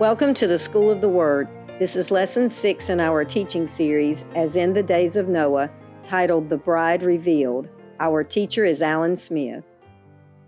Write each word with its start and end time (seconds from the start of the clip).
Welcome 0.00 0.34
to 0.34 0.48
the 0.48 0.58
School 0.58 0.90
of 0.90 1.00
the 1.00 1.08
Word. 1.08 1.46
This 1.78 1.94
is 1.94 2.10
lesson 2.10 2.50
six 2.50 2.88
in 2.90 2.98
our 2.98 3.24
teaching 3.24 3.68
series, 3.68 4.24
As 4.34 4.56
in 4.56 4.72
the 4.72 4.82
Days 4.82 5.14
of 5.14 5.28
Noah, 5.28 5.70
titled 6.02 6.48
The 6.48 6.56
Bride 6.56 7.04
Revealed. 7.04 7.68
Our 8.00 8.24
teacher 8.24 8.64
is 8.64 8.82
Alan 8.82 9.16
Smith. 9.16 9.62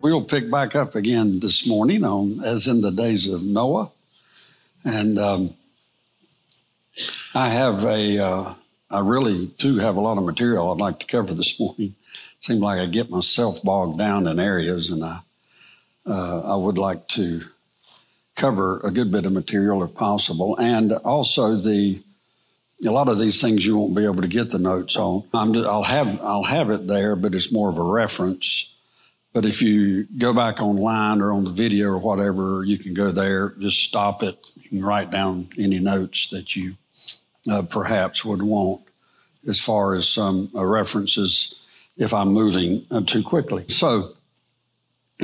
We'll 0.02 0.24
pick 0.24 0.50
back 0.50 0.74
up 0.74 0.96
again 0.96 1.38
this 1.38 1.64
morning 1.64 2.02
on 2.02 2.42
As 2.42 2.66
in 2.66 2.80
the 2.80 2.90
Days 2.90 3.28
of 3.28 3.44
Noah. 3.44 3.92
And 4.84 5.16
um, 5.16 5.50
I 7.32 7.48
have 7.48 7.84
a, 7.84 8.18
uh, 8.18 8.44
I 8.90 8.98
really 8.98 9.46
do 9.58 9.78
have 9.78 9.94
a 9.94 10.00
lot 10.00 10.18
of 10.18 10.24
material 10.24 10.72
I'd 10.72 10.78
like 10.78 10.98
to 10.98 11.06
cover 11.06 11.32
this 11.32 11.60
morning. 11.60 11.94
Seems 12.40 12.58
like 12.58 12.80
I 12.80 12.86
get 12.86 13.10
myself 13.10 13.62
bogged 13.62 13.96
down 13.96 14.26
in 14.26 14.40
areas, 14.40 14.90
and 14.90 15.04
I, 15.04 15.20
uh, 16.04 16.40
I 16.40 16.56
would 16.56 16.78
like 16.78 17.06
to 17.10 17.42
cover 18.36 18.80
a 18.84 18.90
good 18.90 19.10
bit 19.10 19.26
of 19.26 19.32
material 19.32 19.82
if 19.82 19.94
possible, 19.94 20.56
and 20.58 20.92
also 20.92 21.56
the 21.56 22.02
a 22.86 22.90
lot 22.90 23.08
of 23.08 23.18
these 23.18 23.40
things 23.40 23.64
you 23.64 23.76
won't 23.76 23.96
be 23.96 24.04
able 24.04 24.20
to 24.20 24.28
get 24.28 24.50
the 24.50 24.58
notes 24.58 24.96
on. 24.96 25.24
i 25.32 25.44
will 25.44 25.82
have 25.82 26.20
I'll 26.20 26.44
have 26.44 26.70
it 26.70 26.86
there, 26.86 27.16
but 27.16 27.34
it's 27.34 27.50
more 27.50 27.70
of 27.70 27.78
a 27.78 27.82
reference. 27.82 28.74
But 29.32 29.44
if 29.44 29.60
you 29.60 30.04
go 30.18 30.32
back 30.32 30.60
online 30.60 31.20
or 31.20 31.32
on 31.32 31.44
the 31.44 31.50
video 31.50 31.88
or 31.88 31.98
whatever, 31.98 32.64
you 32.64 32.78
can 32.78 32.94
go 32.94 33.10
there. 33.10 33.50
Just 33.58 33.82
stop 33.82 34.22
it. 34.22 34.46
You 34.56 34.68
can 34.68 34.84
write 34.84 35.10
down 35.10 35.48
any 35.58 35.78
notes 35.78 36.28
that 36.28 36.56
you 36.56 36.76
uh, 37.50 37.62
perhaps 37.62 38.24
would 38.24 38.42
want, 38.42 38.82
as 39.46 39.60
far 39.60 39.94
as 39.94 40.08
some 40.08 40.50
uh, 40.54 40.64
references 40.64 41.54
if 41.96 42.12
I'm 42.12 42.28
moving 42.28 42.86
uh, 42.90 43.02
too 43.02 43.22
quickly. 43.22 43.66
So 43.68 44.15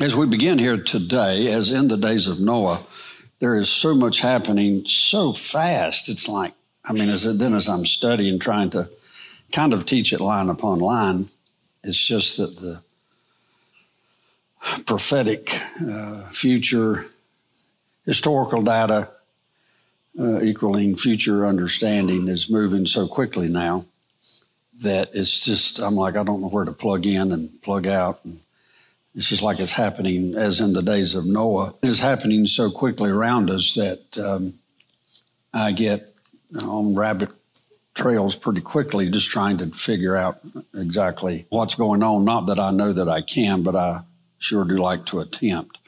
as 0.00 0.16
we 0.16 0.26
begin 0.26 0.58
here 0.58 0.78
today, 0.78 1.52
as 1.52 1.70
in 1.70 1.88
the 1.88 1.96
days 1.96 2.26
of 2.26 2.40
Noah, 2.40 2.84
there 3.40 3.54
is 3.54 3.68
so 3.68 3.94
much 3.94 4.20
happening 4.20 4.84
so 4.86 5.32
fast. 5.32 6.08
It's 6.08 6.28
like, 6.28 6.54
I 6.84 6.92
mean, 6.92 7.08
as 7.08 7.24
then 7.24 7.54
as 7.54 7.68
I'm 7.68 7.84
studying, 7.84 8.38
trying 8.38 8.70
to 8.70 8.88
kind 9.52 9.74
of 9.74 9.84
teach 9.84 10.12
it 10.12 10.20
line 10.20 10.48
upon 10.48 10.78
line, 10.78 11.28
it's 11.84 11.98
just 11.98 12.36
that 12.38 12.58
the 12.58 12.82
prophetic 14.86 15.60
uh, 15.86 16.28
future 16.30 17.06
historical 18.06 18.62
data 18.62 19.10
uh, 20.18 20.40
equaling 20.40 20.96
future 20.96 21.46
understanding 21.46 22.28
is 22.28 22.50
moving 22.50 22.86
so 22.86 23.08
quickly 23.08 23.48
now 23.48 23.84
that 24.78 25.10
it's 25.14 25.44
just 25.44 25.78
I'm 25.80 25.94
like 25.94 26.16
I 26.16 26.22
don't 26.22 26.40
know 26.40 26.48
where 26.48 26.64
to 26.64 26.72
plug 26.72 27.06
in 27.06 27.32
and 27.32 27.60
plug 27.62 27.86
out. 27.86 28.20
And 28.24 28.40
it's 29.14 29.28
just 29.28 29.42
like 29.42 29.60
it's 29.60 29.72
happening 29.72 30.34
as 30.34 30.60
in 30.60 30.72
the 30.72 30.82
days 30.82 31.14
of 31.14 31.26
Noah. 31.26 31.74
It's 31.82 31.98
happening 31.98 32.46
so 32.46 32.70
quickly 32.70 33.10
around 33.10 33.50
us 33.50 33.74
that 33.74 34.18
um, 34.18 34.54
I 35.52 35.72
get 35.72 36.14
on 36.60 36.94
rabbit 36.94 37.30
trails 37.94 38.34
pretty 38.34 38.62
quickly, 38.62 39.10
just 39.10 39.30
trying 39.30 39.58
to 39.58 39.66
figure 39.70 40.16
out 40.16 40.40
exactly 40.74 41.46
what's 41.50 41.74
going 41.74 42.02
on. 42.02 42.24
Not 42.24 42.46
that 42.46 42.58
I 42.58 42.70
know 42.70 42.92
that 42.92 43.08
I 43.08 43.20
can, 43.20 43.62
but 43.62 43.76
I 43.76 44.00
sure 44.38 44.64
do 44.64 44.76
like 44.76 45.06
to 45.06 45.20
attempt. 45.20 45.78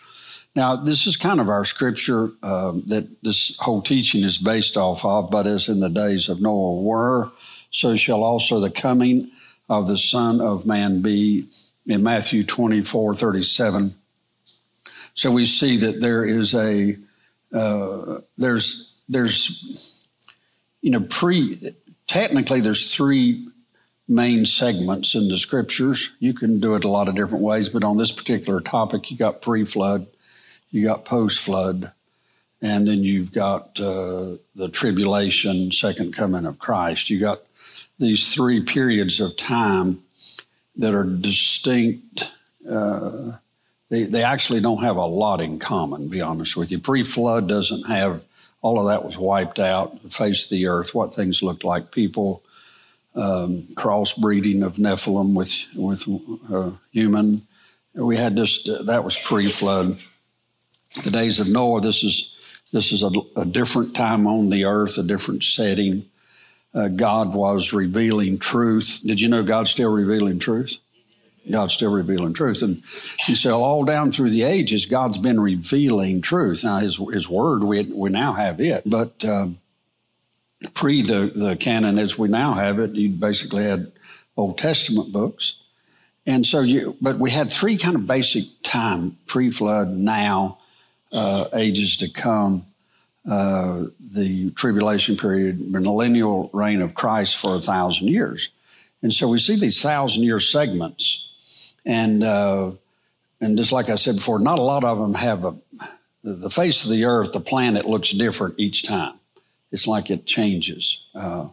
Now, 0.55 0.77
this 0.77 1.07
is 1.07 1.17
kind 1.17 1.41
of 1.41 1.49
our 1.49 1.65
scripture 1.65 2.31
um, 2.43 2.85
that 2.87 3.23
this 3.23 3.57
whole 3.59 3.83
teaching 3.83 4.23
is 4.23 4.39
based 4.39 4.77
off 4.77 5.05
of, 5.05 5.31
but 5.31 5.47
as 5.47 5.69
in 5.69 5.81
the 5.81 5.89
days 5.89 6.29
of 6.29 6.41
Noah 6.41 6.81
were, 6.81 7.33
so 7.71 7.97
shall 7.97 8.23
also 8.23 8.61
the 8.61 8.71
coming 8.71 9.31
of 9.69 9.89
the 9.89 9.99
Son 9.99 10.41
of 10.41 10.65
Man 10.67 11.01
be 11.01 11.49
in 11.87 12.03
Matthew 12.03 12.45
24 12.45 13.15
37. 13.15 13.95
So 15.15 15.31
we 15.31 15.45
see 15.47 15.77
that 15.79 16.01
there 16.01 16.25
is 16.25 16.55
a, 16.55 16.97
uh, 17.53 18.21
there's, 18.37 18.95
there's, 19.09 20.07
you 20.81 20.91
know, 20.91 21.01
pre, 21.01 21.73
technically 22.07 22.61
there's 22.61 22.95
three 22.95 23.47
main 24.09 24.45
segments 24.45 25.15
in 25.15 25.29
the 25.29 25.39
scriptures. 25.39 26.11
You 26.19 26.35
can 26.35 26.61
do 26.61 26.75
it 26.75 26.85
a 26.85 26.89
lot 26.89 27.09
of 27.09 27.15
different 27.15 27.45
ways, 27.45 27.69
but 27.69 27.85
on 27.85 27.97
this 27.97 28.13
particular 28.13 28.61
topic, 28.61 29.11
you 29.11 29.17
got 29.17 29.41
pre 29.41 29.65
flood, 29.65 30.07
you 30.71 30.85
got 30.85 31.05
post 31.05 31.41
flood, 31.41 31.93
and 32.61 32.87
then 32.87 33.03
you've 33.03 33.33
got 33.33 33.79
uh, 33.81 34.37
the 34.55 34.69
tribulation, 34.73 35.71
second 35.71 36.15
coming 36.15 36.47
of 36.47 36.59
Christ. 36.59 37.09
You 37.09 37.21
got 37.21 37.43
these 37.99 38.35
three 38.35 38.63
periods 38.63 39.21
of 39.21 39.37
time 39.37 40.04
that 40.77 40.95
are 40.95 41.05
distinct. 41.05 42.33
Uh, 42.69 43.33
they, 43.91 44.05
they 44.05 44.23
actually 44.23 44.61
don't 44.61 44.83
have 44.83 44.97
a 44.97 45.05
lot 45.07 45.41
in 45.41 45.59
common, 45.59 46.09
be 46.09 46.21
honest 46.21 46.57
with 46.57 46.71
you. 46.71 46.79
Pre 46.79 47.05
flood 47.05 47.49
doesn't 47.49 47.87
have, 47.87 48.25
all 48.63 48.81
of 48.81 48.87
that 48.87 49.05
was 49.05 49.19
wiped 49.19 49.59
out, 49.59 50.03
the 50.03 50.11
face 50.11 50.45
of 50.45 50.51
the 50.51 50.67
earth, 50.67 50.95
what 50.95 51.15
things 51.15 51.43
looked 51.43 51.65
like, 51.65 51.91
people, 51.91 52.43
um, 53.15 53.67
crossbreeding 53.75 54.65
of 54.65 54.75
Nephilim 54.75 55.35
with, 55.35 55.67
with 55.77 56.05
uh, 56.53 56.77
human. 56.91 57.47
We 57.95 58.17
had 58.17 58.35
this, 58.35 58.65
that 58.65 59.05
was 59.05 59.17
pre 59.17 59.51
flood. 59.51 60.01
The 61.03 61.11
days 61.11 61.39
of 61.39 61.49
Noah, 61.49 61.81
this 61.81 62.03
is, 62.03 62.35
this 62.73 62.91
is 62.91 63.03
a, 63.03 63.11
a 63.37 63.45
different 63.45 63.95
time 63.95 64.27
on 64.27 64.51
the 64.51 64.65
earth, 64.65 64.99
a 64.99 65.03
different 65.03 65.45
setting 65.45 66.07
uh, 66.75 66.89
God 66.89 67.35
was 67.35 67.73
revealing 67.73 68.39
truth. 68.39 69.01
Did 69.05 69.21
you 69.21 69.29
know 69.29 69.43
God's 69.43 69.71
still 69.71 69.93
revealing 69.93 70.39
truth? 70.39 70.79
God's 71.51 71.75
still 71.75 71.93
revealing 71.93 72.33
truth. 72.33 72.63
And 72.63 72.83
you 73.29 73.35
say, 73.35 73.51
all 73.51 73.85
down 73.85 74.11
through 74.11 74.31
the 74.31 74.45
ages, 74.45 74.87
God's 74.87 75.19
been 75.19 75.39
revealing 75.39 76.23
truth. 76.23 76.65
Now, 76.65 76.79
His, 76.79 76.99
his 77.13 77.29
Word, 77.29 77.63
we, 77.63 77.83
we 77.83 78.11
now 78.11 78.33
have 78.33 78.61
it. 78.61 78.83
But 78.87 79.25
um, 79.25 79.59
pre 80.73 81.03
the, 81.03 81.31
the 81.35 81.57
canon 81.57 81.99
as 81.99 82.19
we 82.19 82.29
now 82.29 82.55
have 82.55 82.79
it, 82.79 82.95
you 82.95 83.11
basically 83.11 83.65
had 83.65 83.93
Old 84.37 84.59
Testament 84.59 85.13
books. 85.13 85.61
And 86.27 86.47
so 86.47 86.61
you, 86.61 86.97
but 87.01 87.19
we 87.19 87.31
had 87.31 87.51
three 87.51 87.77
kind 87.77 87.97
of 87.97 88.07
basic 88.07 88.45
time 88.63 89.19
pre 89.27 89.51
flood, 89.51 89.93
now, 89.93 90.59
uh, 91.13 91.45
ages 91.53 91.97
to 91.99 92.09
come 92.09 92.67
uh, 93.29 93.85
the 93.99 94.51
tribulation 94.51 95.17
period, 95.17 95.61
millennial 95.61 96.51
reign 96.53 96.83
of 96.83 96.95
Christ 96.95 97.37
for 97.37 97.55
a 97.55 97.61
thousand 97.61 98.09
years. 98.09 98.51
And 99.03 99.13
so 99.13 99.29
we 99.29 99.39
see 99.39 99.57
these 99.57 99.81
thousand 99.81 100.25
year 100.25 100.39
segments. 100.39 101.75
And, 101.87 102.23
uh, 102.23 102.73
and 103.41 103.57
just 103.57 103.73
like 103.73 103.89
I 103.89 103.95
said 103.95 104.17
before, 104.17 104.41
not 104.41 104.59
a 104.59 104.63
lot 104.63 104.85
of 104.85 104.99
them 104.99 105.15
have 105.15 105.45
a, 105.45 105.57
the 106.23 106.51
face 106.51 106.85
of 106.85 106.91
the 106.91 107.05
earth, 107.05 107.33
the 107.33 107.41
planet 107.41 107.87
looks 107.87 108.11
different 108.11 108.55
each 108.59 108.83
time. 108.83 109.15
It's 109.73 109.87
like 109.87 110.11
it 110.11 110.27
changes. 110.27 111.09
Uh, 111.15 111.49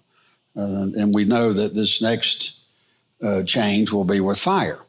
uh 0.56 0.92
and 0.98 1.16
we 1.16 1.24
know 1.26 1.54
that 1.54 1.74
this 1.74 2.02
next 2.02 2.60
uh, 3.24 3.44
change 3.44 3.92
will 3.92 4.04
be 4.04 4.20
with 4.20 4.38
fire, 4.38 4.80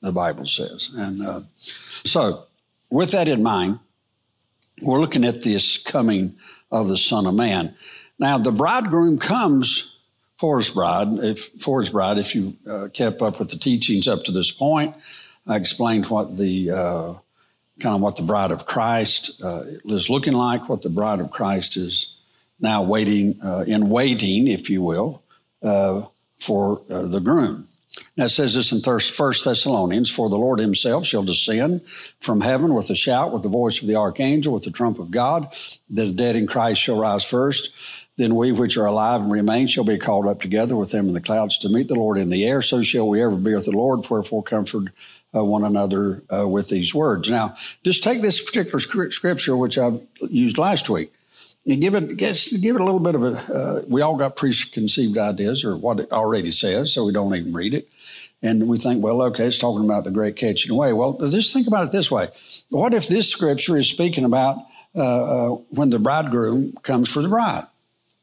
the 0.00 0.12
Bible 0.12 0.46
says. 0.46 0.92
And 0.94 1.46
so, 2.04 2.44
with 2.90 3.10
that 3.12 3.28
in 3.28 3.42
mind, 3.42 3.80
we're 4.82 5.00
looking 5.00 5.24
at 5.24 5.42
this 5.42 5.76
coming 5.78 6.36
of 6.70 6.88
the 6.88 6.96
Son 6.96 7.26
of 7.26 7.34
Man. 7.34 7.74
Now, 8.18 8.38
the 8.38 8.52
bridegroom 8.52 9.18
comes 9.18 9.96
for 10.38 10.58
his 10.58 10.70
bride. 10.70 11.18
If 11.18 11.48
for 11.60 11.80
his 11.80 11.90
bride, 11.90 12.18
if 12.18 12.34
you 12.34 12.56
uh, 12.68 12.88
kept 12.92 13.22
up 13.22 13.38
with 13.38 13.50
the 13.50 13.58
teachings 13.58 14.08
up 14.08 14.24
to 14.24 14.32
this 14.32 14.50
point, 14.50 14.94
I 15.46 15.56
explained 15.56 16.06
what 16.06 16.36
the 16.36 16.70
uh, 16.70 17.12
kind 17.80 17.96
of 17.96 18.00
what 18.02 18.16
the 18.16 18.22
bride 18.22 18.52
of 18.52 18.66
Christ 18.66 19.42
uh, 19.42 19.62
is 19.86 20.10
looking 20.10 20.34
like, 20.34 20.68
what 20.68 20.82
the 20.82 20.90
bride 20.90 21.20
of 21.20 21.30
Christ 21.30 21.76
is 21.76 22.16
now 22.60 22.82
waiting 22.82 23.38
uh, 23.42 23.64
in 23.66 23.88
waiting, 23.88 24.48
if 24.48 24.68
you 24.68 24.82
will, 24.82 25.22
uh, 25.62 26.02
for 26.38 26.82
uh, 26.90 27.06
the 27.06 27.20
groom. 27.20 27.68
Now 28.16 28.24
it 28.24 28.30
says 28.30 28.54
this 28.54 28.72
in 28.72 28.80
First 28.82 29.44
Thessalonians, 29.44 30.10
for 30.10 30.28
the 30.28 30.38
Lord 30.38 30.60
himself 30.60 31.06
shall 31.06 31.22
descend 31.22 31.82
from 32.20 32.40
heaven 32.40 32.74
with 32.74 32.88
a 32.90 32.94
shout, 32.94 33.32
with 33.32 33.42
the 33.42 33.48
voice 33.48 33.82
of 33.82 33.88
the 33.88 33.96
archangel, 33.96 34.52
with 34.52 34.62
the 34.62 34.70
trump 34.70 34.98
of 34.98 35.10
God. 35.10 35.52
The 35.88 36.12
dead 36.12 36.36
in 36.36 36.46
Christ 36.46 36.80
shall 36.80 36.98
rise 36.98 37.24
first. 37.24 37.72
Then 38.16 38.34
we 38.34 38.52
which 38.52 38.76
are 38.76 38.86
alive 38.86 39.22
and 39.22 39.32
remain 39.32 39.66
shall 39.66 39.84
be 39.84 39.98
called 39.98 40.28
up 40.28 40.40
together 40.40 40.76
with 40.76 40.92
them 40.92 41.06
in 41.06 41.14
the 41.14 41.20
clouds 41.20 41.56
to 41.58 41.68
meet 41.68 41.88
the 41.88 41.94
Lord 41.94 42.18
in 42.18 42.28
the 42.28 42.44
air. 42.44 42.60
So 42.62 42.82
shall 42.82 43.08
we 43.08 43.22
ever 43.22 43.36
be 43.36 43.54
with 43.54 43.64
the 43.64 43.70
Lord. 43.72 44.08
Wherefore 44.08 44.42
comfort 44.42 44.92
uh, 45.34 45.44
one 45.44 45.64
another 45.64 46.22
uh, 46.28 46.46
with 46.46 46.68
these 46.68 46.94
words. 46.94 47.30
Now, 47.30 47.56
just 47.82 48.02
take 48.02 48.20
this 48.20 48.42
particular 48.42 48.80
scripture, 49.10 49.56
which 49.56 49.78
I 49.78 49.92
used 50.28 50.58
last 50.58 50.90
week 50.90 51.12
you 51.64 51.76
give 51.76 51.94
it 51.94 52.16
guess, 52.16 52.48
give 52.56 52.76
it 52.76 52.80
a 52.80 52.84
little 52.84 53.00
bit 53.00 53.14
of 53.14 53.22
a. 53.22 53.54
Uh, 53.54 53.82
we 53.86 54.00
all 54.00 54.16
got 54.16 54.36
preconceived 54.36 55.18
ideas 55.18 55.64
or 55.64 55.76
what 55.76 56.00
it 56.00 56.10
already 56.10 56.50
says, 56.50 56.92
so 56.92 57.04
we 57.04 57.12
don't 57.12 57.34
even 57.34 57.52
read 57.52 57.74
it, 57.74 57.88
and 58.42 58.68
we 58.68 58.78
think, 58.78 59.02
well, 59.02 59.22
okay, 59.22 59.46
it's 59.46 59.58
talking 59.58 59.84
about 59.84 60.04
the 60.04 60.10
great 60.10 60.36
catching 60.36 60.72
away. 60.72 60.92
Well, 60.92 61.18
just 61.28 61.52
think 61.52 61.66
about 61.66 61.86
it 61.86 61.92
this 61.92 62.10
way: 62.10 62.28
What 62.70 62.94
if 62.94 63.08
this 63.08 63.28
scripture 63.28 63.76
is 63.76 63.88
speaking 63.88 64.24
about 64.24 64.58
uh, 64.96 65.52
uh, 65.52 65.56
when 65.72 65.90
the 65.90 65.98
bridegroom 65.98 66.72
comes 66.82 67.10
for 67.10 67.20
the 67.20 67.28
bride? 67.28 67.66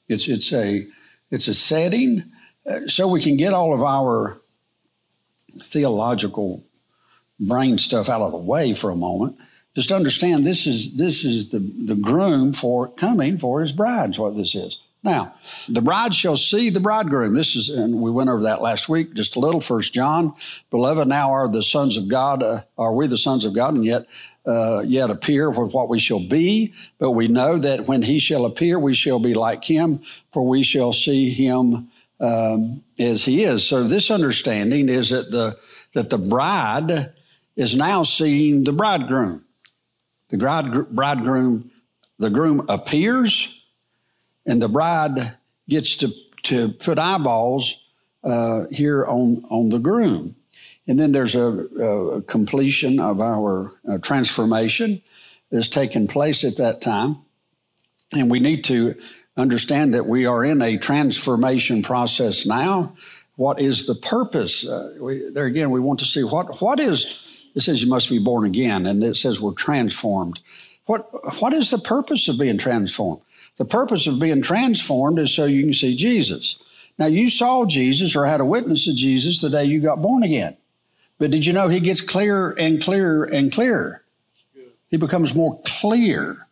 It's 0.07 0.27
it's 0.27 0.51
a 0.51 0.87
it's 1.29 1.47
a 1.47 1.53
setting 1.53 2.31
uh, 2.67 2.87
so 2.87 3.07
we 3.07 3.21
can 3.21 3.37
get 3.37 3.53
all 3.53 3.73
of 3.73 3.83
our 3.83 4.39
theological 5.59 6.63
brain 7.39 7.77
stuff 7.77 8.09
out 8.09 8.21
of 8.21 8.31
the 8.31 8.37
way 8.37 8.73
for 8.73 8.89
a 8.89 8.95
moment 8.95 9.37
Just 9.77 9.91
understand 9.91 10.43
this 10.43 10.65
is 10.65 10.95
this 10.95 11.23
is 11.23 11.49
the, 11.49 11.59
the 11.59 11.93
groom 11.93 12.51
for 12.51 12.87
coming 12.87 13.37
for 13.37 13.61
his 13.61 13.71
bride, 13.71 14.09
is 14.09 14.17
what 14.17 14.35
this 14.35 14.55
is. 14.55 14.79
Now, 15.03 15.35
the 15.69 15.83
bride 15.83 16.15
shall 16.15 16.35
see 16.35 16.71
the 16.71 16.79
bridegroom. 16.79 17.35
This 17.35 17.55
is, 17.55 17.69
and 17.69 18.01
we 18.01 18.09
went 18.09 18.31
over 18.31 18.41
that 18.41 18.63
last 18.63 18.89
week 18.89 19.13
just 19.13 19.35
a 19.35 19.39
little. 19.39 19.61
First 19.61 19.93
John, 19.93 20.33
beloved, 20.71 21.07
now 21.07 21.31
are 21.31 21.47
the 21.47 21.61
sons 21.61 21.95
of 21.95 22.07
God. 22.07 22.41
Uh, 22.41 22.61
are 22.75 22.91
we 22.91 23.05
the 23.05 23.19
sons 23.19 23.45
of 23.45 23.53
God? 23.53 23.75
And 23.75 23.85
yet, 23.85 24.07
uh, 24.47 24.81
yet 24.83 25.11
appear 25.11 25.51
with 25.51 25.75
what 25.75 25.89
we 25.89 25.99
shall 25.99 26.27
be. 26.27 26.73
But 26.97 27.11
we 27.11 27.27
know 27.27 27.59
that 27.59 27.85
when 27.85 28.01
he 28.01 28.17
shall 28.17 28.45
appear, 28.45 28.79
we 28.79 28.95
shall 28.95 29.19
be 29.19 29.35
like 29.35 29.63
him, 29.63 29.99
for 30.31 30.41
we 30.41 30.63
shall 30.63 30.91
see 30.91 31.29
him 31.29 31.91
um, 32.19 32.83
as 32.97 33.25
he 33.25 33.43
is. 33.43 33.67
So 33.67 33.83
this 33.83 34.09
understanding 34.09 34.89
is 34.89 35.11
that 35.11 35.29
the 35.29 35.59
that 35.93 36.09
the 36.09 36.17
bride 36.17 37.13
is 37.55 37.75
now 37.75 38.01
seeing 38.01 38.63
the 38.63 38.73
bridegroom. 38.73 39.43
The 40.29 40.37
bridegroom, 40.91 41.71
the 42.19 42.29
groom 42.29 42.65
appears, 42.67 43.63
and 44.45 44.61
the 44.61 44.67
bride 44.69 45.37
gets 45.69 45.95
to, 45.97 46.11
to 46.43 46.69
put 46.69 46.99
eyeballs 46.99 47.89
uh, 48.23 48.65
here 48.71 49.05
on, 49.05 49.43
on 49.49 49.69
the 49.69 49.79
groom. 49.79 50.35
And 50.87 50.99
then 50.99 51.11
there's 51.11 51.35
a, 51.35 51.47
a 51.47 52.21
completion 52.23 52.99
of 52.99 53.19
our 53.19 53.73
uh, 53.87 53.97
transformation 53.99 55.01
that's 55.51 55.67
taken 55.67 56.07
place 56.07 56.43
at 56.43 56.57
that 56.57 56.81
time. 56.81 57.17
And 58.13 58.31
we 58.31 58.39
need 58.39 58.63
to 58.65 58.95
understand 59.37 59.93
that 59.93 60.07
we 60.07 60.25
are 60.25 60.43
in 60.43 60.61
a 60.61 60.77
transformation 60.77 61.83
process 61.83 62.45
now. 62.45 62.95
What 63.35 63.59
is 63.59 63.85
the 63.85 63.95
purpose? 63.95 64.67
Uh, 64.67 64.95
we, 64.99 65.29
there 65.29 65.45
again, 65.45 65.71
we 65.71 65.79
want 65.79 65.99
to 65.99 66.05
see 66.05 66.23
what, 66.23 66.61
what 66.61 66.79
is 66.79 67.23
it 67.57 67.61
says 67.61 67.81
you 67.81 67.89
must 67.89 68.07
be 68.07 68.19
born 68.19 68.45
again, 68.45 68.85
and 68.85 69.03
it 69.03 69.17
says 69.17 69.41
we're 69.41 69.51
transformed. 69.51 70.39
What, 70.85 71.09
what 71.41 71.53
is 71.53 71.71
the 71.71 71.79
purpose 71.79 72.27
of 72.27 72.37
being 72.37 72.59
transformed? 72.59 73.21
The 73.55 73.65
purpose 73.65 74.05
of 74.05 74.19
being 74.19 74.43
transformed 74.43 75.17
is 75.17 75.33
so 75.33 75.45
you 75.45 75.63
can 75.63 75.73
see 75.73 75.95
Jesus. 75.95 76.59
Now, 76.99 77.07
you 77.07 77.31
saw 77.31 77.65
Jesus 77.65 78.15
or 78.15 78.27
had 78.27 78.41
a 78.41 78.45
witness 78.45 78.87
of 78.87 78.95
Jesus 78.95 79.41
the 79.41 79.49
day 79.49 79.65
you 79.65 79.79
got 79.79 80.03
born 80.03 80.21
again. 80.21 80.55
But 81.17 81.31
did 81.31 81.47
you 81.47 81.53
know 81.53 81.67
he 81.67 81.79
gets 81.79 81.99
clearer 81.99 82.51
and 82.51 82.79
clearer 82.79 83.23
and 83.23 83.51
clearer? 83.51 84.03
He 84.89 84.97
becomes 84.97 85.33
more 85.33 85.59
clear, 85.65 86.45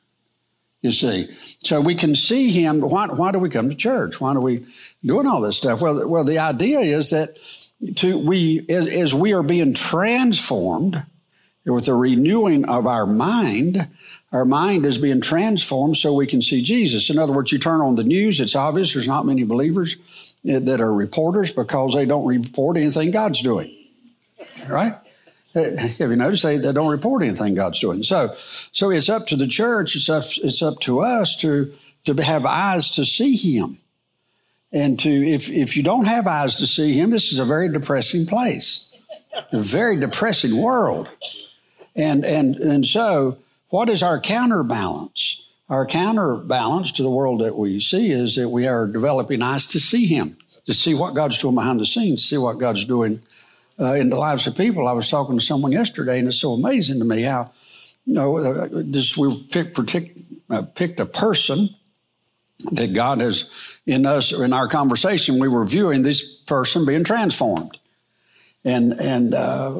you 0.82 0.90
see. 0.90 1.30
So 1.64 1.82
we 1.82 1.94
can 1.94 2.16
see 2.16 2.50
him. 2.50 2.82
Why, 2.82 3.06
why 3.06 3.32
do 3.32 3.38
we 3.38 3.50
come 3.50 3.70
to 3.70 3.76
church? 3.76 4.20
Why 4.20 4.34
are 4.34 4.42
we 4.42 4.66
doing 5.06 5.28
all 5.28 5.40
this 5.40 5.58
stuff? 5.58 5.84
Well, 5.84 6.10
well 6.10 6.24
the 6.24 6.40
idea 6.40 6.80
is 6.80 7.12
that 7.12 7.38
to 7.94 8.18
we 8.18 8.66
as, 8.70 8.88
as 8.88 9.14
we 9.14 9.34
are 9.34 9.44
being 9.44 9.74
transformed 9.74 11.04
with 11.66 11.86
the 11.86 11.94
renewing 11.94 12.66
of 12.66 12.86
our 12.86 13.06
mind, 13.06 13.88
our 14.32 14.46
mind 14.46 14.86
is 14.86 14.98
being 14.98 15.22
transformed 15.22 15.98
so 15.98 16.14
we 16.14 16.28
can 16.28 16.42
see 16.42 16.62
Jesus. 16.62 17.10
In 17.10 17.18
other 17.18 17.34
words, 17.34 17.52
you 17.52 17.58
turn 17.58 17.82
on 17.82 17.96
the 17.96 18.04
news, 18.04 18.40
it's 18.40 18.56
obvious 18.56 18.94
there's 18.94 19.08
not 19.08 19.26
many 19.26 19.44
believers 19.44 19.98
that 20.44 20.80
are 20.80 20.94
reporters 20.94 21.52
because 21.52 21.96
they 21.96 22.06
don't 22.06 22.26
report 22.26 22.78
anything 22.78 23.12
God's 23.12 23.42
doing. 23.42 23.76
Right? 24.70 24.96
Have 25.56 26.00
you 26.00 26.16
noticed 26.16 26.44
they, 26.44 26.58
they 26.58 26.74
don't 26.74 26.92
report 26.92 27.24
anything 27.24 27.56
God's 27.56 27.80
doing? 27.80 28.04
So, 28.04 28.36
so 28.72 28.92
it's 28.92 29.10
up 29.10 29.26
to 29.28 29.36
the 29.36 29.48
church, 29.48 29.96
it's 29.96 30.10
up, 30.10 30.26
it's 30.44 30.62
up 30.62 30.80
to 30.82 31.00
us 31.00 31.36
to, 31.38 31.74
to 32.04 32.14
have 32.22 32.46
eyes 32.46 32.90
to 32.92 33.06
see 33.06 33.36
Him 33.36 33.78
and 34.76 35.00
to 35.00 35.10
if 35.10 35.50
if 35.50 35.78
you 35.78 35.82
don't 35.82 36.06
have 36.06 36.28
eyes 36.28 36.56
to 36.56 36.68
see 36.68 36.94
him 36.94 37.10
this 37.10 37.32
is 37.32 37.40
a 37.40 37.46
very 37.46 37.72
depressing 37.72 38.28
place. 38.28 38.92
A 39.52 39.62
very 39.62 39.96
depressing 39.96 40.62
world. 40.62 41.10
And 41.96 42.26
and 42.26 42.56
and 42.58 42.86
so 42.86 43.40
what 43.70 43.90
is 43.90 44.04
our 44.04 44.20
counterbalance? 44.20 45.42
Our 45.70 45.86
counterbalance 45.86 46.92
to 46.92 47.04
the 47.04 47.10
world 47.10 47.42
that 47.42 47.58
we 47.58 47.80
see 47.80 48.12
is 48.12 48.36
that 48.36 48.50
we 48.50 48.68
are 48.68 48.86
developing 48.86 49.42
eyes 49.42 49.66
to 49.68 49.80
see 49.80 50.06
him 50.06 50.38
to 50.66 50.74
see 50.74 50.94
what 50.94 51.16
god's 51.16 51.40
doing 51.40 51.56
behind 51.56 51.80
the 51.80 51.86
scenes 51.86 52.26
see 52.26 52.38
what 52.38 52.60
god's 52.60 52.84
doing 52.86 53.22
uh, 53.80 53.94
in 53.94 54.10
the 54.10 54.16
lives 54.16 54.48
of 54.48 54.56
people. 54.56 54.88
I 54.88 54.94
was 54.94 55.10
talking 55.10 55.38
to 55.38 55.44
someone 55.44 55.72
yesterday 55.72 56.20
and 56.20 56.28
it's 56.28 56.40
so 56.40 56.54
amazing 56.54 57.00
to 57.00 57.06
me 57.06 57.24
how 57.24 57.52
you 58.06 58.14
know 58.14 58.38
uh, 58.38 58.84
just 58.84 59.18
we 59.18 59.44
picked, 59.50 59.80
uh, 60.50 60.62
picked 60.64 61.00
a 61.00 61.06
person 61.06 61.70
that 62.72 62.94
God 62.94 63.22
has 63.22 63.80
in 63.86 64.06
us 64.06 64.32
in 64.32 64.54
our 64.54 64.68
conversation, 64.68 65.40
we 65.40 65.48
were 65.48 65.66
viewing 65.66 66.04
this 66.04 66.24
person 66.24 66.86
being 66.86 67.04
transformed, 67.04 67.78
and 68.64 68.94
and 68.94 69.34
uh, 69.34 69.80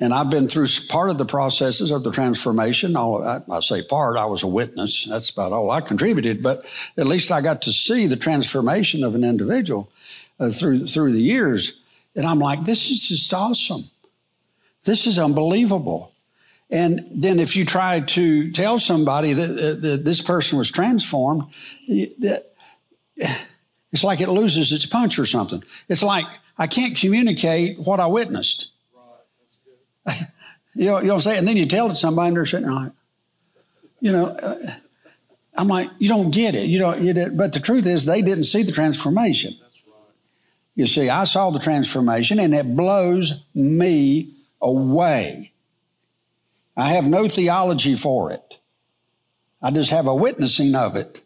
and 0.00 0.14
I've 0.14 0.30
been 0.30 0.46
through 0.46 0.66
part 0.88 1.10
of 1.10 1.18
the 1.18 1.24
processes 1.24 1.90
of 1.90 2.04
the 2.04 2.12
transformation. 2.12 2.94
All 2.94 3.22
I, 3.22 3.40
I, 3.50 3.60
say 3.60 3.82
part, 3.82 4.16
I 4.16 4.26
was 4.26 4.42
a 4.42 4.46
witness. 4.46 5.04
That's 5.04 5.30
about 5.30 5.52
all 5.52 5.70
I 5.70 5.80
contributed, 5.80 6.42
but 6.42 6.66
at 6.96 7.06
least 7.06 7.32
I 7.32 7.40
got 7.40 7.62
to 7.62 7.72
see 7.72 8.06
the 8.06 8.16
transformation 8.16 9.02
of 9.02 9.14
an 9.14 9.24
individual 9.24 9.90
uh, 10.38 10.50
through 10.50 10.86
through 10.86 11.12
the 11.12 11.22
years, 11.22 11.80
and 12.14 12.26
I'm 12.26 12.38
like, 12.38 12.64
this 12.64 12.90
is 12.90 13.08
just 13.08 13.32
awesome. 13.32 13.82
This 14.84 15.06
is 15.06 15.18
unbelievable. 15.18 16.12
And 16.70 17.00
then 17.14 17.40
if 17.40 17.56
you 17.56 17.64
try 17.64 18.00
to 18.00 18.50
tell 18.52 18.78
somebody 18.78 19.32
that, 19.32 19.80
that 19.80 20.04
this 20.04 20.20
person 20.20 20.58
was 20.58 20.70
transformed, 20.70 21.44
that 21.88 22.52
it's 23.92 24.04
like 24.04 24.20
it 24.20 24.28
loses 24.28 24.72
its 24.72 24.86
punch 24.86 25.18
or 25.18 25.24
something. 25.24 25.62
It's 25.88 26.02
like 26.02 26.26
I 26.58 26.66
can't 26.66 26.96
communicate 26.96 27.78
what 27.78 28.00
I 28.00 28.06
witnessed. 28.06 28.70
You, 30.74 30.84
know, 30.84 31.00
you 31.00 31.06
know 31.08 31.14
what 31.14 31.16
I'm 31.16 31.20
saying? 31.22 31.38
And 31.40 31.48
then 31.48 31.56
you 31.56 31.66
tell 31.66 31.90
it 31.90 31.96
somebody 31.96 32.28
and 32.28 32.36
they're 32.36 32.46
sitting 32.46 32.70
like, 32.70 32.92
you 33.98 34.12
know, 34.12 34.26
uh, 34.26 34.54
I'm 35.56 35.66
like, 35.66 35.90
you 35.98 36.08
don't 36.08 36.30
get 36.30 36.54
it. 36.54 36.66
You 36.66 36.78
don't, 36.78 37.02
you 37.02 37.12
did, 37.12 37.36
but 37.36 37.52
the 37.52 37.58
truth 37.58 37.84
is 37.84 38.04
they 38.04 38.22
didn't 38.22 38.44
see 38.44 38.62
the 38.62 38.70
transformation. 38.70 39.56
You 40.76 40.86
see, 40.86 41.10
I 41.10 41.24
saw 41.24 41.50
the 41.50 41.58
transformation 41.58 42.38
and 42.38 42.54
it 42.54 42.76
blows 42.76 43.44
me 43.56 44.34
away. 44.62 45.50
I 46.78 46.90
have 46.90 47.08
no 47.08 47.26
theology 47.26 47.96
for 47.96 48.30
it. 48.30 48.58
I 49.60 49.72
just 49.72 49.90
have 49.90 50.06
a 50.06 50.14
witnessing 50.14 50.76
of 50.76 50.94
it. 50.94 51.22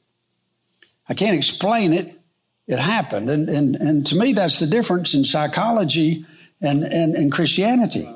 I 1.06 1.12
can't 1.12 1.37
explain 1.37 1.93
it. 1.93 2.19
It 2.66 2.78
happened. 2.78 3.28
And, 3.28 3.50
and, 3.50 3.76
and 3.76 4.06
to 4.06 4.16
me, 4.16 4.32
that's 4.32 4.58
the 4.58 4.66
difference 4.66 5.12
in 5.12 5.25
psychology 5.25 6.25
and, 6.62 6.82
and, 6.84 7.14
and 7.14 7.31
Christianity. 7.31 8.08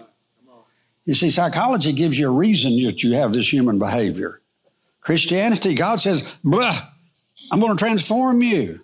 You 1.05 1.13
see, 1.13 1.29
psychology 1.29 1.93
gives 1.93 2.19
you 2.19 2.29
a 2.29 2.33
reason 2.33 2.83
that 2.85 3.03
you 3.03 3.15
have 3.15 3.35
this 3.35 3.53
human 3.53 3.79
behavior. 3.79 4.41
Christianity, 5.03 5.75
God 5.75 6.01
says, 6.01 6.35
blah, 6.43 6.75
I'm 7.53 7.61
going 7.61 7.77
to 7.77 7.85
transform 7.85 8.41
you. 8.43 8.81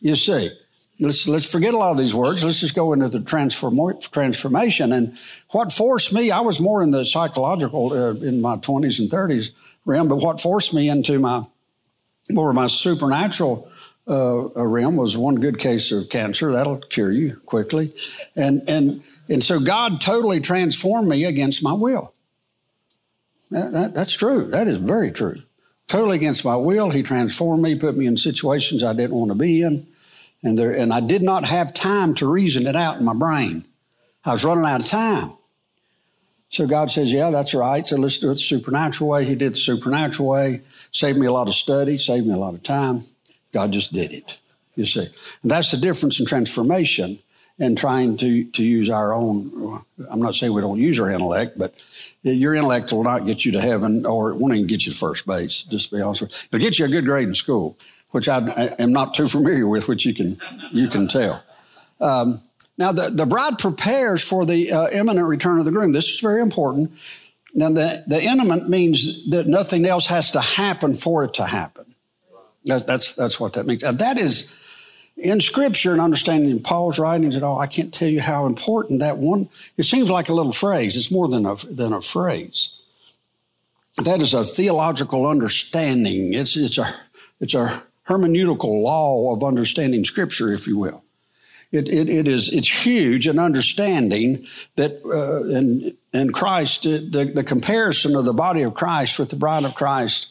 You 0.00 0.16
see 0.16 0.50
let's 0.98 1.28
let's 1.28 1.50
forget 1.50 1.74
a 1.74 1.76
lot 1.76 1.90
of 1.90 1.98
these 1.98 2.14
words. 2.14 2.44
Let's 2.44 2.60
just 2.60 2.74
go 2.74 2.92
into 2.92 3.08
the 3.08 3.20
transform, 3.20 3.78
transformation. 4.00 4.92
And 4.92 5.16
what 5.50 5.72
forced 5.72 6.12
me, 6.12 6.30
I 6.30 6.40
was 6.40 6.60
more 6.60 6.82
in 6.82 6.90
the 6.90 7.04
psychological 7.04 7.92
uh, 7.92 8.14
in 8.14 8.40
my 8.40 8.56
twenties 8.56 8.98
and 8.98 9.10
thirties 9.10 9.52
realm, 9.84 10.08
but 10.08 10.16
what 10.16 10.40
forced 10.40 10.74
me 10.74 10.88
into 10.88 11.18
my 11.18 11.44
more 12.30 12.52
my 12.52 12.66
supernatural 12.66 13.70
uh, 14.08 14.48
realm 14.54 14.96
was 14.96 15.16
one 15.16 15.36
good 15.36 15.58
case 15.58 15.92
of 15.92 16.08
cancer 16.08 16.52
that'll 16.52 16.78
cure 16.78 17.12
you 17.12 17.36
quickly, 17.46 17.88
and 18.34 18.62
and 18.68 19.02
and 19.28 19.42
so 19.42 19.60
God 19.60 20.00
totally 20.00 20.40
transformed 20.40 21.08
me 21.08 21.24
against 21.24 21.62
my 21.62 21.72
will. 21.72 22.12
That, 23.50 23.72
that, 23.72 23.94
that's 23.94 24.12
true. 24.12 24.46
That 24.46 24.66
is 24.66 24.78
very 24.78 25.12
true. 25.12 25.42
Totally 25.86 26.16
against 26.16 26.44
my 26.44 26.56
will, 26.56 26.90
He 26.90 27.04
transformed 27.04 27.62
me, 27.62 27.78
put 27.78 27.96
me 27.96 28.06
in 28.06 28.16
situations 28.16 28.82
I 28.82 28.92
didn't 28.92 29.14
want 29.16 29.30
to 29.30 29.36
be 29.36 29.62
in 29.62 29.86
and, 30.46 30.56
there, 30.56 30.70
and 30.70 30.92
I 30.92 31.00
did 31.00 31.22
not 31.22 31.44
have 31.44 31.74
time 31.74 32.14
to 32.14 32.28
reason 32.28 32.68
it 32.68 32.76
out 32.76 32.98
in 32.98 33.04
my 33.04 33.14
brain. 33.14 33.64
I 34.24 34.32
was 34.32 34.44
running 34.44 34.64
out 34.64 34.80
of 34.80 34.86
time. 34.86 35.32
So 36.50 36.68
God 36.68 36.88
says, 36.90 37.12
Yeah, 37.12 37.30
that's 37.30 37.52
right. 37.52 37.84
So 37.84 37.96
let's 37.96 38.18
do 38.18 38.30
it 38.30 38.34
the 38.34 38.36
supernatural 38.36 39.10
way. 39.10 39.24
He 39.24 39.34
did 39.34 39.54
the 39.54 39.58
supernatural 39.58 40.28
way, 40.28 40.62
saved 40.92 41.18
me 41.18 41.26
a 41.26 41.32
lot 41.32 41.48
of 41.48 41.54
study, 41.54 41.98
saved 41.98 42.28
me 42.28 42.32
a 42.32 42.38
lot 42.38 42.54
of 42.54 42.62
time. 42.62 43.04
God 43.52 43.72
just 43.72 43.92
did 43.92 44.12
it, 44.12 44.38
you 44.76 44.86
see. 44.86 45.08
And 45.42 45.50
that's 45.50 45.72
the 45.72 45.78
difference 45.78 46.20
in 46.20 46.26
transformation 46.26 47.18
and 47.58 47.76
trying 47.76 48.16
to, 48.18 48.44
to 48.44 48.64
use 48.64 48.88
our 48.88 49.14
own. 49.14 49.82
I'm 50.08 50.20
not 50.20 50.36
saying 50.36 50.52
we 50.52 50.60
don't 50.60 50.78
use 50.78 51.00
our 51.00 51.10
intellect, 51.10 51.58
but 51.58 51.74
your 52.22 52.54
intellect 52.54 52.92
will 52.92 53.02
not 53.02 53.26
get 53.26 53.44
you 53.44 53.52
to 53.52 53.60
heaven 53.60 54.06
or 54.06 54.30
it 54.30 54.36
won't 54.36 54.54
even 54.54 54.68
get 54.68 54.86
you 54.86 54.92
to 54.92 54.98
first 54.98 55.26
base, 55.26 55.62
just 55.62 55.88
to 55.90 55.96
be 55.96 56.02
honest 56.02 56.20
with 56.20 56.32
you. 56.32 56.38
It'll 56.52 56.62
get 56.62 56.78
you 56.78 56.84
a 56.84 56.88
good 56.88 57.04
grade 57.04 57.26
in 57.26 57.34
school 57.34 57.76
which 58.10 58.28
I, 58.28 58.38
I 58.38 58.66
am 58.78 58.92
not 58.92 59.14
too 59.14 59.26
familiar 59.26 59.68
with, 59.68 59.88
which 59.88 60.04
you 60.04 60.14
can 60.14 60.38
you 60.70 60.88
can 60.88 61.08
tell. 61.08 61.42
Um, 62.00 62.40
now, 62.78 62.92
the, 62.92 63.08
the 63.08 63.26
bride 63.26 63.58
prepares 63.58 64.22
for 64.22 64.44
the 64.44 64.70
uh, 64.70 64.88
imminent 64.90 65.26
return 65.28 65.58
of 65.58 65.64
the 65.64 65.70
groom. 65.70 65.92
This 65.92 66.10
is 66.10 66.20
very 66.20 66.42
important. 66.42 66.92
Now, 67.54 67.70
the, 67.70 68.04
the 68.06 68.22
imminent 68.22 68.68
means 68.68 69.30
that 69.30 69.46
nothing 69.46 69.86
else 69.86 70.06
has 70.08 70.30
to 70.32 70.40
happen 70.40 70.94
for 70.94 71.24
it 71.24 71.34
to 71.34 71.46
happen. 71.46 71.86
That, 72.66 72.86
that's, 72.86 73.14
that's 73.14 73.40
what 73.40 73.54
that 73.54 73.64
means. 73.64 73.82
And 73.82 73.98
that 73.98 74.18
is, 74.18 74.54
in 75.16 75.40
Scripture 75.40 75.92
and 75.92 76.00
understanding 76.00 76.50
in 76.50 76.60
Paul's 76.60 76.98
writings 76.98 77.34
at 77.34 77.42
all, 77.42 77.58
I 77.58 77.66
can't 77.66 77.94
tell 77.94 78.08
you 78.08 78.20
how 78.20 78.44
important 78.44 79.00
that 79.00 79.16
one. 79.16 79.48
It 79.78 79.84
seems 79.84 80.10
like 80.10 80.28
a 80.28 80.34
little 80.34 80.52
phrase. 80.52 80.96
It's 80.96 81.10
more 81.10 81.28
than 81.28 81.46
a 81.46 81.54
than 81.54 81.94
a 81.94 82.02
phrase. 82.02 82.76
That 84.04 84.20
is 84.20 84.34
a 84.34 84.44
theological 84.44 85.26
understanding. 85.26 86.34
It's 86.34 86.54
it's 86.54 86.76
a 86.76 86.94
it's 87.40 87.54
a 87.54 87.82
hermeneutical 88.08 88.82
law 88.82 89.34
of 89.34 89.42
understanding 89.42 90.04
Scripture, 90.04 90.52
if 90.52 90.66
you 90.66 90.78
will. 90.78 91.02
It, 91.72 91.88
it, 91.88 92.08
it 92.08 92.28
is 92.28 92.48
it's 92.48 92.86
huge 92.86 93.26
in 93.26 93.38
understanding 93.38 94.46
that 94.76 95.00
uh, 95.04 95.44
in 95.44 95.96
in 96.12 96.30
Christ 96.30 96.84
the, 96.84 97.30
the 97.34 97.42
comparison 97.42 98.14
of 98.14 98.24
the 98.24 98.32
body 98.32 98.62
of 98.62 98.74
Christ 98.74 99.18
with 99.18 99.30
the 99.30 99.36
bride 99.36 99.64
of 99.64 99.74
Christ 99.74 100.28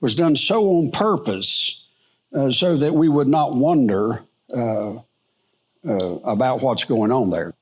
was 0.00 0.14
done 0.14 0.34
so 0.34 0.66
on 0.70 0.90
purpose 0.90 1.86
uh, 2.34 2.50
so 2.50 2.74
that 2.76 2.94
we 2.94 3.08
would 3.08 3.28
not 3.28 3.54
wonder 3.54 4.24
uh, 4.52 4.94
uh, 5.86 6.14
about 6.24 6.62
what's 6.62 6.84
going 6.84 7.12
on 7.12 7.30
there. 7.30 7.54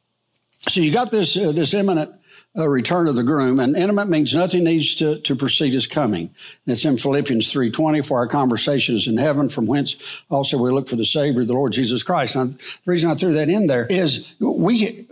So 0.68 0.80
you 0.80 0.92
got 0.92 1.10
this 1.10 1.36
uh, 1.36 1.52
this 1.52 1.74
imminent 1.74 2.12
uh, 2.56 2.66
return 2.68 3.08
of 3.08 3.16
the 3.16 3.22
groom, 3.22 3.60
and 3.60 3.76
intimate 3.76 4.08
means 4.08 4.34
nothing 4.34 4.64
needs 4.64 4.94
to, 4.96 5.20
to 5.20 5.36
precede 5.36 5.72
his 5.72 5.86
coming. 5.86 6.22
And 6.64 6.72
it's 6.72 6.84
in 6.84 6.96
Philippians 6.96 7.50
three 7.50 7.70
twenty. 7.70 8.02
For 8.02 8.18
our 8.18 8.26
conversation 8.26 8.96
is 8.96 9.06
in 9.06 9.16
heaven, 9.16 9.48
from 9.48 9.66
whence 9.66 10.22
also 10.30 10.58
we 10.58 10.70
look 10.70 10.88
for 10.88 10.96
the 10.96 11.04
Savior, 11.04 11.44
the 11.44 11.52
Lord 11.52 11.72
Jesus 11.72 12.02
Christ. 12.02 12.36
Now, 12.36 12.44
the 12.46 12.58
reason 12.86 13.10
I 13.10 13.14
threw 13.14 13.32
that 13.34 13.50
in 13.50 13.66
there 13.66 13.86
is 13.86 14.32
we. 14.38 15.06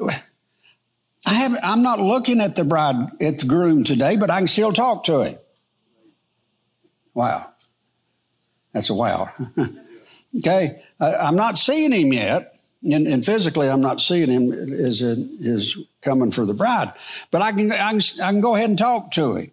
I 1.26 1.34
have. 1.34 1.52
I'm 1.62 1.82
not 1.82 2.00
looking 2.00 2.40
at 2.40 2.56
the 2.56 2.64
bride, 2.64 3.10
at 3.20 3.38
the 3.38 3.46
groom 3.46 3.84
today, 3.84 4.16
but 4.16 4.30
I 4.30 4.38
can 4.38 4.48
still 4.48 4.72
talk 4.72 5.04
to 5.04 5.22
him. 5.22 5.38
Wow, 7.14 7.52
that's 8.72 8.90
a 8.90 8.94
wow. 8.94 9.32
Okay, 10.38 10.82
I'm 10.98 11.36
not 11.36 11.58
seeing 11.58 11.92
him 11.92 12.12
yet, 12.12 12.54
and, 12.85 13.07
and, 13.07 13.25
physically 13.25 13.69
I'm 13.69 13.81
not 13.81 14.00
seeing 14.00 14.29
him 14.29 14.53
as 14.53 15.00
is 15.00 15.76
coming 16.03 16.31
for 16.31 16.45
the 16.45 16.55
bride, 16.55 16.93
but 17.31 17.43
I 17.43 17.53
can, 17.53 17.73
I 17.73 17.91
can 17.91 18.00
I 18.23 18.33
can 18.33 18.41
go 18.41 18.55
ahead 18.55 18.69
and 18.69 18.79
talk 18.79 19.11
to 19.12 19.37
him. 19.37 19.50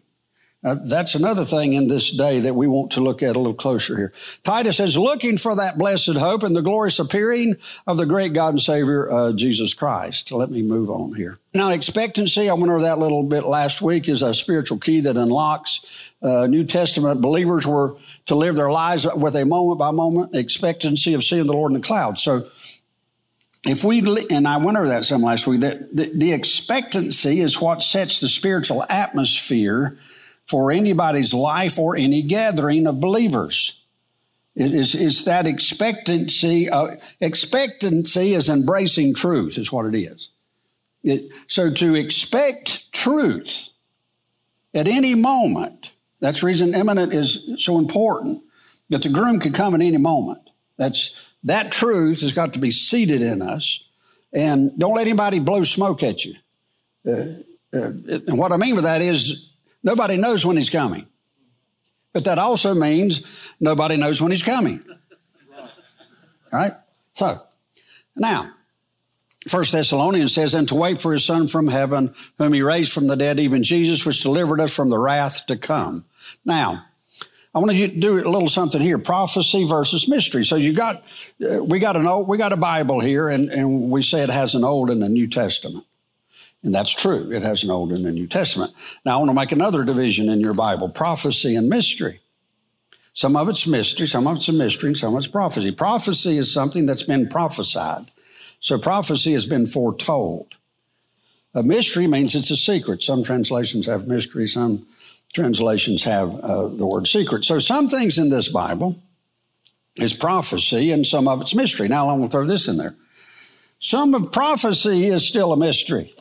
Uh, 0.63 0.75
that's 0.85 1.15
another 1.15 1.43
thing 1.43 1.73
in 1.73 1.87
this 1.87 2.11
day 2.11 2.39
that 2.39 2.53
we 2.53 2.67
want 2.67 2.91
to 2.91 3.01
look 3.01 3.23
at 3.23 3.35
a 3.35 3.39
little 3.39 3.53
closer 3.53 3.97
here. 3.97 4.13
Titus 4.43 4.77
says, 4.77 4.95
looking 4.95 5.37
for 5.37 5.55
that 5.55 5.79
blessed 5.79 6.17
hope 6.17 6.43
and 6.43 6.55
the 6.55 6.61
glorious 6.61 6.99
appearing 6.99 7.55
of 7.87 7.97
the 7.97 8.05
great 8.05 8.33
God 8.33 8.49
and 8.49 8.61
Savior, 8.61 9.11
uh, 9.11 9.33
Jesus 9.33 9.73
Christ. 9.73 10.31
Let 10.31 10.51
me 10.51 10.61
move 10.61 10.91
on 10.91 11.15
here. 11.15 11.39
Now, 11.55 11.71
expectancy, 11.71 12.47
I 12.47 12.53
went 12.53 12.69
over 12.69 12.81
that 12.81 12.99
a 12.99 13.01
little 13.01 13.23
bit 13.23 13.43
last 13.45 13.81
week, 13.81 14.07
is 14.07 14.21
a 14.21 14.35
spiritual 14.35 14.77
key 14.77 14.99
that 15.01 15.17
unlocks 15.17 16.13
uh, 16.21 16.45
New 16.45 16.63
Testament 16.63 17.21
believers 17.21 17.65
were 17.65 17.97
to 18.27 18.35
live 18.35 18.55
their 18.55 18.69
lives 18.69 19.07
with 19.15 19.35
a 19.35 19.45
moment 19.45 19.79
by 19.79 19.89
moment 19.89 20.35
expectancy 20.35 21.15
of 21.15 21.23
seeing 21.23 21.47
the 21.47 21.53
Lord 21.53 21.71
in 21.71 21.81
the 21.81 21.85
clouds. 21.85 22.21
So, 22.21 22.47
if 23.65 23.83
we, 23.83 24.25
and 24.29 24.47
I 24.47 24.57
went 24.57 24.77
over 24.77 24.87
that 24.87 25.05
some 25.05 25.21
last 25.21 25.45
week, 25.45 25.61
that 25.61 25.95
the, 25.95 26.11
the 26.13 26.33
expectancy 26.33 27.41
is 27.41 27.61
what 27.61 27.81
sets 27.81 28.19
the 28.19 28.29
spiritual 28.29 28.83
atmosphere 28.89 29.97
for 30.45 30.71
anybody's 30.71 31.33
life 31.33 31.77
or 31.77 31.95
any 31.95 32.21
gathering 32.23 32.87
of 32.87 32.99
believers. 32.99 33.83
It 34.55 34.73
is, 34.73 34.95
is 34.95 35.25
that 35.25 35.47
expectancy. 35.47 36.69
Uh, 36.69 36.97
expectancy 37.19 38.33
is 38.33 38.49
embracing 38.49 39.13
truth, 39.13 39.57
is 39.57 39.71
what 39.71 39.85
it 39.85 39.95
is. 39.95 40.29
It, 41.03 41.31
so 41.47 41.71
to 41.71 41.95
expect 41.95 42.91
truth 42.91 43.69
at 44.73 44.87
any 44.87 45.15
moment, 45.15 45.93
that's 46.19 46.43
reason 46.43 46.73
imminent 46.73 47.13
is 47.13 47.53
so 47.57 47.77
important, 47.77 48.43
that 48.89 49.03
the 49.03 49.09
groom 49.09 49.39
could 49.39 49.53
come 49.53 49.73
at 49.73 49.81
any 49.81 49.97
moment. 49.97 50.50
That's, 50.81 51.11
that 51.43 51.71
truth 51.71 52.21
has 52.21 52.33
got 52.33 52.53
to 52.53 52.59
be 52.59 52.71
seated 52.71 53.21
in 53.21 53.41
us. 53.41 53.87
And 54.33 54.77
don't 54.79 54.95
let 54.95 55.07
anybody 55.07 55.39
blow 55.39 55.63
smoke 55.63 56.01
at 56.01 56.25
you. 56.25 56.35
Uh, 57.05 57.43
uh, 57.73 57.91
and 58.27 58.37
what 58.37 58.51
I 58.51 58.57
mean 58.57 58.75
by 58.75 58.81
that 58.81 59.01
is 59.01 59.51
Nobody 59.83 60.17
knows 60.17 60.45
when 60.45 60.57
he's 60.57 60.69
coming. 60.69 61.07
But 62.13 62.25
that 62.25 62.39
also 62.39 62.73
means 62.73 63.23
nobody 63.59 63.97
knows 63.97 64.21
when 64.21 64.31
he's 64.31 64.43
coming. 64.43 64.83
Right? 66.51 66.73
So, 67.15 67.41
now, 68.15 68.51
First 69.47 69.71
Thessalonians 69.71 70.33
says, 70.33 70.53
and 70.53 70.67
to 70.67 70.75
wait 70.75 71.01
for 71.01 71.13
his 71.13 71.25
son 71.25 71.47
from 71.47 71.67
heaven, 71.67 72.13
whom 72.37 72.53
he 72.53 72.61
raised 72.61 72.91
from 72.91 73.07
the 73.07 73.15
dead, 73.15 73.39
even 73.39 73.63
Jesus, 73.63 74.05
which 74.05 74.21
delivered 74.21 74.59
us 74.59 74.75
from 74.75 74.89
the 74.89 74.99
wrath 74.99 75.45
to 75.47 75.55
come. 75.55 76.05
Now, 76.45 76.85
I 77.53 77.59
want 77.59 77.71
to 77.71 77.87
do 77.87 78.13
a 78.15 78.29
little 78.29 78.47
something 78.47 78.81
here: 78.81 78.97
prophecy 78.97 79.65
versus 79.65 80.07
mystery. 80.07 80.45
So 80.45 80.55
you 80.55 80.73
got, 80.73 81.03
uh, 81.45 81.63
we 81.63 81.79
got 81.79 81.97
an 81.97 82.07
old, 82.07 82.27
we 82.27 82.37
got 82.37 82.53
a 82.53 82.57
Bible 82.57 82.99
here, 83.01 83.27
and, 83.27 83.49
and 83.49 83.91
we 83.91 84.01
say 84.01 84.21
it 84.21 84.29
has 84.29 84.55
an 84.55 84.63
Old 84.63 84.89
and 84.89 85.03
a 85.03 85.09
New 85.09 85.27
Testament. 85.27 85.85
And 86.63 86.73
that's 86.73 86.91
true. 86.93 87.31
It 87.31 87.41
has 87.41 87.63
an 87.63 87.71
Old 87.71 87.91
and 87.91 88.05
a 88.05 88.11
New 88.11 88.27
Testament. 88.27 88.71
Now, 89.03 89.15
I 89.15 89.17
want 89.17 89.31
to 89.31 89.35
make 89.35 89.51
another 89.51 89.83
division 89.83 90.29
in 90.29 90.39
your 90.39 90.53
Bible 90.53 90.89
prophecy 90.89 91.55
and 91.55 91.67
mystery. 91.67 92.21
Some 93.13 93.35
of 93.35 93.49
it's 93.49 93.67
mystery, 93.67 94.07
some 94.07 94.27
of 94.27 94.37
it's 94.37 94.47
a 94.47 94.53
mystery, 94.53 94.87
and 94.89 94.97
some 94.97 95.13
of 95.13 95.17
it's 95.17 95.27
prophecy. 95.27 95.71
Prophecy 95.71 96.37
is 96.37 96.53
something 96.53 96.85
that's 96.85 97.03
been 97.03 97.27
prophesied. 97.27 98.05
So 98.61 98.77
prophecy 98.77 99.33
has 99.33 99.45
been 99.45 99.65
foretold. 99.67 100.55
A 101.53 101.63
mystery 101.63 102.07
means 102.07 102.35
it's 102.35 102.51
a 102.51 102.55
secret. 102.55 103.03
Some 103.03 103.23
translations 103.23 103.87
have 103.87 104.07
mystery, 104.07 104.47
some 104.47 104.87
translations 105.33 106.03
have 106.03 106.33
uh, 106.35 106.67
the 106.67 106.85
word 106.85 107.07
secret. 107.07 107.45
So 107.45 107.59
some 107.59 107.87
things 107.87 108.17
in 108.17 108.29
this 108.29 108.47
Bible 108.47 109.01
is 109.97 110.13
prophecy, 110.13 110.91
and 110.91 111.05
some 111.05 111.27
of 111.27 111.41
it's 111.41 111.55
mystery. 111.55 111.87
Now, 111.87 112.09
I'm 112.09 112.17
going 112.17 112.29
to 112.29 112.31
throw 112.31 112.45
this 112.45 112.67
in 112.67 112.77
there. 112.77 112.95
Some 113.79 114.13
of 114.13 114.31
prophecy 114.31 115.07
is 115.07 115.27
still 115.27 115.51
a 115.51 115.57
mystery 115.57 116.13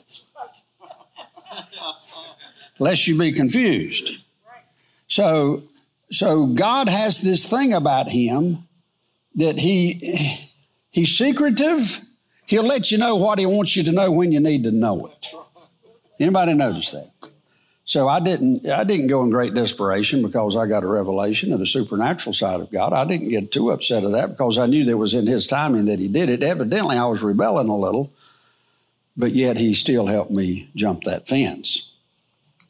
lest 2.80 3.06
you 3.06 3.16
be 3.16 3.30
confused. 3.30 4.24
So, 5.06 5.64
so 6.10 6.46
God 6.46 6.88
has 6.88 7.20
this 7.20 7.48
thing 7.48 7.72
about 7.72 8.08
him 8.08 8.66
that 9.36 9.60
he 9.60 10.40
he's 10.90 11.16
secretive. 11.16 12.00
He'll 12.46 12.64
let 12.64 12.90
you 12.90 12.98
know 12.98 13.14
what 13.14 13.38
he 13.38 13.46
wants 13.46 13.76
you 13.76 13.84
to 13.84 13.92
know 13.92 14.10
when 14.10 14.32
you 14.32 14.40
need 14.40 14.64
to 14.64 14.72
know 14.72 15.06
it. 15.06 15.26
Anybody 16.18 16.54
notice 16.54 16.90
that? 16.90 17.12
So 17.90 18.06
I 18.06 18.20
didn't 18.20 18.68
I 18.68 18.84
didn't 18.84 19.08
go 19.08 19.20
in 19.24 19.30
great 19.30 19.52
desperation 19.52 20.22
because 20.22 20.54
I 20.54 20.68
got 20.68 20.84
a 20.84 20.86
revelation 20.86 21.52
of 21.52 21.58
the 21.58 21.66
supernatural 21.66 22.32
side 22.32 22.60
of 22.60 22.70
God. 22.70 22.92
I 22.92 23.04
didn't 23.04 23.30
get 23.30 23.50
too 23.50 23.72
upset 23.72 24.04
of 24.04 24.12
that 24.12 24.28
because 24.28 24.58
I 24.58 24.66
knew 24.66 24.84
that 24.84 24.96
was 24.96 25.12
in 25.12 25.26
his 25.26 25.44
timing 25.44 25.86
that 25.86 25.98
he 25.98 26.06
did 26.06 26.30
it. 26.30 26.44
Evidently 26.44 26.96
I 26.96 27.06
was 27.06 27.20
rebelling 27.20 27.68
a 27.68 27.74
little, 27.74 28.12
but 29.16 29.32
yet 29.32 29.56
he 29.56 29.74
still 29.74 30.06
helped 30.06 30.30
me 30.30 30.70
jump 30.76 31.02
that 31.02 31.26
fence 31.26 31.92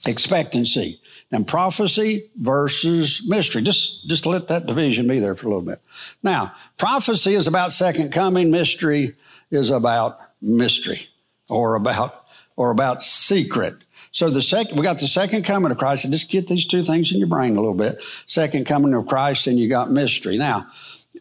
expectancy 0.07 1.03
and 1.31 1.47
prophecy 1.47 2.31
versus 2.37 3.23
mystery. 3.29 3.61
Just, 3.61 4.09
just 4.09 4.25
let 4.25 4.49
that 4.49 4.65
division 4.65 5.07
be 5.07 5.19
there 5.19 5.35
for 5.35 5.49
a 5.49 5.50
little 5.50 5.67
bit. 5.67 5.83
Now, 6.23 6.55
prophecy 6.79 7.35
is 7.35 7.47
about 7.47 7.73
second 7.73 8.11
coming. 8.11 8.50
Mystery 8.50 9.17
is 9.50 9.71
about 9.71 10.17
mystery 10.41 11.09
or 11.50 11.75
about, 11.75 12.25
or 12.57 12.71
about 12.71 13.03
secret. 13.03 13.85
So 14.12 14.29
the 14.29 14.43
second, 14.43 14.76
we 14.76 14.83
got 14.83 14.99
the 14.99 15.07
second 15.07 15.45
coming 15.45 15.71
of 15.71 15.79
Christ. 15.79 16.11
Just 16.11 16.31
get 16.31 16.49
these 16.49 16.67
two 16.67 16.83
things 16.83 17.12
in 17.12 17.19
your 17.19 17.29
brain 17.29 17.57
a 17.57 17.61
little 17.61 17.75
bit. 17.75 18.02
Second 18.26 18.67
coming 18.67 18.93
of 18.95 19.07
Christ 19.07 19.47
and 19.47 19.59
you 19.59 19.69
got 19.69 19.90
mystery. 19.90 20.37
Now, 20.37 20.67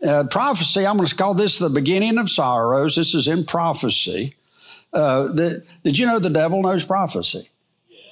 uh, 0.03 0.23
prophecy, 0.25 0.85
I'm 0.85 0.97
going 0.97 1.07
to 1.07 1.15
call 1.15 1.33
this 1.33 1.59
the 1.59 1.69
beginning 1.69 2.17
of 2.17 2.29
sorrows. 2.29 2.95
This 2.95 3.13
is 3.13 3.27
in 3.27 3.45
prophecy. 3.45 4.35
Uh, 4.91 5.23
the, 5.23 5.65
did 5.83 5.99
you 5.99 6.05
know 6.05 6.19
the 6.19 6.29
devil 6.29 6.61
knows 6.63 6.83
prophecy? 6.83 7.49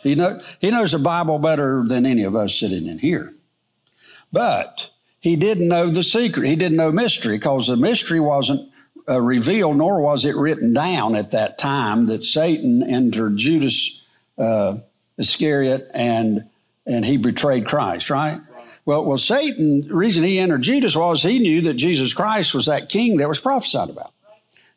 He, 0.04 0.16
know, 0.16 0.40
he 0.60 0.70
knows 0.70 0.92
the 0.92 1.00
Bible 1.00 1.40
better 1.40 1.84
than 1.86 2.06
any 2.06 2.24
of 2.24 2.36
us 2.36 2.60
sitting 2.60 2.88
in 2.88 3.00
here. 3.00 3.34
But 4.32 4.92
he 5.20 5.36
didn't 5.36 5.68
know 5.68 5.88
the 5.88 6.04
secret. 6.04 6.48
He 6.48 6.56
didn't 6.56 6.78
know 6.78 6.92
mystery 6.92 7.38
because 7.38 7.68
the 7.68 7.78
mystery 7.78 8.20
wasn't 8.20 8.72
uh, 9.10 9.20
revealed, 9.22 9.78
nor 9.78 10.02
was 10.02 10.26
it 10.26 10.36
written 10.36 10.74
down 10.74 11.16
at 11.16 11.32
that 11.32 11.58
time 11.58 12.08
that 12.08 12.24
Satan 12.24 12.84
entered 12.84 13.38
Judas 13.38 14.04
uh, 14.38 14.78
Iscariot 15.18 15.90
and 15.94 16.50
and 16.86 17.06
he 17.06 17.18
betrayed 17.18 17.68
Christ. 17.68 18.10
Right? 18.10 18.40
Well, 18.86 19.04
well, 19.06 19.18
Satan. 19.18 19.88
The 19.88 19.94
reason 19.94 20.24
he 20.24 20.40
entered 20.40 20.62
Judas 20.62 20.96
was 20.96 21.24
he 21.24 21.40
knew 21.40 21.62
that 21.62 21.74
Jesus 21.74 22.14
Christ 22.14 22.54
was 22.54 22.68
that 22.68 22.90
king 22.90 23.18
that 23.18 23.28
was 23.28 23.40
prophesied 23.40 23.90
about. 23.90 24.14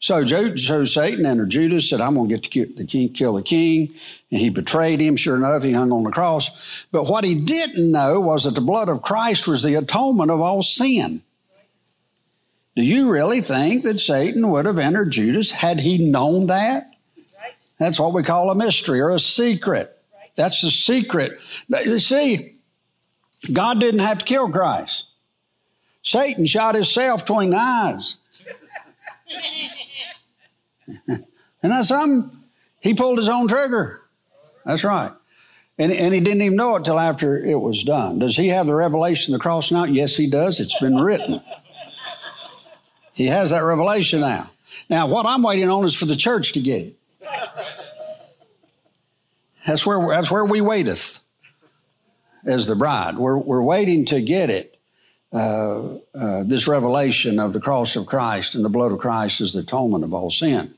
So, 0.00 0.25
so 0.57 0.85
Satan 0.85 1.26
entered 1.26 1.50
Judas, 1.50 1.90
said, 1.90 2.00
I'm 2.00 2.14
going 2.14 2.31
to 2.31 2.35
get 2.35 2.50
to 2.50 2.75
the 2.75 2.87
king, 2.87 3.12
kill 3.12 3.35
the 3.35 3.43
king. 3.43 3.95
And 4.31 4.40
he 4.40 4.49
betrayed 4.49 4.99
him. 4.99 5.14
Sure 5.14 5.37
enough, 5.37 5.62
he 5.62 5.73
hung 5.73 5.93
on 5.93 6.05
the 6.05 6.11
cross. 6.11 6.87
But 6.90 7.05
what 7.05 7.23
he 7.23 7.35
didn't 7.35 7.93
know 7.93 8.19
was 8.19 8.45
that 8.45 8.55
the 8.55 8.62
blood 8.62 8.88
of 8.88 9.02
Christ 9.02 9.47
was 9.47 9.62
the 9.62 9.75
atonement 9.75 10.31
of 10.31 10.40
all 10.40 10.62
sin. 10.62 11.23
Do 12.76 12.83
you 12.83 13.11
really 13.11 13.43
think 13.43 13.83
that 13.83 14.00
Satan 14.00 14.50
would 14.50 14.64
have 14.64 14.79
entered 14.79 15.11
Judas 15.11 15.50
had 15.50 15.81
he 15.81 16.11
known 16.11 16.47
that? 16.47 16.89
That's 17.81 17.99
what 17.99 18.13
we 18.13 18.23
call 18.23 18.51
a 18.51 18.55
mystery 18.55 19.01
or 19.01 19.09
a 19.09 19.19
secret. 19.19 19.99
That's 20.37 20.61
the 20.61 20.71
secret. 20.71 21.41
You 21.71 21.99
see, 21.99 22.57
God 23.51 23.81
didn't 23.81 24.01
have 24.01 24.19
to 24.19 24.25
kill 24.27 24.51
Christ. 24.51 25.07
Satan 26.03 26.45
shot 26.45 26.75
himself 26.75 27.23
between 27.27 27.51
the 27.51 27.57
eyes. 27.57 28.17
and 31.09 31.25
that's 31.63 31.89
something. 31.89 32.31
He 32.81 32.93
pulled 32.93 33.17
his 33.17 33.31
own 33.31 33.49
trigger. 33.49 34.03
That's 34.67 34.85
right. 34.85 35.13
And, 35.79 35.91
and 35.91 36.13
he 36.13 36.21
didn't 36.21 36.43
even 36.43 36.57
know 36.57 36.77
it 36.77 36.85
till 36.85 36.99
after 36.99 37.43
it 37.43 37.59
was 37.59 37.83
done. 37.83 38.19
Does 38.19 38.37
he 38.37 38.49
have 38.49 38.67
the 38.67 38.75
revelation 38.75 39.33
of 39.33 39.41
the 39.41 39.43
cross 39.43 39.71
now? 39.71 39.85
Yes, 39.85 40.17
he 40.17 40.29
does. 40.29 40.61
It's 40.61 40.79
been 40.79 40.99
written. 40.99 41.41
He 43.15 43.27
has 43.27 43.51
that 43.51 43.61
revelation 43.61 44.21
now. 44.21 44.51
Now, 44.91 45.07
what 45.07 45.25
I'm 45.25 45.43
waiting 45.43 45.71
on 45.71 45.87
is 45.87 45.95
for 45.95 46.05
the 46.05 46.17
church 46.17 46.53
to 46.53 46.61
get 46.61 46.83
it. 46.83 47.00
That's 49.67 49.87
where, 49.87 50.09
that's 50.09 50.31
where 50.31 50.45
we 50.45 50.61
waiteth 50.61 51.21
as 52.45 52.67
the 52.67 52.75
bride. 52.75 53.17
We're, 53.17 53.39
we're 53.39 53.62
waiting 53.62 54.05
to 54.07 54.21
get 54.21 54.50
it. 54.50 54.77
Uh, 55.33 55.99
uh, 56.12 56.43
this 56.45 56.67
revelation 56.67 57.39
of 57.39 57.53
the 57.53 57.61
cross 57.61 57.95
of 57.95 58.07
Christ 58.07 58.55
and 58.55 58.65
the 58.65 58.69
blood 58.69 58.91
of 58.91 58.99
Christ 58.99 59.41
is 59.41 59.53
the 59.53 59.61
atonement 59.61 60.03
of 60.03 60.12
all 60.12 60.31
sin. 60.31 60.75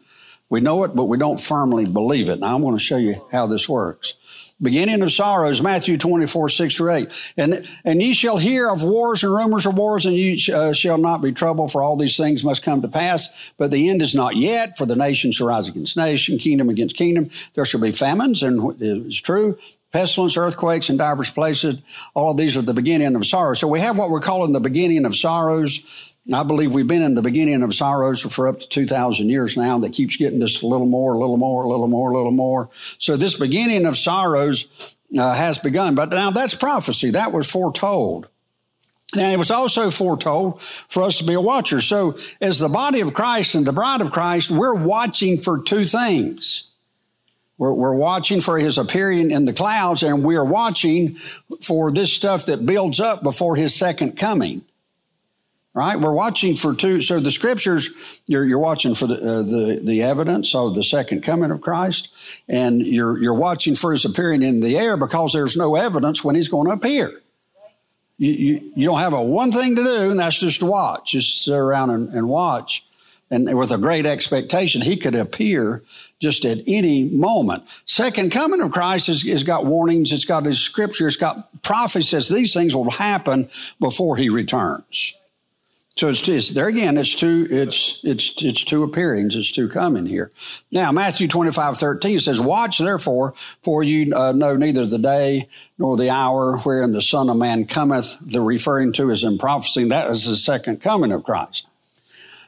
We 0.50 0.60
know 0.60 0.84
it, 0.84 0.94
but 0.94 1.04
we 1.04 1.16
don't 1.16 1.40
firmly 1.40 1.86
believe 1.86 2.28
it. 2.28 2.40
Now, 2.40 2.54
I'm 2.54 2.60
going 2.60 2.76
to 2.76 2.82
show 2.82 2.98
you 2.98 3.26
how 3.32 3.46
this 3.46 3.66
works 3.66 4.14
beginning 4.62 5.02
of 5.02 5.10
sorrows, 5.10 5.60
Matthew 5.60 5.98
24, 5.98 6.48
6 6.48 6.76
through 6.76 6.92
8. 6.92 7.32
And, 7.36 7.68
and 7.84 8.00
ye 8.00 8.12
shall 8.12 8.38
hear 8.38 8.70
of 8.70 8.82
wars 8.82 9.24
and 9.24 9.34
rumors 9.34 9.66
of 9.66 9.76
wars, 9.76 10.06
and 10.06 10.14
ye 10.14 10.40
uh, 10.52 10.72
shall 10.72 10.98
not 10.98 11.20
be 11.20 11.32
troubled, 11.32 11.72
for 11.72 11.82
all 11.82 11.96
these 11.96 12.16
things 12.16 12.44
must 12.44 12.62
come 12.62 12.80
to 12.82 12.88
pass. 12.88 13.52
But 13.58 13.70
the 13.70 13.88
end 13.88 14.02
is 14.02 14.14
not 14.14 14.36
yet, 14.36 14.78
for 14.78 14.86
the 14.86 14.96
nation 14.96 15.32
shall 15.32 15.48
rise 15.48 15.68
against 15.68 15.96
nation, 15.96 16.38
kingdom 16.38 16.68
against 16.68 16.96
kingdom. 16.96 17.30
There 17.54 17.64
shall 17.64 17.80
be 17.80 17.92
famines, 17.92 18.42
and 18.42 18.80
it's 18.80 19.18
true, 19.18 19.58
pestilence, 19.92 20.36
earthquakes 20.36 20.88
in 20.88 20.96
divers 20.96 21.30
places. 21.30 21.76
All 22.14 22.30
of 22.30 22.36
these 22.36 22.56
are 22.56 22.62
the 22.62 22.74
beginning 22.74 23.14
of 23.16 23.26
sorrow. 23.26 23.54
So 23.54 23.68
we 23.68 23.80
have 23.80 23.98
what 23.98 24.10
we're 24.10 24.20
calling 24.20 24.52
the 24.52 24.60
beginning 24.60 25.04
of 25.04 25.16
sorrows. 25.16 26.11
I 26.32 26.44
believe 26.44 26.74
we've 26.74 26.86
been 26.86 27.02
in 27.02 27.16
the 27.16 27.22
beginning 27.22 27.62
of 27.62 27.74
sorrows 27.74 28.20
for 28.20 28.46
up 28.46 28.60
to 28.60 28.68
2,000 28.68 29.28
years 29.28 29.56
now 29.56 29.78
that 29.80 29.92
keeps 29.92 30.16
getting 30.16 30.40
just 30.40 30.62
a 30.62 30.66
little 30.66 30.86
more, 30.86 31.14
a 31.14 31.18
little 31.18 31.36
more, 31.36 31.64
a 31.64 31.68
little 31.68 31.88
more, 31.88 32.10
a 32.10 32.16
little 32.16 32.32
more. 32.32 32.70
So 32.98 33.16
this 33.16 33.34
beginning 33.34 33.86
of 33.86 33.98
sorrows 33.98 34.96
uh, 35.18 35.34
has 35.34 35.58
begun. 35.58 35.94
But 35.94 36.10
now 36.10 36.30
that's 36.30 36.54
prophecy. 36.54 37.10
That 37.10 37.32
was 37.32 37.50
foretold. 37.50 38.28
Now, 39.14 39.30
it 39.30 39.38
was 39.38 39.50
also 39.50 39.90
foretold 39.90 40.62
for 40.62 41.02
us 41.02 41.18
to 41.18 41.24
be 41.24 41.34
a 41.34 41.40
watcher. 41.40 41.82
So, 41.82 42.16
as 42.40 42.58
the 42.58 42.70
body 42.70 43.00
of 43.00 43.12
Christ 43.12 43.54
and 43.54 43.66
the 43.66 43.72
bride 43.72 44.00
of 44.00 44.10
Christ, 44.10 44.50
we're 44.50 44.74
watching 44.74 45.36
for 45.36 45.60
two 45.60 45.84
things. 45.84 46.70
We're, 47.58 47.74
we're, 47.74 47.92
watching 47.92 48.40
for 48.40 48.58
his 48.58 48.78
appearing 48.78 49.30
in 49.30 49.44
the 49.44 49.52
clouds, 49.52 50.02
and 50.02 50.24
we're 50.24 50.44
watching 50.44 51.16
for 51.60 51.92
this 51.92 52.10
stuff 52.10 52.46
that 52.46 52.64
builds 52.64 53.00
up 53.00 53.22
before 53.22 53.54
his 53.54 53.74
second 53.74 54.16
coming 54.16 54.64
right? 55.74 55.98
We're 55.98 56.12
watching 56.12 56.54
for 56.54 56.74
two. 56.74 57.00
So 57.00 57.18
the 57.18 57.30
scriptures, 57.30 58.22
you're, 58.26 58.44
you're 58.44 58.58
watching 58.58 58.94
for 58.94 59.06
the, 59.06 59.14
uh, 59.14 59.42
the, 59.42 59.80
the 59.82 60.02
evidence 60.02 60.54
of 60.54 60.74
the 60.74 60.84
second 60.84 61.22
coming 61.22 61.50
of 61.50 61.60
Christ, 61.60 62.14
and 62.48 62.82
you're, 62.82 63.18
you're 63.18 63.34
watching 63.34 63.74
for 63.74 63.92
his 63.92 64.04
appearing 64.04 64.42
in 64.42 64.60
the 64.60 64.76
air 64.78 64.96
because 64.96 65.32
there's 65.32 65.56
no 65.56 65.74
evidence 65.74 66.22
when 66.22 66.34
he's 66.34 66.48
going 66.48 66.66
to 66.66 66.74
appear. 66.74 67.20
You, 68.18 68.32
you, 68.32 68.72
you 68.76 68.86
don't 68.86 69.00
have 69.00 69.14
a 69.14 69.22
one 69.22 69.50
thing 69.50 69.74
to 69.76 69.82
do, 69.82 70.10
and 70.10 70.18
that's 70.18 70.38
just 70.38 70.60
to 70.60 70.66
watch. 70.66 71.12
Just 71.12 71.44
sit 71.44 71.54
around 71.54 71.90
and, 71.90 72.08
and 72.10 72.28
watch. 72.28 72.84
And 73.30 73.58
with 73.58 73.72
a 73.72 73.78
great 73.78 74.04
expectation, 74.04 74.82
he 74.82 74.94
could 74.94 75.14
appear 75.14 75.82
just 76.20 76.44
at 76.44 76.58
any 76.66 77.04
moment. 77.04 77.64
Second 77.86 78.30
coming 78.30 78.60
of 78.60 78.72
Christ 78.72 79.06
has, 79.06 79.22
has 79.22 79.42
got 79.42 79.64
warnings. 79.64 80.12
It's 80.12 80.26
got 80.26 80.44
his 80.44 80.60
scripture. 80.60 81.06
It's 81.06 81.16
got 81.16 81.62
prophecies. 81.62 82.28
These 82.28 82.52
things 82.52 82.76
will 82.76 82.90
happen 82.90 83.48
before 83.80 84.18
he 84.18 84.28
returns. 84.28 85.14
So 85.94 86.08
it's, 86.08 86.26
it's, 86.26 86.50
there 86.50 86.68
again. 86.68 86.96
It's 86.96 87.14
two. 87.14 87.46
It's 87.50 88.00
it's 88.02 88.42
it's 88.42 88.64
two 88.64 88.82
appearings. 88.82 89.36
It's 89.36 89.52
two 89.52 89.68
coming 89.68 90.06
here. 90.06 90.32
Now 90.70 90.90
Matthew 90.90 91.28
twenty 91.28 91.52
five 91.52 91.76
thirteen 91.76 92.18
says, 92.18 92.40
"Watch 92.40 92.78
therefore, 92.78 93.34
for 93.62 93.82
you 93.82 94.14
uh, 94.14 94.32
know 94.32 94.56
neither 94.56 94.86
the 94.86 94.98
day 94.98 95.48
nor 95.76 95.96
the 95.98 96.08
hour 96.08 96.56
wherein 96.58 96.92
the 96.92 97.02
Son 97.02 97.28
of 97.28 97.36
Man 97.36 97.66
cometh." 97.66 98.16
The 98.22 98.40
referring 98.40 98.92
to 98.92 99.10
is 99.10 99.22
in 99.22 99.36
prophecy. 99.36 99.84
That 99.84 100.10
is 100.10 100.24
the 100.24 100.36
second 100.36 100.80
coming 100.80 101.12
of 101.12 101.24
Christ. 101.24 101.66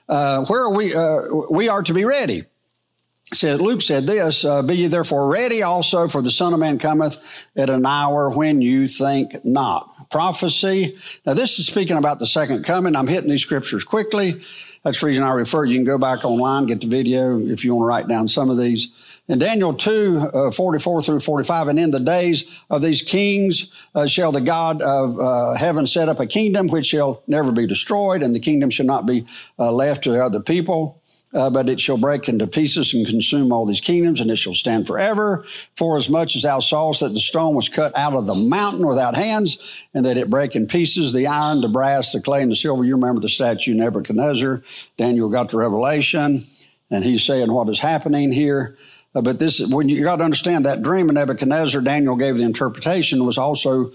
Uh, 0.08 0.44
where 0.46 0.62
are 0.62 0.74
we? 0.74 0.94
Uh, 0.94 1.26
we 1.50 1.68
are 1.68 1.82
to 1.82 1.92
be 1.92 2.06
ready 2.06 2.44
said 3.32 3.60
Luke 3.60 3.82
said 3.82 4.06
this: 4.06 4.44
uh, 4.44 4.62
"Be 4.62 4.76
ye 4.76 4.86
therefore 4.86 5.30
ready 5.30 5.62
also, 5.62 6.08
for 6.08 6.22
the 6.22 6.30
Son 6.30 6.52
of 6.52 6.60
Man 6.60 6.78
cometh 6.78 7.48
at 7.56 7.70
an 7.70 7.86
hour 7.86 8.30
when 8.30 8.60
you 8.60 8.86
think 8.86 9.44
not." 9.44 10.10
Prophecy. 10.10 10.96
Now, 11.24 11.34
this 11.34 11.58
is 11.58 11.66
speaking 11.66 11.96
about 11.96 12.18
the 12.18 12.26
second 12.26 12.64
coming. 12.64 12.94
I'm 12.94 13.06
hitting 13.06 13.30
these 13.30 13.42
scriptures 13.42 13.84
quickly. 13.84 14.42
That's 14.82 15.00
the 15.00 15.06
reason 15.06 15.22
I 15.22 15.32
refer. 15.32 15.64
You 15.64 15.76
can 15.76 15.84
go 15.84 15.96
back 15.96 16.24
online, 16.24 16.66
get 16.66 16.82
the 16.82 16.86
video 16.86 17.38
if 17.38 17.64
you 17.64 17.74
want 17.74 17.84
to 17.84 17.88
write 17.88 18.08
down 18.08 18.28
some 18.28 18.50
of 18.50 18.58
these. 18.58 18.88
In 19.26 19.38
Daniel 19.38 19.72
2, 19.72 20.18
uh, 20.34 20.50
44 20.50 21.00
through 21.00 21.20
45, 21.20 21.68
and 21.68 21.78
in 21.78 21.90
the 21.90 21.98
days 21.98 22.44
of 22.68 22.82
these 22.82 23.00
kings 23.00 23.72
uh, 23.94 24.04
shall 24.04 24.32
the 24.32 24.42
God 24.42 24.82
of 24.82 25.18
uh, 25.18 25.54
heaven 25.54 25.86
set 25.86 26.10
up 26.10 26.20
a 26.20 26.26
kingdom 26.26 26.68
which 26.68 26.84
shall 26.84 27.22
never 27.26 27.50
be 27.50 27.66
destroyed, 27.66 28.22
and 28.22 28.34
the 28.34 28.40
kingdom 28.40 28.68
shall 28.68 28.84
not 28.84 29.06
be 29.06 29.24
uh, 29.58 29.72
left 29.72 30.04
to 30.04 30.22
other 30.22 30.40
people 30.40 31.00
uh, 31.34 31.50
but 31.50 31.68
it 31.68 31.80
shall 31.80 31.98
break 31.98 32.28
into 32.28 32.46
pieces 32.46 32.94
and 32.94 33.06
consume 33.06 33.52
all 33.52 33.66
these 33.66 33.80
kingdoms, 33.80 34.20
and 34.20 34.30
it 34.30 34.36
shall 34.36 34.54
stand 34.54 34.86
forever. 34.86 35.44
For 35.76 35.96
as 35.96 36.08
much 36.08 36.36
as 36.36 36.42
thou 36.42 36.60
sawest 36.60 37.00
that 37.00 37.12
the 37.12 37.20
stone 37.20 37.56
was 37.56 37.68
cut 37.68 37.96
out 37.96 38.14
of 38.14 38.26
the 38.26 38.34
mountain 38.34 38.86
without 38.86 39.16
hands, 39.16 39.58
and 39.92 40.04
that 40.06 40.16
it 40.16 40.30
break 40.30 40.54
in 40.54 40.66
pieces 40.66 41.12
the 41.12 41.26
iron, 41.26 41.60
the 41.60 41.68
brass, 41.68 42.12
the 42.12 42.20
clay, 42.20 42.42
and 42.42 42.50
the 42.50 42.56
silver. 42.56 42.84
You 42.84 42.94
remember 42.94 43.20
the 43.20 43.28
statue 43.28 43.74
Nebuchadnezzar. 43.74 44.62
Daniel 44.96 45.28
got 45.28 45.50
the 45.50 45.56
revelation, 45.56 46.46
and 46.90 47.04
he's 47.04 47.24
saying 47.24 47.52
what 47.52 47.68
is 47.68 47.80
happening 47.80 48.30
here. 48.30 48.76
Uh, 49.12 49.20
but 49.20 49.38
this, 49.38 49.60
when 49.68 49.88
you, 49.88 49.96
you 49.96 50.04
got 50.04 50.16
to 50.16 50.24
understand 50.24 50.66
that 50.66 50.82
dream 50.82 51.08
of 51.08 51.14
Nebuchadnezzar, 51.14 51.80
Daniel 51.80 52.16
gave 52.16 52.38
the 52.38 52.44
interpretation 52.44 53.24
was 53.24 53.38
also 53.38 53.92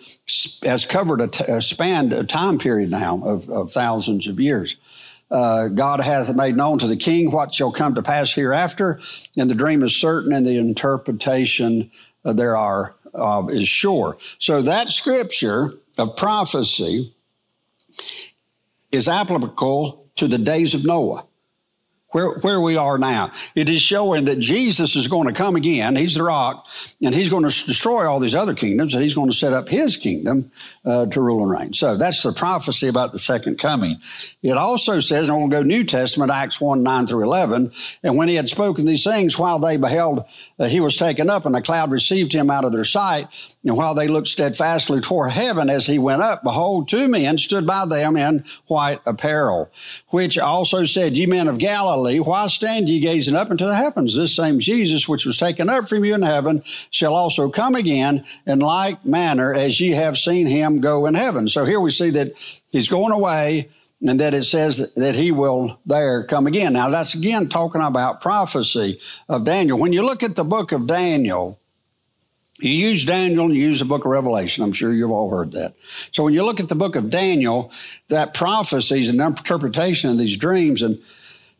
has 0.64 0.86
covered 0.86 1.22
a, 1.22 1.28
t- 1.28 1.44
a 1.46 1.62
spanned 1.62 2.14
a 2.14 2.24
time 2.24 2.58
period 2.58 2.90
now 2.90 3.22
of, 3.26 3.50
of 3.50 3.72
thousands 3.72 4.28
of 4.28 4.40
years 4.40 4.78
uh, 5.32 5.68
God 5.68 6.02
hath 6.02 6.36
made 6.36 6.56
known 6.56 6.80
to 6.80 6.88
the 6.88 6.96
king 6.96 7.32
what 7.32 7.54
shall 7.54 7.72
come 7.72 7.96
to 7.96 8.02
pass 8.02 8.34
hereafter, 8.34 9.00
and 9.38 9.50
the 9.50 9.56
dream 9.56 9.84
is 9.84 9.96
certain, 9.96 10.34
and 10.34 10.46
the 10.46 10.58
interpretation 10.58 11.92
uh, 12.26 12.34
there 12.34 12.58
are 12.58 12.96
uh, 13.14 13.46
is 13.50 13.68
sure. 13.68 14.18
So 14.38 14.62
that 14.62 14.90
scripture 14.90 15.74
of 15.98 16.16
prophecy 16.16 17.14
is 18.92 19.08
applicable 19.08 20.08
to 20.16 20.28
the 20.28 20.38
days 20.38 20.74
of 20.74 20.86
Noah 20.86 21.26
where, 22.12 22.32
where 22.40 22.60
we 22.60 22.76
are 22.76 22.98
now. 22.98 23.32
It 23.56 23.70
is 23.70 23.82
showing 23.82 24.26
that 24.26 24.40
Jesus 24.40 24.96
is 24.96 25.08
going 25.08 25.28
to 25.28 25.34
come 25.34 25.56
again. 25.56 25.96
He's 25.96 26.16
the 26.16 26.24
rock, 26.24 26.68
and 27.02 27.14
he's 27.14 27.30
going 27.30 27.44
to 27.44 27.66
destroy 27.66 28.08
all 28.10 28.20
these 28.20 28.36
other 28.36 28.54
kingdoms, 28.54 28.94
and 28.94 29.04
he's 29.04 29.14
going 29.14 29.30
to 29.30 29.36
set 29.36 29.54
up 29.54 29.70
his 29.70 29.98
kingdom 29.98 30.52
uh, 30.86 31.06
to 31.08 31.22
rule 31.22 31.44
and 31.44 31.52
reign. 31.52 31.74
So 31.74 31.98
that's 31.98 32.24
the 32.24 32.34
prophecy 32.34 32.88
about 32.88 33.12
the 33.12 33.20
second 33.20 33.60
coming. 33.60 33.98
It 34.42 34.58
also 34.58 35.00
says, 35.00 35.30
and 35.30 35.38
we'll 35.38 35.48
go 35.48 35.62
New 35.62 35.84
Testament, 35.84 36.32
Acts 36.32 36.60
1 36.60 36.84
9 36.84 37.08
through 37.08 37.24
11, 37.24 37.72
and 38.04 38.18
when 38.18 38.28
he 38.28 38.36
had 38.36 38.50
spoken 38.50 38.86
these 38.86 39.04
things, 39.04 39.38
while 39.38 39.60
they 39.60 39.78
beheld, 39.78 40.26
uh, 40.58 40.68
he 40.68 40.80
was 40.80 40.98
taken 40.98 41.30
up, 41.30 41.46
and 41.46 41.56
a 41.56 41.62
cloud 41.62 41.92
received 41.92 42.34
him 42.34 42.50
out 42.50 42.66
of 42.66 42.72
their 42.72 42.86
sight. 42.86 43.28
And 43.64 43.78
while 43.78 43.94
they 43.94 44.08
looked 44.08 44.28
steadfastly 44.28 45.02
toward 45.02 45.32
heaven 45.32 45.70
as 45.70 45.86
he 45.86 46.00
went 46.00 46.22
up, 46.22 46.44
behold, 46.44 46.88
two 46.88 47.08
men 47.08 47.38
stood 47.38 47.68
by 47.68 47.86
them 47.86 48.16
in 48.16 48.46
white 48.68 49.02
apparel, 49.06 49.70
which 50.08 50.38
also 50.38 50.86
said, 50.86 51.18
Ye 51.18 51.26
men 51.26 51.48
of 51.48 51.60
Galilee, 51.60 51.99
why 52.04 52.48
stand 52.48 52.90
ye 52.90 53.00
gazing 53.00 53.36
up 53.36 53.52
into 53.52 53.66
the 53.66 53.76
heavens? 53.76 54.16
This 54.16 54.36
same 54.36 54.60
Jesus, 54.60 55.08
which 55.08 55.26
was 55.26 55.38
taken 55.38 55.70
up 55.70 55.88
from 55.88 56.04
you 56.06 56.16
in 56.16 56.22
heaven, 56.22 56.64
shall 56.90 57.16
also 57.16 57.50
come 57.50 57.76
again 57.76 58.26
in 58.46 58.60
like 58.60 59.06
manner 59.06 59.54
as 59.54 59.80
ye 59.80 59.92
have 59.92 60.18
seen 60.18 60.48
him 60.48 60.82
go 60.82 61.06
in 61.06 61.14
heaven. 61.14 61.48
So 61.48 61.66
here 61.66 61.80
we 61.80 61.92
see 61.92 62.10
that 62.12 62.34
he's 62.70 62.90
going 62.90 63.12
away 63.12 63.70
and 64.02 64.20
that 64.20 64.34
it 64.34 64.44
says 64.44 64.94
that 64.94 65.16
he 65.16 65.32
will 65.32 65.80
there 65.86 66.24
come 66.24 66.48
again. 66.48 66.74
Now 66.74 66.90
that's 66.90 67.16
again 67.16 67.50
talking 67.50 67.82
about 67.82 68.22
prophecy 68.22 69.00
of 69.28 69.44
Daniel. 69.44 69.78
When 69.78 69.94
you 69.94 70.04
look 70.04 70.24
at 70.24 70.36
the 70.36 70.44
book 70.44 70.72
of 70.72 70.88
Daniel, 70.88 71.60
you 72.62 72.72
use 72.72 73.06
Daniel 73.06 73.46
and 73.46 73.56
you 73.56 73.62
use 73.62 73.80
the 73.80 73.86
book 73.86 74.06
of 74.06 74.12
Revelation. 74.12 74.64
I'm 74.64 74.74
sure 74.74 74.94
you've 74.94 75.12
all 75.12 75.30
heard 75.30 75.54
that. 75.54 75.76
So 76.12 76.24
when 76.24 76.34
you 76.34 76.44
look 76.44 76.60
at 76.60 76.68
the 76.68 76.76
book 76.76 76.96
of 76.96 77.10
Daniel, 77.10 77.72
that 78.10 78.34
prophecies 78.34 79.10
and 79.10 79.20
interpretation 79.22 80.10
of 80.10 80.18
these 80.18 80.36
dreams, 80.36 80.82
and 80.82 81.00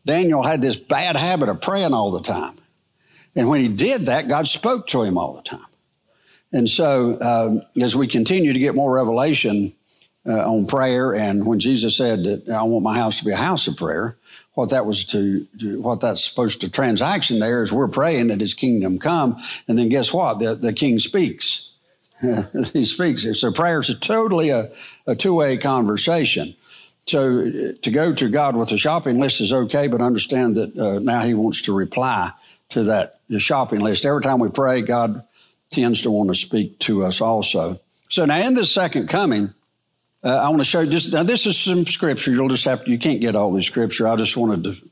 Daniel 0.04 0.42
had 0.42 0.62
this 0.62 0.76
bad 0.76 1.16
habit 1.16 1.48
of 1.48 1.60
praying 1.60 1.92
all 1.92 2.10
the 2.10 2.20
time. 2.20 2.56
And 3.36 3.48
when 3.48 3.60
he 3.60 3.68
did 3.68 4.06
that, 4.06 4.28
God 4.28 4.48
spoke 4.48 4.86
to 4.88 5.02
him 5.02 5.16
all 5.16 5.34
the 5.34 5.42
time. 5.42 5.60
And 6.52 6.68
so 6.68 7.20
um, 7.20 7.62
as 7.80 7.94
we 7.94 8.08
continue 8.08 8.52
to 8.52 8.58
get 8.58 8.74
more 8.74 8.92
revelation 8.92 9.72
uh, 10.26 10.50
on 10.50 10.66
prayer, 10.66 11.14
and 11.14 11.46
when 11.46 11.60
Jesus 11.60 11.96
said 11.96 12.24
that 12.24 12.48
I 12.48 12.62
want 12.64 12.82
my 12.82 12.98
house 12.98 13.18
to 13.18 13.24
be 13.24 13.30
a 13.30 13.36
house 13.36 13.68
of 13.68 13.76
prayer, 13.76 14.16
what 14.54 14.70
that 14.70 14.84
was 14.84 15.04
to, 15.06 15.46
to, 15.60 15.80
what 15.80 16.00
that's 16.00 16.24
supposed 16.24 16.60
to 16.62 16.70
transaction 16.70 17.38
there 17.38 17.62
is 17.62 17.72
we're 17.72 17.88
praying 17.88 18.26
that 18.28 18.40
his 18.40 18.52
kingdom 18.52 18.98
come. 18.98 19.36
And 19.68 19.78
then 19.78 19.88
guess 19.88 20.12
what? 20.12 20.40
The, 20.40 20.54
the 20.54 20.72
king 20.72 20.98
speaks. 20.98 21.66
He 22.74 22.84
speaks 22.84 23.26
so 23.40 23.50
prayer 23.50 23.80
is 23.80 23.98
totally 23.98 24.50
a, 24.50 24.70
a 25.06 25.16
two-way 25.16 25.56
conversation 25.56 26.54
so 27.10 27.40
uh, 27.40 27.72
to 27.82 27.90
go 27.90 28.14
to 28.14 28.28
God 28.28 28.56
with 28.56 28.72
a 28.72 28.78
shopping 28.78 29.18
list 29.18 29.40
is 29.40 29.52
okay, 29.52 29.88
but 29.88 30.00
understand 30.00 30.56
that 30.56 30.76
uh, 30.76 30.98
now 30.98 31.20
He 31.20 31.34
wants 31.34 31.62
to 31.62 31.74
reply 31.74 32.32
to 32.70 32.84
that 32.84 33.20
shopping 33.38 33.80
list. 33.80 34.04
Every 34.04 34.22
time 34.22 34.38
we 34.38 34.48
pray, 34.48 34.82
God 34.82 35.24
tends 35.70 36.02
to 36.02 36.10
want 36.10 36.30
to 36.30 36.34
speak 36.34 36.78
to 36.80 37.04
us 37.04 37.20
also. 37.20 37.80
So 38.08 38.24
now 38.24 38.38
in 38.38 38.54
this 38.54 38.72
second 38.72 39.08
coming, 39.08 39.54
uh, 40.22 40.36
I 40.36 40.48
want 40.48 40.58
to 40.58 40.64
show 40.64 40.84
just 40.84 41.12
now. 41.12 41.22
This 41.22 41.46
is 41.46 41.58
some 41.58 41.86
scripture. 41.86 42.30
You'll 42.30 42.48
just 42.48 42.64
have 42.64 42.84
to. 42.84 42.90
You 42.90 42.98
can't 42.98 43.20
get 43.20 43.36
all 43.36 43.52
the 43.52 43.62
scripture. 43.62 44.06
I 44.06 44.16
just 44.16 44.36
wanted 44.36 44.64
to 44.64 44.90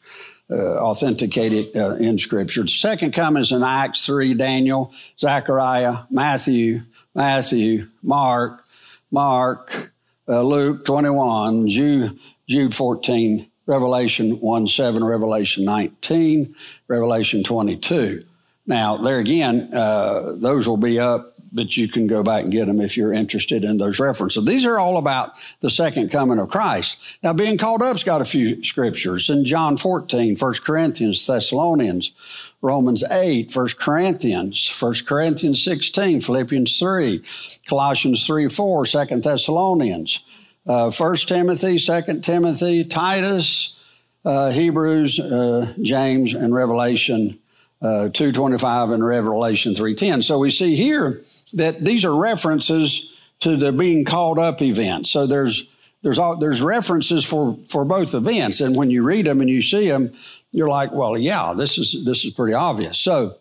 uh, 0.51 0.79
authenticate 0.79 1.53
it 1.53 1.77
uh, 1.77 1.97
in 1.97 2.17
scripture. 2.19 2.63
The 2.63 2.69
second 2.69 3.13
coming 3.13 3.43
is 3.43 3.53
in 3.53 3.63
Acts 3.63 4.07
three. 4.07 4.35
Daniel, 4.35 4.93
Zechariah, 5.19 6.05
Matthew, 6.11 6.83
Matthew, 7.15 7.89
Mark, 8.03 8.65
Mark, 9.11 9.93
uh, 10.29 10.43
Luke 10.43 10.85
21, 10.85 11.69
Jude, 11.69 12.19
Jude 12.49 12.75
14, 12.75 13.51
Revelation 13.67 14.33
1 14.33 14.67
7, 14.67 15.05
Revelation 15.05 15.65
19, 15.65 16.55
Revelation 16.89 17.43
22. 17.43 18.23
Now, 18.67 18.99
there 18.99 19.19
again, 19.19 19.71
uh, 19.73 20.33
those 20.37 20.69
will 20.69 20.77
be 20.77 20.99
up, 20.99 21.35
but 21.53 21.77
you 21.77 21.89
can 21.89 22.07
go 22.07 22.23
back 22.23 22.45
and 22.45 22.53
get 22.53 22.67
them 22.67 22.81
if 22.81 22.97
you're 22.97 23.13
interested 23.13 23.65
in 23.65 23.79
those 23.79 23.99
references. 23.99 24.45
These 24.45 24.67
are 24.67 24.79
all 24.79 24.97
about 24.99 25.33
the 25.61 25.71
second 25.71 26.11
coming 26.11 26.39
of 26.39 26.51
Christ. 26.51 26.99
Now, 27.23 27.33
being 27.33 27.59
called 27.59 27.83
up's 27.83 28.03
got 28.03 28.21
a 28.21 28.27
few 28.27 28.63
scriptures 28.65 29.31
in 29.31 29.45
John 29.45 29.77
14, 29.77 30.37
1 30.37 30.55
Corinthians, 30.65 31.27
Thessalonians, 31.27 32.13
Romans 32.61 33.05
8, 33.11 33.55
1 33.55 33.69
Corinthians, 33.79 34.69
1 34.81 34.95
Corinthians 35.07 35.63
16, 35.63 36.21
Philippians 36.21 36.79
3, 36.79 37.23
Colossians 37.67 38.27
3, 38.27 38.49
4, 38.49 38.87
2 38.87 39.05
Thessalonians, 39.21 40.21
uh, 40.67 40.91
1 40.91 41.17
Timothy, 41.17 41.79
2 41.79 42.21
Timothy, 42.21 42.85
Titus, 42.85 43.77
uh, 44.25 44.51
Hebrews, 44.51 45.19
uh, 45.21 45.73
James, 45.81 46.35
and 46.35 46.55
Revelation 46.55 47.39
uh, 47.81 48.09
2.25 48.11 48.95
and 48.95 49.07
Revelation 49.07 49.75
3.10. 49.75 50.25
So 50.25 50.39
we 50.39 50.51
see 50.51 50.75
here 50.75 51.23
that 51.55 51.85
these 51.85 52.05
are 52.05 52.15
references 52.15 53.15
to 53.41 53.57
the 53.57 53.73
being 53.73 54.05
called 54.05 54.39
up 54.39 54.63
event. 54.63 55.07
So 55.07 55.27
there's 55.27 55.69
there's 56.03 56.19
all, 56.19 56.37
there's 56.37 56.63
references 56.63 57.25
for 57.25 57.57
for 57.69 57.85
both 57.85 58.15
events, 58.15 58.61
and 58.61 58.77
when 58.77 58.91
you 58.91 59.03
read 59.03 59.27
them 59.27 59.41
and 59.41 59.51
you 59.51 59.63
see 59.63 59.89
them, 59.89 60.13
you're 60.53 60.69
like, 60.69 60.93
well, 60.93 61.17
yeah, 61.17 61.55
this 61.57 61.79
is 61.79 62.05
this 62.05 62.25
is 62.25 62.33
pretty 62.33 62.55
obvious. 62.55 62.99
So 62.99 63.37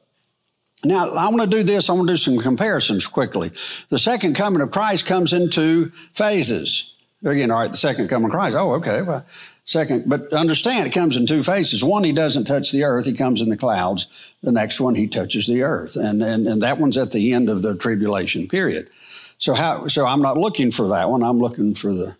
now 0.84 1.10
I 1.10 1.28
want 1.30 1.42
to 1.42 1.58
do 1.58 1.64
this. 1.64 1.90
I 1.90 1.94
want 1.94 2.08
to 2.08 2.14
do 2.14 2.18
some 2.18 2.38
comparisons 2.38 3.08
quickly. 3.08 3.52
The 3.90 4.00
second 4.00 4.36
coming 4.36 4.62
of 4.62 4.72
Christ 4.72 5.06
comes 5.06 5.34
in 5.34 5.50
two 5.50 5.92
phases. 6.14 6.94
Again, 7.24 7.50
all 7.50 7.60
right, 7.60 7.72
the 7.72 7.78
second 7.78 8.10
coming 8.10 8.26
of 8.26 8.32
Christ. 8.32 8.56
Oh, 8.56 8.74
okay. 8.74 9.02
Well, 9.02 9.26
second, 9.68 10.08
but 10.08 10.32
understand 10.34 10.88
it 10.88 10.94
comes 10.94 11.16
in 11.16 11.28
two 11.28 11.44
phases. 11.44 11.84
One, 11.84 12.04
he 12.04 12.14
doesn't 12.14 12.46
touch 12.46 12.72
the 12.72 12.84
earth; 12.84 13.06
he 13.06 13.14
comes 13.14 13.42
in 13.42 13.50
the 13.50 13.58
clouds. 13.58 14.08
The 14.42 14.52
next 14.52 14.80
one, 14.80 14.96
he 14.96 15.08
touches 15.08 15.46
the 15.46 15.62
earth, 15.62 15.96
and 15.96 16.24
and 16.24 16.48
and 16.48 16.64
that 16.64 16.80
one's 16.80 16.98
at 16.98 17.12
the 17.12 17.34
end 17.34 17.50
of 17.50 17.62
the 17.62 17.76
tribulation 17.76 18.48
period. 18.48 18.90
So 19.38 19.54
how? 19.54 19.88
So 19.88 20.06
I'm 20.08 20.22
not 20.22 20.38
looking 20.38 20.72
for 20.72 20.88
that 20.88 21.10
one. 21.10 21.22
I'm 21.22 21.38
looking 21.38 21.76
for 21.76 21.94
the 21.94 22.16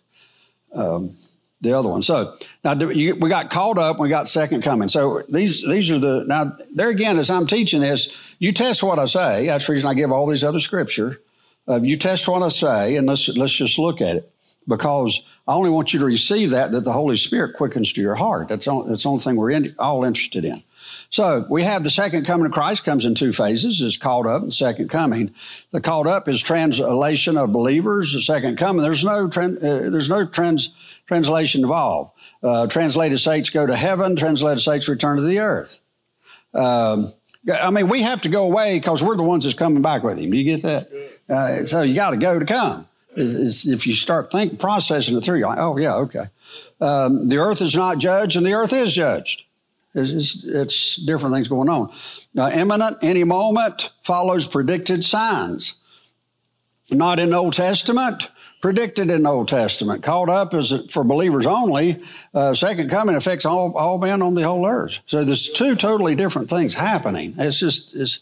um, 0.74 1.16
the 1.62 1.74
other 1.74 1.90
one. 1.90 2.04
So 2.04 2.36
now 2.64 2.76
we 2.76 3.30
got 3.30 3.50
called 3.50 3.80
up. 3.80 4.00
We 4.00 4.10
got 4.10 4.28
second 4.28 4.62
coming. 4.62 4.90
So 4.90 5.24
these 5.30 5.68
these 5.68 5.90
are 5.90 6.00
the 6.00 6.26
now 6.28 6.56
there 6.74 6.90
again 6.90 7.18
as 7.18 7.30
I'm 7.30 7.48
teaching 7.48 7.82
this, 7.82 8.16
you 8.38 8.52
test 8.52 8.84
what 8.84 9.00
I 9.00 9.06
say. 9.06 9.48
That's 9.48 9.66
the 9.66 9.74
reason 9.74 9.90
I 9.90 9.94
give 9.94 10.12
all 10.12 10.28
these 10.28 10.44
other 10.44 10.60
scripture. 10.60 11.22
Uh, 11.70 11.82
you 11.82 11.98
test 11.98 12.28
what 12.30 12.44
I 12.44 12.50
say, 12.50 12.96
and 12.98 13.08
let's 13.08 13.28
let's 13.30 13.54
just 13.54 13.80
look 13.80 14.02
at 14.02 14.18
it 14.18 14.34
because 14.68 15.22
I 15.48 15.54
only 15.54 15.70
want 15.70 15.94
you 15.94 16.00
to 16.00 16.06
receive 16.06 16.52
that 16.52 16.72
that 16.72 16.84
the 16.84 16.92
Holy 16.92 17.16
Spirit 17.16 17.56
quickens 17.56 17.94
to 17.94 18.02
your 18.02 18.16
heart. 18.16 18.50
That's 18.50 18.68
all, 18.68 18.84
that's 18.84 19.04
the 19.04 19.10
only 19.10 19.24
thing 19.24 19.36
we're 19.36 19.52
in, 19.52 19.76
all 19.80 20.04
interested 20.04 20.46
in. 20.46 20.64
So 21.10 21.46
we 21.50 21.64
have 21.64 21.84
the 21.84 21.90
second 21.90 22.26
coming 22.26 22.46
of 22.46 22.52
Christ 22.52 22.84
comes 22.84 23.06
in 23.06 23.16
two 23.16 23.32
phases. 23.32 23.82
Is 23.82 23.98
called 23.98 24.28
up 24.28 24.42
and 24.42 24.54
second 24.54 24.90
coming. 24.90 25.34
The 25.72 25.82
called 25.82 26.08
up 26.08 26.28
is 26.28 26.42
translation 26.42 27.38
of 27.38 27.52
believers. 27.52 28.14
The 28.14 28.22
second 28.22 28.58
coming, 28.58 28.82
there's 28.82 29.04
no 29.04 29.26
uh, 29.26 29.90
there's 29.90 30.10
no 30.10 30.26
trans, 30.26 30.70
translation 31.06 31.62
involved. 31.62 32.12
Uh, 32.44 32.68
translated 32.68 33.20
saints 33.20 33.50
go 33.50 33.66
to 33.66 33.76
heaven. 33.76 34.16
Translated 34.16 34.62
saints 34.62 34.88
return 34.88 35.18
to 35.18 35.24
the 35.24 35.40
earth. 35.40 35.80
Um, 36.54 37.14
I 37.54 37.70
mean, 37.70 37.88
we 37.88 38.02
have 38.02 38.22
to 38.24 38.30
go 38.30 38.44
away 38.44 38.78
because 38.78 39.02
we're 39.02 39.16
the 39.16 39.24
ones 39.24 39.46
that's 39.46 39.56
coming 39.56 39.82
back 39.82 40.04
with 40.04 40.18
him. 40.18 40.32
Do 40.32 40.38
you 40.38 40.44
get 40.44 40.64
that? 40.64 40.90
Uh, 41.30 41.64
so 41.66 41.82
you 41.82 41.96
got 41.96 42.12
to 42.12 42.18
go 42.18 42.40
to 42.40 42.46
come. 42.46 42.88
Is, 43.18 43.34
is 43.34 43.68
if 43.68 43.88
you 43.88 43.94
start 43.94 44.32
thinking, 44.32 44.60
processing 44.60 45.18
it 45.18 45.24
through, 45.24 45.40
you're 45.40 45.50
like, 45.50 45.58
oh 45.58 45.78
yeah, 45.78 45.96
okay. 45.96 46.26
Um, 46.80 47.30
the 47.30 47.40
earth 47.40 47.62
is 47.62 47.76
not 47.76 47.98
judged, 47.98 48.36
and 48.36 48.46
the 48.46 48.54
earth 48.54 48.72
is 48.72 48.94
judged. 48.94 49.42
It's, 49.96 50.12
it's, 50.12 50.44
it's 50.44 50.96
different 50.98 51.34
things 51.34 51.48
going 51.48 51.68
on. 51.68 51.92
Now, 52.36 52.50
imminent, 52.50 52.98
any 53.02 53.24
moment, 53.24 53.90
follows 54.04 54.46
predicted 54.46 55.04
signs. 55.04 55.76
Not 56.92 57.20
in 57.20 57.34
Old 57.34 57.54
Testament, 57.54 58.30
predicted 58.62 59.12
in 59.12 59.24
the 59.24 59.30
Old 59.30 59.48
Testament. 59.48 60.04
Called 60.04 60.30
up 60.30 60.54
as 60.54 60.86
for 60.92 61.04
believers 61.04 61.46
only. 61.46 62.02
Uh, 62.34 62.54
second 62.54 62.90
coming 62.90 63.16
affects 63.16 63.46
all, 63.46 63.76
all 63.78 63.98
men 63.98 64.22
on 64.22 64.34
the 64.34 64.44
whole 64.44 64.66
earth. 64.66 65.00
So 65.06 65.24
there's 65.24 65.50
two 65.50 65.76
totally 65.76 66.16
different 66.16 66.50
things 66.50 66.74
happening. 66.74 67.36
It's 67.38 67.60
just 67.60 67.96
it's 67.96 68.20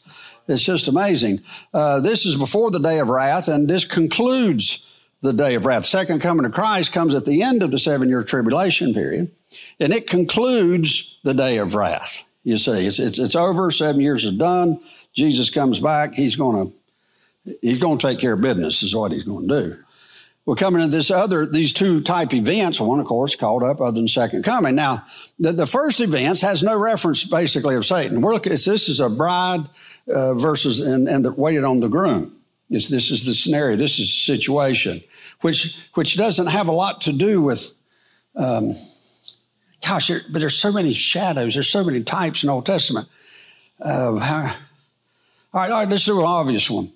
it's 0.47 0.63
just 0.63 0.87
amazing. 0.87 1.41
Uh, 1.73 1.99
this 1.99 2.25
is 2.25 2.35
before 2.35 2.69
the 2.69 2.79
day 2.79 2.99
of 2.99 3.09
wrath, 3.09 3.47
and 3.47 3.67
this 3.67 3.85
concludes 3.85 4.85
the 5.21 5.33
day 5.33 5.55
of 5.55 5.65
wrath. 5.65 5.85
Second 5.85 6.21
coming 6.21 6.45
of 6.45 6.53
Christ 6.53 6.93
comes 6.93 7.15
at 7.15 7.25
the 7.25 7.41
end 7.41 7.63
of 7.63 7.71
the 7.71 7.79
seven 7.79 8.09
year 8.09 8.23
tribulation 8.23 8.93
period. 8.93 9.31
And 9.79 9.93
it 9.93 10.07
concludes 10.07 11.17
the 11.23 11.33
day 11.33 11.57
of 11.57 11.75
wrath. 11.75 12.23
You 12.43 12.57
see, 12.57 12.85
it's, 12.85 12.99
it's, 12.99 13.17
it's 13.17 13.35
over. 13.35 13.71
Seven 13.71 14.01
years 14.01 14.23
is 14.23 14.33
done. 14.33 14.79
Jesus 15.13 15.49
comes 15.49 15.79
back. 15.79 16.13
He's 16.13 16.35
going 16.35 16.67
to 16.67 17.57
he's 17.61 17.79
going 17.79 17.97
to 17.97 18.07
take 18.07 18.19
care 18.19 18.33
of 18.33 18.41
business. 18.41 18.83
Is 18.83 18.95
what 18.95 19.11
he's 19.11 19.23
going 19.23 19.47
to 19.47 19.61
do. 19.61 19.84
We're 20.45 20.55
coming 20.55 20.81
to 20.81 20.87
this 20.87 21.09
other 21.09 21.45
these 21.45 21.73
two 21.73 22.01
type 22.01 22.33
events. 22.33 22.79
One, 22.79 22.99
of 22.99 23.07
course, 23.07 23.35
called 23.35 23.63
up 23.63 23.81
other 23.81 23.93
than 23.93 24.07
second 24.07 24.43
coming. 24.43 24.75
Now, 24.75 25.05
the, 25.39 25.51
the 25.51 25.65
first 25.65 25.99
events 26.01 26.41
has 26.41 26.61
no 26.61 26.77
reference 26.77 27.23
basically 27.25 27.75
of 27.75 27.85
Satan. 27.85 28.21
We're 28.21 28.33
looking. 28.33 28.53
at 28.53 28.59
This 28.59 28.87
is 28.87 28.99
a 28.99 29.09
bride 29.09 29.67
uh, 30.07 30.35
versus 30.35 30.81
and 30.81 31.07
and 31.07 31.25
the, 31.25 31.31
waited 31.31 31.63
on 31.63 31.79
the 31.79 31.87
groom. 31.87 32.35
It's, 32.69 32.89
this 32.89 33.09
is 33.09 33.25
the 33.25 33.33
scenario. 33.33 33.75
This 33.75 33.97
is 33.97 34.07
the 34.07 34.37
situation, 34.37 35.01
which 35.41 35.77
which 35.95 36.15
doesn't 36.15 36.47
have 36.47 36.67
a 36.67 36.73
lot 36.73 37.01
to 37.01 37.11
do 37.11 37.41
with. 37.41 37.73
Um, 38.35 38.75
gosh, 39.85 40.09
there, 40.09 40.21
but 40.31 40.39
there's 40.39 40.59
so 40.59 40.71
many 40.71 40.93
shadows. 40.93 41.55
There's 41.55 41.69
so 41.69 41.83
many 41.83 42.03
types 42.03 42.43
in 42.43 42.49
Old 42.49 42.65
Testament. 42.65 43.07
Uh, 43.79 44.15
how, 44.17 44.41
all 45.53 45.61
right, 45.61 45.71
all 45.71 45.79
right, 45.79 45.89
let's 45.89 46.05
do 46.05 46.19
an 46.19 46.25
obvious 46.25 46.69
one. 46.69 46.91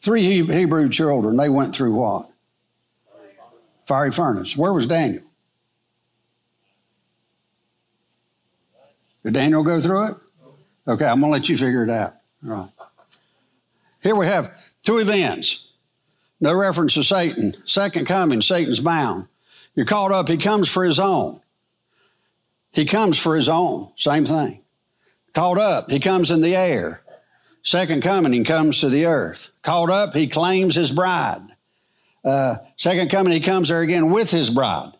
Three 0.00 0.22
Hebrew 0.22 0.88
children, 0.88 1.36
they 1.36 1.48
went 1.48 1.74
through 1.74 1.92
what? 1.94 2.26
Fiery 3.86 4.10
furnace. 4.12 4.56
Where 4.56 4.72
was 4.72 4.86
Daniel? 4.86 5.22
Did 9.24 9.34
Daniel 9.34 9.62
go 9.62 9.80
through 9.80 10.06
it? 10.06 10.16
Okay, 10.88 11.04
I'm 11.04 11.20
going 11.20 11.30
to 11.30 11.38
let 11.38 11.48
you 11.48 11.56
figure 11.56 11.84
it 11.84 11.90
out. 11.90 12.14
Here 14.02 14.16
we 14.16 14.26
have 14.26 14.50
two 14.82 14.98
events. 14.98 15.68
No 16.40 16.54
reference 16.54 16.94
to 16.94 17.02
Satan. 17.02 17.54
Second 17.66 18.06
coming, 18.06 18.40
Satan's 18.40 18.80
bound. 18.80 19.26
You're 19.74 19.84
caught 19.84 20.12
up, 20.12 20.28
he 20.28 20.38
comes 20.38 20.70
for 20.70 20.84
his 20.84 20.98
own. 20.98 21.40
He 22.72 22.86
comes 22.86 23.18
for 23.18 23.36
his 23.36 23.48
own. 23.48 23.92
Same 23.96 24.24
thing. 24.24 24.62
Caught 25.34 25.58
up, 25.58 25.90
he 25.90 26.00
comes 26.00 26.30
in 26.30 26.40
the 26.40 26.56
air. 26.56 27.02
Second 27.62 28.02
coming, 28.02 28.32
he 28.32 28.42
comes 28.42 28.80
to 28.80 28.88
the 28.88 29.06
earth. 29.06 29.50
Caught 29.62 29.90
up, 29.90 30.14
he 30.14 30.26
claims 30.26 30.74
his 30.74 30.90
bride. 30.90 31.46
Uh, 32.24 32.56
second 32.76 33.10
coming, 33.10 33.32
he 33.32 33.40
comes 33.40 33.68
there 33.68 33.82
again 33.82 34.10
with 34.10 34.30
his 34.30 34.50
bride. 34.50 34.92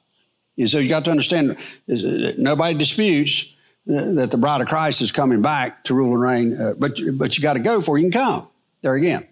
And 0.58 0.68
so 0.68 0.78
you 0.78 0.88
got 0.88 1.04
to 1.06 1.10
understand, 1.10 1.56
nobody 1.86 2.74
disputes 2.76 3.54
that 3.86 4.30
the 4.30 4.36
bride 4.36 4.60
of 4.60 4.68
Christ 4.68 5.00
is 5.00 5.10
coming 5.10 5.42
back 5.42 5.84
to 5.84 5.94
rule 5.94 6.12
and 6.12 6.22
reign, 6.22 6.60
uh, 6.60 6.74
but, 6.78 6.98
but 7.14 7.36
you 7.36 7.42
got 7.42 7.54
to 7.54 7.60
go 7.60 7.80
for 7.80 7.98
you 7.98 8.10
can 8.10 8.20
come. 8.20 8.48
There 8.82 8.94
again. 8.94 9.26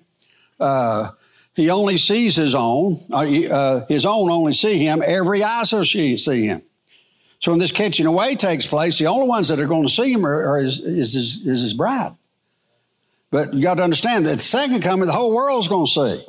Uh, 0.58 1.10
he 1.54 1.70
only 1.70 1.96
sees 1.96 2.36
his 2.36 2.54
own. 2.54 2.98
Uh, 3.12 3.46
uh, 3.50 3.86
his 3.86 4.04
own 4.06 4.30
only 4.30 4.52
see 4.52 4.78
him. 4.78 5.02
Every 5.04 5.42
eye 5.42 5.64
shall 5.64 5.84
see 5.84 6.16
him. 6.16 6.62
So 7.40 7.52
when 7.52 7.60
this 7.60 7.72
catching 7.72 8.06
away 8.06 8.34
takes 8.34 8.66
place, 8.66 8.98
the 8.98 9.06
only 9.06 9.28
ones 9.28 9.48
that 9.48 9.60
are 9.60 9.66
going 9.66 9.86
to 9.86 9.92
see 9.92 10.12
him 10.12 10.26
are, 10.26 10.54
are 10.54 10.58
his, 10.58 10.80
is, 10.80 11.14
his, 11.14 11.46
is 11.46 11.62
his 11.62 11.74
bride. 11.74 12.17
But 13.30 13.52
you 13.52 13.62
got 13.62 13.74
to 13.76 13.82
understand 13.82 14.26
that 14.26 14.36
the 14.36 14.42
second 14.42 14.82
coming, 14.82 15.06
the 15.06 15.12
whole 15.12 15.34
world's 15.34 15.68
going 15.68 15.86
to 15.86 15.92
see. 15.92 16.26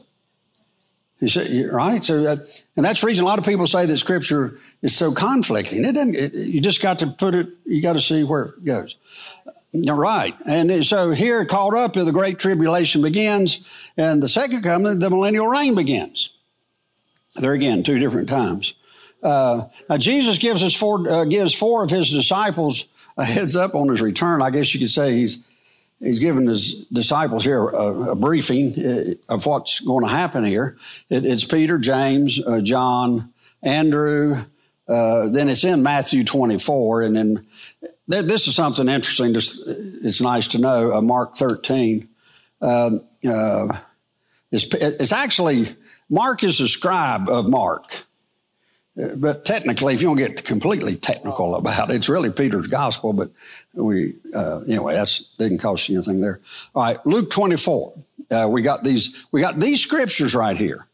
You 1.19 1.27
see, 1.27 1.65
right? 1.65 2.03
So, 2.03 2.25
uh, 2.25 2.37
and 2.75 2.85
that's 2.85 3.01
the 3.01 3.07
reason 3.07 3.25
a 3.25 3.27
lot 3.27 3.39
of 3.39 3.45
people 3.45 3.67
say 3.67 3.85
that 3.85 3.97
Scripture 3.97 4.59
is 4.81 4.95
so 4.95 5.13
conflicting. 5.13 5.83
It 5.83 5.93
doesn't. 5.93 6.15
It, 6.15 6.33
you 6.33 6.61
just 6.61 6.81
got 6.81 6.99
to 6.99 7.07
put 7.07 7.35
it. 7.35 7.49
You 7.65 7.81
got 7.81 7.93
to 7.93 8.01
see 8.01 8.23
where 8.23 8.43
it 8.45 8.63
goes. 8.63 8.97
Right. 9.87 10.35
And 10.47 10.83
so 10.85 11.11
here, 11.11 11.45
caught 11.45 11.75
up, 11.75 11.93
the 11.93 12.11
Great 12.11 12.39
Tribulation 12.39 13.01
begins, 13.01 13.67
and 13.97 14.23
the 14.23 14.27
second 14.27 14.63
coming, 14.63 14.99
the 14.99 15.09
millennial 15.09 15.47
reign 15.47 15.75
begins. 15.75 16.31
There 17.35 17.53
again, 17.53 17.83
two 17.83 17.99
different 17.99 18.29
times. 18.29 18.73
Uh, 19.21 19.63
now 19.89 19.97
Jesus 19.97 20.37
gives 20.37 20.63
us 20.63 20.73
four 20.73 21.07
uh, 21.09 21.25
gives 21.25 21.53
four 21.53 21.83
of 21.83 21.89
his 21.89 22.09
disciples 22.09 22.85
a 23.17 23.25
heads 23.25 23.55
up 23.55 23.75
on 23.75 23.89
his 23.89 24.01
return. 24.01 24.41
I 24.41 24.49
guess 24.49 24.73
you 24.73 24.79
could 24.79 24.89
say 24.89 25.17
he's 25.17 25.45
he's 25.99 26.19
given 26.19 26.47
his 26.47 26.85
disciples 26.87 27.43
here 27.43 27.67
a, 27.67 28.11
a 28.11 28.15
briefing 28.15 28.73
uh, 28.85 29.33
of 29.33 29.45
what's 29.45 29.79
going 29.79 30.05
to 30.05 30.11
happen 30.11 30.43
here. 30.43 30.77
It, 31.09 31.25
it's 31.25 31.45
Peter, 31.45 31.77
James, 31.77 32.39
uh, 32.45 32.61
John, 32.61 33.33
Andrew. 33.61 34.37
Uh, 34.87 35.29
then 35.29 35.49
it's 35.49 35.63
in 35.63 35.83
Matthew 35.83 36.23
24, 36.23 37.03
and 37.03 37.15
then 37.15 37.47
th- 38.09 38.25
this 38.25 38.47
is 38.47 38.55
something 38.55 38.89
interesting. 38.89 39.33
Just, 39.33 39.63
it's 39.67 40.21
nice 40.21 40.47
to 40.47 40.57
know. 40.57 40.93
Uh, 40.93 41.01
Mark 41.01 41.35
13. 41.35 42.09
Um, 42.61 43.01
it's, 44.51 44.65
it's 44.73 45.11
actually 45.11 45.67
Mark 46.09 46.43
is 46.43 46.59
a 46.59 46.67
scribe 46.67 47.29
of 47.29 47.49
Mark. 47.49 48.05
But 49.15 49.45
technically, 49.45 49.93
if 49.93 50.01
you 50.01 50.09
don't 50.09 50.17
get 50.17 50.43
completely 50.43 50.95
technical 50.95 51.55
about 51.55 51.89
it, 51.89 51.95
it's 51.95 52.09
really 52.09 52.31
Peter's 52.31 52.67
gospel. 52.67 53.13
But 53.13 53.31
we, 53.73 54.15
uh, 54.35 54.59
anyway, 54.61 54.95
that 54.95 55.19
didn't 55.37 55.59
cost 55.59 55.87
you 55.87 55.95
anything 55.95 56.19
there. 56.19 56.41
All 56.75 56.83
right, 56.83 57.05
Luke 57.05 57.29
24. 57.29 57.93
Uh, 58.29 58.47
we 58.51 58.61
got 58.61 58.83
these. 58.83 59.25
We 59.31 59.39
got 59.39 59.59
these 59.59 59.81
scriptures 59.81 60.35
right 60.35 60.57
here. 60.57 60.85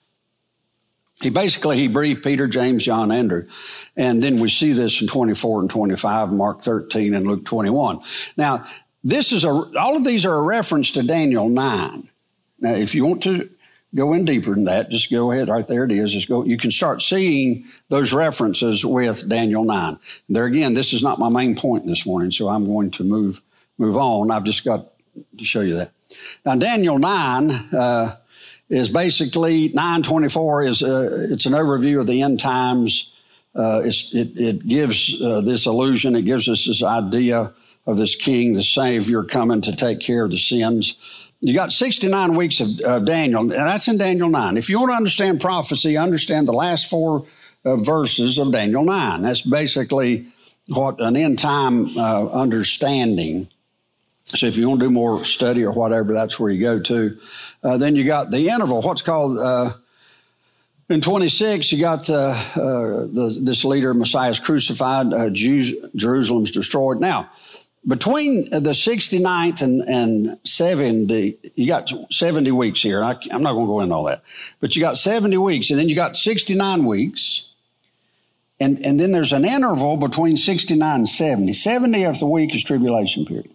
He 1.22 1.30
basically 1.30 1.78
he 1.78 1.88
briefed 1.88 2.24
Peter, 2.24 2.48
James, 2.48 2.84
John, 2.84 3.12
Andrew, 3.12 3.48
and 3.96 4.22
then 4.22 4.39
we 4.39 4.50
see 4.50 4.74
this 4.74 5.02
in 5.02 5.08
24 5.08 5.62
and 5.62 5.70
25, 5.70 6.32
Mark 6.32 6.62
13 6.62 7.15
and 7.15 7.26
Luke 7.26 7.46
21. 7.46 8.00
Now, 8.38 8.65
this 9.04 9.32
is 9.32 9.46
a 9.46 9.50
all 9.50 9.96
of 9.96 10.04
these 10.04 10.26
are 10.26 10.36
a 10.36 10.41
reference 10.41 10.91
to 10.91 11.04
Daniel 11.04 11.50
9. 11.50 12.10
Now, 12.60 12.74
if 12.74 12.94
you 12.94 13.06
want 13.06 13.24
to 13.24 13.50
go 13.95 14.13
in 14.13 14.25
deeper 14.25 14.53
than 14.53 14.65
that, 14.65 14.89
just 14.89 15.10
go 15.10 15.31
ahead. 15.31 15.49
Right 15.49 15.65
there 15.65 15.86
it 15.86 15.91
is. 15.91 16.12
Just 16.12 16.27
go. 16.27 16.43
You 16.43 16.58
can 16.58 16.71
start 16.71 17.01
seeing 17.01 17.65
those 17.89 18.13
references 18.13 18.86
with 18.86 19.27
Daniel 19.27 19.63
9. 19.63 19.97
There 20.29 20.45
again, 20.45 20.73
this 20.73 20.93
is 20.93 21.01
not 21.01 21.19
my 21.19 21.29
main 21.29 21.55
point 21.55 21.86
this 21.86 22.05
morning, 22.05 22.31
so 22.31 22.49
I'm 22.49 22.65
going 22.65 22.91
to 22.91 23.03
move 23.03 23.41
move 23.77 23.97
on. 23.97 24.31
I've 24.31 24.43
just 24.43 24.63
got 24.65 24.88
to 25.38 25.45
show 25.45 25.62
you 25.62 25.75
that. 25.75 25.91
Now, 26.45 26.55
Daniel 26.55 26.97
9 26.97 27.51
uh, 27.51 28.15
is 28.69 28.89
basically 28.89 29.69
924 29.69 30.63
is 30.63 30.84
uh, 30.84 31.27
it's 31.29 31.45
an 31.45 31.53
overview 31.53 31.99
of 31.99 32.08
the 32.08 32.21
end 32.21 32.39
times. 32.39 33.12
Uh, 33.53 33.81
it, 33.86 34.38
it 34.38 34.67
gives 34.67 35.21
uh, 35.21 35.41
this 35.41 35.65
illusion. 35.65 36.15
It 36.15 36.23
gives 36.23 36.49
us 36.49 36.65
this 36.65 36.84
idea 36.84 37.53
of 37.86 37.97
this 37.97 38.15
king, 38.15 38.53
the 38.53 38.63
savior, 38.63 39.23
coming 39.23 39.62
to 39.62 39.75
take 39.75 39.99
care 39.99 40.25
of 40.25 40.31
the 40.31 40.38
sins 40.38 40.95
you 41.41 41.54
got 41.54 41.71
69 41.71 42.36
weeks 42.36 42.62
of, 42.62 43.06
Daniel, 43.06 43.41
and 43.41 43.52
that's 43.52 43.88
in 43.88 43.98
Daniel 43.98 44.30
9. 44.30 44.58
If 44.58 44.69
you 44.69 44.80
want 44.80 44.91
to 44.91 44.95
understand 44.95 45.41
prophecy, 45.41 45.98
understand 45.98 46.48
the 46.48 46.54
last 46.54 46.89
four 46.89 47.26
uh, 47.63 47.76
verses 47.76 48.38
of 48.38 48.52
Daniel 48.52 48.86
9. 48.86 49.21
That's 49.21 49.41
basically 49.41 50.28
what 50.67 51.00
an 51.00 51.15
end 51.15 51.39
time 51.39 51.98
uh, 51.98 52.28
understanding. 52.28 53.48
So 54.28 54.48
if 54.48 54.58
you 54.58 54.67
want 54.67 54.80
to 54.82 54.88
do 54.88 54.91
more 54.91 55.24
study 55.24 55.63
or 55.63 55.71
whatever, 55.71 56.13
that's 56.13 56.39
where 56.39 56.50
you 56.50 56.60
go 56.60 56.80
to. 56.80 57.19
Uh, 57.63 57.78
then 57.78 57.95
you 57.95 58.06
got 58.06 58.32
the 58.32 58.50
interval, 58.50 58.82
what's 58.82 59.04
called 59.04 59.38
uh, 59.38 59.71
in 60.89 61.02
26, 61.02 61.71
you 61.71 61.80
got 61.80 62.08
uh, 62.10 62.34
the, 62.56 63.39
this 63.41 63.65
leader, 63.65 63.93
Messiah's 63.93 64.39
crucified, 64.39 65.13
uh, 65.13 65.32
Jews, 65.32 65.74
Jerusalem's 65.95 66.52
destroyed. 66.52 67.00
Now, 67.00 67.32
between 67.88 68.50
the 68.50 68.71
69th 68.71 69.62
and, 69.62 69.82
and 69.88 70.39
70, 70.48 71.38
you 71.56 71.67
got 71.67 71.91
70 72.12 72.52
weeks 72.52 72.82
here. 72.82 73.04
I, 73.04 73.12
am 73.30 73.43
not 73.43 73.54
going 73.54 73.65
to 73.65 73.71
go 73.71 73.80
into 73.82 73.93
all 73.93 74.06
that, 74.06 74.24
but 74.60 74.76
you 74.76 74.82
got 74.82 74.98
70 74.98 75.38
weeks, 75.38 75.69
and 75.69 75.80
then 75.80 75.88
you 75.88 75.95
got 75.95 76.17
69 76.17 76.86
weeks. 76.86 77.52
And, 78.60 78.84
and 78.84 79.00
then 79.00 79.12
there's 79.12 79.34
an 79.34 79.45
interval 79.45 79.98
between 79.98 80.38
69 80.38 80.95
and 80.95 81.10
70. 81.10 81.54
70 81.54 82.04
of 82.06 82.19
the 82.19 82.26
week 82.26 82.56
is 82.56 82.63
tribulation 82.63 83.26
period. 83.26 83.52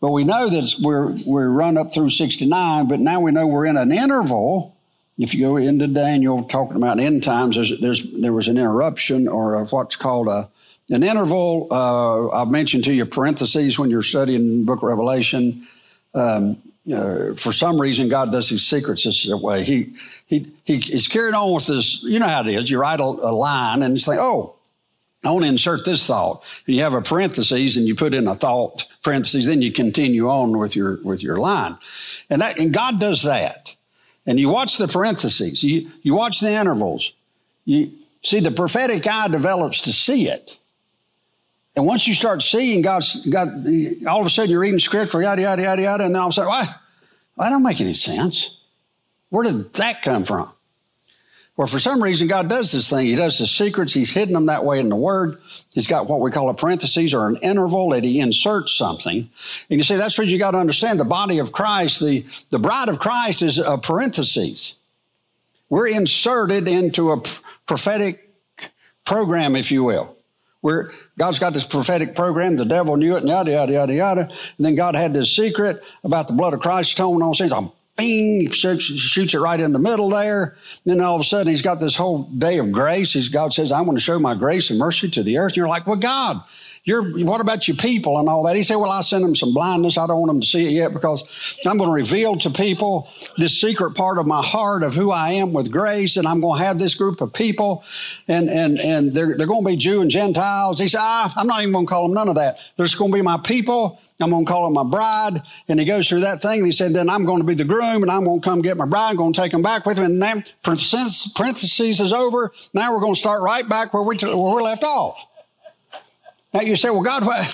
But 0.00 0.10
we 0.10 0.24
know 0.24 0.48
that 0.48 0.74
we're, 0.82 1.14
we're 1.26 1.48
run 1.48 1.78
up 1.78 1.94
through 1.94 2.08
69, 2.08 2.88
but 2.88 2.98
now 2.98 3.20
we 3.20 3.30
know 3.30 3.46
we're 3.46 3.66
in 3.66 3.76
an 3.76 3.92
interval. 3.92 4.74
If 5.18 5.34
you 5.34 5.46
go 5.46 5.56
into 5.56 5.86
Daniel 5.86 6.42
talking 6.44 6.76
about 6.76 6.98
end 6.98 7.22
times, 7.22 7.56
there's, 7.56 7.78
there's, 7.80 8.04
there 8.12 8.32
was 8.32 8.48
an 8.48 8.58
interruption 8.58 9.28
or 9.28 9.54
a, 9.54 9.64
what's 9.66 9.96
called 9.96 10.28
a, 10.28 10.50
an 10.90 11.02
interval, 11.02 11.68
uh, 11.70 12.28
I've 12.28 12.50
mentioned 12.50 12.84
to 12.84 12.92
you 12.92 13.06
parentheses 13.06 13.78
when 13.78 13.90
you're 13.90 14.02
studying 14.02 14.64
book 14.64 14.78
of 14.78 14.84
Revelation. 14.84 15.66
Um, 16.14 16.62
uh, 16.92 17.34
for 17.34 17.52
some 17.52 17.80
reason, 17.80 18.08
God 18.08 18.30
does 18.30 18.48
his 18.48 18.66
secrets 18.66 19.04
this 19.04 19.26
way. 19.26 19.64
He, 19.64 19.94
he, 20.26 20.52
he, 20.64 20.78
he's 20.78 21.08
carried 21.08 21.34
on 21.34 21.54
with 21.54 21.66
this, 21.66 22.02
you 22.02 22.18
know 22.18 22.28
how 22.28 22.40
it 22.40 22.48
is. 22.48 22.70
You 22.70 22.78
write 22.78 23.00
a, 23.00 23.04
a 23.04 23.32
line 23.32 23.82
and 23.82 23.94
you 23.94 24.00
say, 24.00 24.18
oh, 24.18 24.54
I 25.24 25.30
want 25.30 25.44
to 25.44 25.48
insert 25.48 25.86
this 25.86 26.06
thought. 26.06 26.44
And 26.66 26.76
you 26.76 26.82
have 26.82 26.92
a 26.92 27.00
parentheses 27.00 27.78
and 27.78 27.88
you 27.88 27.94
put 27.94 28.12
in 28.12 28.28
a 28.28 28.34
thought 28.34 28.86
parentheses, 29.02 29.46
then 29.46 29.62
you 29.62 29.72
continue 29.72 30.28
on 30.28 30.58
with 30.58 30.76
your, 30.76 30.98
with 31.02 31.22
your 31.22 31.38
line. 31.38 31.78
And 32.28 32.42
that, 32.42 32.58
and 32.58 32.74
God 32.74 33.00
does 33.00 33.22
that. 33.22 33.74
And 34.26 34.38
you 34.38 34.50
watch 34.50 34.76
the 34.76 34.88
parentheses, 34.88 35.62
you, 35.62 35.90
you 36.02 36.14
watch 36.14 36.40
the 36.40 36.52
intervals. 36.52 37.12
You 37.64 37.92
see, 38.22 38.40
the 38.40 38.50
prophetic 38.50 39.06
eye 39.06 39.28
develops 39.28 39.82
to 39.82 39.92
see 39.92 40.28
it. 40.28 40.58
And 41.76 41.86
once 41.86 42.06
you 42.06 42.14
start 42.14 42.42
seeing 42.42 42.82
God's 42.82 43.26
God, 43.26 43.48
all 44.06 44.20
of 44.20 44.26
a 44.26 44.30
sudden 44.30 44.50
you're 44.50 44.60
reading 44.60 44.78
scripture, 44.78 45.20
yada, 45.20 45.42
yada, 45.42 45.62
yada, 45.62 45.82
yada, 45.82 46.04
and 46.04 46.14
then 46.14 46.20
all 46.20 46.28
of 46.28 46.32
a 46.32 46.34
sudden, 46.34 46.48
why? 46.48 46.66
That 47.36 47.50
don't 47.50 47.64
make 47.64 47.80
any 47.80 47.94
sense. 47.94 48.58
Where 49.30 49.44
did 49.44 49.72
that 49.74 50.02
come 50.02 50.22
from? 50.22 50.52
Well, 51.56 51.66
for 51.68 51.78
some 51.78 52.02
reason, 52.02 52.26
God 52.26 52.48
does 52.48 52.72
this 52.72 52.90
thing. 52.90 53.06
He 53.06 53.14
does 53.14 53.38
the 53.38 53.46
secrets. 53.46 53.92
He's 53.92 54.12
hidden 54.12 54.34
them 54.34 54.46
that 54.46 54.64
way 54.64 54.80
in 54.80 54.88
the 54.88 54.96
Word. 54.96 55.40
He's 55.72 55.86
got 55.86 56.08
what 56.08 56.20
we 56.20 56.32
call 56.32 56.48
a 56.48 56.54
parenthesis 56.54 57.14
or 57.14 57.28
an 57.28 57.36
interval 57.36 57.90
that 57.90 58.02
He 58.02 58.18
inserts 58.20 58.76
something. 58.76 59.30
And 59.70 59.78
you 59.78 59.84
see, 59.84 59.96
that's 59.96 60.18
what 60.18 60.26
you 60.26 60.38
got 60.38 60.52
to 60.52 60.58
understand. 60.58 60.98
The 60.98 61.04
body 61.04 61.38
of 61.38 61.52
Christ, 61.52 62.00
the, 62.00 62.24
the 62.50 62.58
bride 62.58 62.88
of 62.88 62.98
Christ 62.98 63.42
is 63.42 63.58
a 63.58 63.78
parenthesis. 63.78 64.76
We're 65.68 65.88
inserted 65.88 66.66
into 66.66 67.12
a 67.12 67.22
prophetic 67.66 68.30
program, 69.04 69.54
if 69.54 69.70
you 69.70 69.84
will 69.84 70.13
where 70.64 70.90
God's 71.18 71.38
got 71.38 71.52
this 71.52 71.66
prophetic 71.66 72.16
program, 72.16 72.56
the 72.56 72.64
devil 72.64 72.96
knew 72.96 73.16
it, 73.16 73.18
and 73.18 73.28
yada, 73.28 73.50
yada, 73.50 73.72
yada, 73.74 73.92
yada. 73.92 74.20
And 74.22 74.64
then 74.64 74.74
God 74.74 74.94
had 74.94 75.12
this 75.12 75.36
secret 75.36 75.84
about 76.02 76.26
the 76.26 76.32
blood 76.32 76.54
of 76.54 76.60
Christ 76.60 76.94
atonement 76.94 77.22
all 77.22 77.34
sins. 77.34 77.52
I'm 77.52 77.70
bing, 77.98 78.50
shoots, 78.50 78.84
shoots, 78.84 79.34
it 79.34 79.40
right 79.40 79.60
in 79.60 79.74
the 79.74 79.78
middle 79.78 80.08
there. 80.08 80.56
And 80.86 80.94
then 80.94 81.04
all 81.04 81.16
of 81.16 81.20
a 81.20 81.24
sudden, 81.24 81.48
he's 81.48 81.60
got 81.60 81.80
this 81.80 81.96
whole 81.96 82.22
day 82.22 82.56
of 82.56 82.72
grace. 82.72 83.12
He's, 83.12 83.28
God 83.28 83.52
says, 83.52 83.72
I 83.72 83.82
want 83.82 83.98
to 83.98 84.02
show 84.02 84.18
my 84.18 84.34
grace 84.34 84.70
and 84.70 84.78
mercy 84.78 85.10
to 85.10 85.22
the 85.22 85.36
earth. 85.36 85.52
And 85.52 85.58
you're 85.58 85.68
like, 85.68 85.86
well, 85.86 85.96
God, 85.96 86.40
you're, 86.84 87.02
what 87.24 87.40
about 87.40 87.66
your 87.66 87.78
people 87.78 88.18
and 88.18 88.28
all 88.28 88.42
that? 88.44 88.56
He 88.56 88.62
said, 88.62 88.76
Well, 88.76 88.90
I 88.90 89.00
sent 89.00 89.22
them 89.22 89.34
some 89.34 89.54
blindness. 89.54 89.96
I 89.96 90.06
don't 90.06 90.18
want 90.18 90.28
them 90.28 90.40
to 90.40 90.46
see 90.46 90.66
it 90.66 90.72
yet 90.72 90.92
because 90.92 91.58
I'm 91.64 91.78
going 91.78 91.88
to 91.88 91.94
reveal 91.94 92.36
to 92.36 92.50
people 92.50 93.08
this 93.38 93.58
secret 93.58 93.92
part 93.92 94.18
of 94.18 94.26
my 94.26 94.42
heart 94.42 94.82
of 94.82 94.94
who 94.94 95.10
I 95.10 95.30
am 95.30 95.54
with 95.54 95.72
grace. 95.72 96.18
And 96.18 96.26
I'm 96.26 96.42
going 96.42 96.58
to 96.58 96.64
have 96.64 96.78
this 96.78 96.94
group 96.94 97.22
of 97.22 97.32
people 97.32 97.84
and, 98.28 98.50
and, 98.50 98.78
and 98.78 99.14
they're, 99.14 99.34
they're 99.34 99.46
going 99.46 99.64
to 99.64 99.70
be 99.70 99.76
Jew 99.76 100.02
and 100.02 100.10
Gentiles. 100.10 100.78
He 100.78 100.86
said, 100.86 101.00
ah, 101.00 101.32
I'm 101.36 101.46
not 101.46 101.62
even 101.62 101.72
going 101.72 101.86
to 101.86 101.90
call 101.90 102.06
them 102.06 102.14
none 102.14 102.28
of 102.28 102.34
that. 102.34 102.58
They're 102.76 102.84
just 102.84 102.98
going 102.98 103.10
to 103.12 103.16
be 103.16 103.22
my 103.22 103.38
people. 103.38 103.98
I'm 104.20 104.28
going 104.28 104.44
to 104.44 104.50
call 104.50 104.64
them 104.64 104.74
my 104.74 104.84
bride. 104.84 105.42
And 105.68 105.80
he 105.80 105.86
goes 105.86 106.06
through 106.06 106.20
that 106.20 106.42
thing. 106.42 106.66
He 106.66 106.70
said, 106.70 106.92
then 106.92 107.08
I'm 107.08 107.24
going 107.24 107.40
to 107.40 107.46
be 107.46 107.54
the 107.54 107.64
groom 107.64 108.02
and 108.02 108.10
I'm 108.10 108.24
going 108.24 108.42
to 108.42 108.44
come 108.44 108.60
get 108.60 108.76
my 108.76 108.86
bride. 108.86 109.10
I'm 109.10 109.16
going 109.16 109.32
to 109.32 109.40
take 109.40 109.52
them 109.52 109.62
back 109.62 109.86
with 109.86 109.96
me. 109.96 110.04
And 110.04 110.20
then 110.20 110.42
parentheses, 110.62 111.32
is 112.00 112.12
over. 112.12 112.52
Now 112.74 112.92
we're 112.92 113.00
going 113.00 113.14
to 113.14 113.18
start 113.18 113.42
right 113.42 113.66
back 113.66 113.94
where 113.94 114.02
we, 114.02 114.16
where 114.16 114.56
we 114.56 114.62
left 114.62 114.84
off. 114.84 115.26
Now 116.54 116.60
you 116.60 116.76
say, 116.76 116.88
well, 116.90 117.02
God, 117.02 117.26
why, 117.26 117.46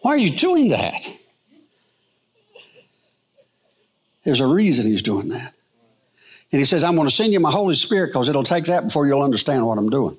why 0.00 0.10
are 0.12 0.18
you 0.18 0.36
doing 0.36 0.68
that? 0.68 1.16
There's 4.24 4.40
a 4.40 4.46
reason 4.46 4.86
he's 4.86 5.02
doing 5.02 5.30
that. 5.30 5.54
And 6.52 6.58
he 6.58 6.64
says, 6.64 6.84
I'm 6.84 6.94
going 6.94 7.08
to 7.08 7.14
send 7.14 7.32
you 7.32 7.40
my 7.40 7.50
Holy 7.50 7.74
Spirit 7.74 8.08
because 8.08 8.28
it'll 8.28 8.44
take 8.44 8.64
that 8.64 8.84
before 8.84 9.06
you'll 9.06 9.22
understand 9.22 9.66
what 9.66 9.78
I'm 9.78 9.88
doing. 9.88 10.18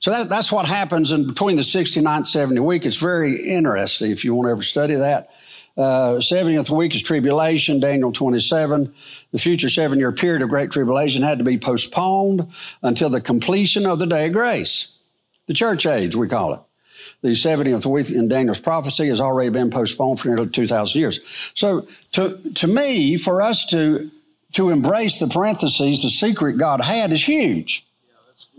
So 0.00 0.10
that, 0.10 0.28
that's 0.28 0.50
what 0.50 0.66
happens 0.66 1.12
in 1.12 1.26
between 1.26 1.56
the 1.56 1.62
69th 1.62 2.22
70th 2.22 2.58
week. 2.58 2.86
It's 2.86 2.96
very 2.96 3.48
interesting 3.48 4.10
if 4.10 4.24
you 4.24 4.34
want 4.34 4.46
to 4.46 4.52
ever 4.52 4.62
study 4.62 4.94
that. 4.94 5.30
Uh, 5.76 6.16
70th 6.18 6.70
week 6.70 6.94
is 6.94 7.02
tribulation, 7.02 7.80
Daniel 7.80 8.12
27. 8.12 8.92
The 9.30 9.38
future 9.38 9.68
seven 9.68 9.98
year 9.98 10.12
period 10.12 10.42
of 10.42 10.48
great 10.48 10.70
tribulation 10.70 11.22
had 11.22 11.38
to 11.38 11.44
be 11.44 11.58
postponed 11.58 12.48
until 12.82 13.10
the 13.10 13.20
completion 13.20 13.86
of 13.86 13.98
the 13.98 14.06
day 14.06 14.26
of 14.26 14.32
grace. 14.32 14.91
The 15.46 15.54
church 15.54 15.86
age, 15.86 16.14
we 16.14 16.28
call 16.28 16.54
it. 16.54 16.60
The 17.22 17.30
70th 17.30 17.86
week 17.86 18.10
in 18.10 18.28
Daniel's 18.28 18.60
prophecy 18.60 19.08
has 19.08 19.20
already 19.20 19.50
been 19.50 19.70
postponed 19.70 20.20
for 20.20 20.28
nearly 20.28 20.48
2,000 20.48 21.00
years. 21.00 21.20
So 21.54 21.86
to, 22.12 22.38
to 22.54 22.66
me, 22.66 23.16
for 23.16 23.42
us 23.42 23.64
to, 23.66 24.10
to 24.52 24.70
embrace 24.70 25.18
the 25.18 25.28
parentheses, 25.28 26.02
the 26.02 26.10
secret 26.10 26.58
God 26.58 26.80
had 26.80 27.12
is 27.12 27.24
huge. 27.24 27.86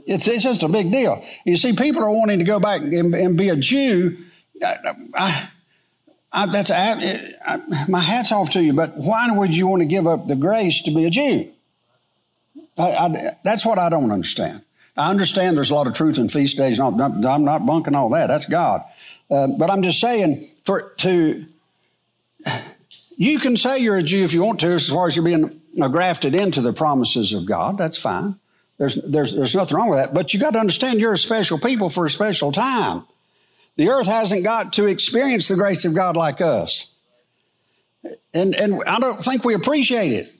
It's, 0.05 0.27
it's 0.27 0.43
just 0.43 0.63
a 0.63 0.67
big 0.67 0.91
deal. 0.91 1.23
You 1.45 1.57
see, 1.57 1.73
people 1.73 2.03
are 2.03 2.11
wanting 2.11 2.39
to 2.39 2.45
go 2.45 2.59
back 2.59 2.81
and, 2.81 3.13
and 3.15 3.37
be 3.37 3.49
a 3.49 3.55
Jew. 3.55 4.17
I, 4.61 4.77
I, 5.15 5.49
I, 6.31 6.45
that's 6.47 6.69
my 7.89 7.99
hat's 7.99 8.31
off 8.31 8.49
to 8.51 8.63
you. 8.63 8.73
But 8.73 8.97
why 8.97 9.29
would 9.31 9.55
you 9.55 9.67
want 9.67 9.81
to 9.81 9.87
give 9.87 10.07
up 10.07 10.27
the 10.27 10.35
grace 10.35 10.81
to 10.83 10.91
be 10.91 11.05
a 11.05 11.09
Jew? 11.09 11.49
that's 12.75 13.65
what 13.65 13.77
I 13.77 13.89
don't 13.89 14.11
understand. 14.11 14.63
I 14.95 15.09
understand 15.09 15.57
there's 15.57 15.71
a 15.71 15.75
lot 15.75 15.87
of 15.87 15.93
truth 15.93 16.17
in 16.17 16.29
feast 16.29 16.57
days. 16.57 16.79
I'm 16.79 16.97
not, 16.97 17.65
bunking 17.65 17.95
all 17.95 18.09
that. 18.09 18.27
That's 18.27 18.45
God. 18.45 18.83
Uh, 19.29 19.47
but 19.47 19.69
I'm 19.69 19.81
just 19.81 19.99
saying, 19.99 20.47
for 20.63 20.93
to 20.97 21.45
you 23.17 23.39
can 23.39 23.57
say 23.57 23.79
you're 23.79 23.97
a 23.97 24.03
Jew 24.03 24.23
if 24.23 24.33
you 24.33 24.43
want 24.43 24.59
to, 24.61 24.67
as 24.67 24.89
far 24.89 25.07
as 25.07 25.15
you're 25.15 25.25
being 25.25 25.61
grafted 25.77 26.35
into 26.35 26.61
the 26.61 26.73
promises 26.73 27.33
of 27.33 27.45
God. 27.45 27.77
That's 27.77 27.97
fine. 27.97 28.35
There's, 28.77 28.95
there's, 28.95 29.33
there's 29.33 29.55
nothing 29.55 29.77
wrong 29.77 29.89
with 29.89 29.99
that. 29.99 30.13
But 30.13 30.33
you 30.33 30.39
got 30.39 30.53
to 30.53 30.59
understand 30.59 30.99
you're 30.99 31.13
a 31.13 31.17
special 31.17 31.57
people 31.57 31.89
for 31.89 32.05
a 32.05 32.09
special 32.09 32.51
time. 32.51 33.05
The 33.75 33.89
earth 33.89 34.07
hasn't 34.07 34.43
got 34.43 34.73
to 34.73 34.87
experience 34.87 35.47
the 35.47 35.55
grace 35.55 35.85
of 35.85 35.95
God 35.95 36.17
like 36.17 36.41
us. 36.41 36.93
And, 38.33 38.53
and 38.55 38.83
I 38.85 38.99
don't 38.99 39.19
think 39.19 39.45
we 39.45 39.53
appreciate 39.53 40.11
it. 40.11 40.33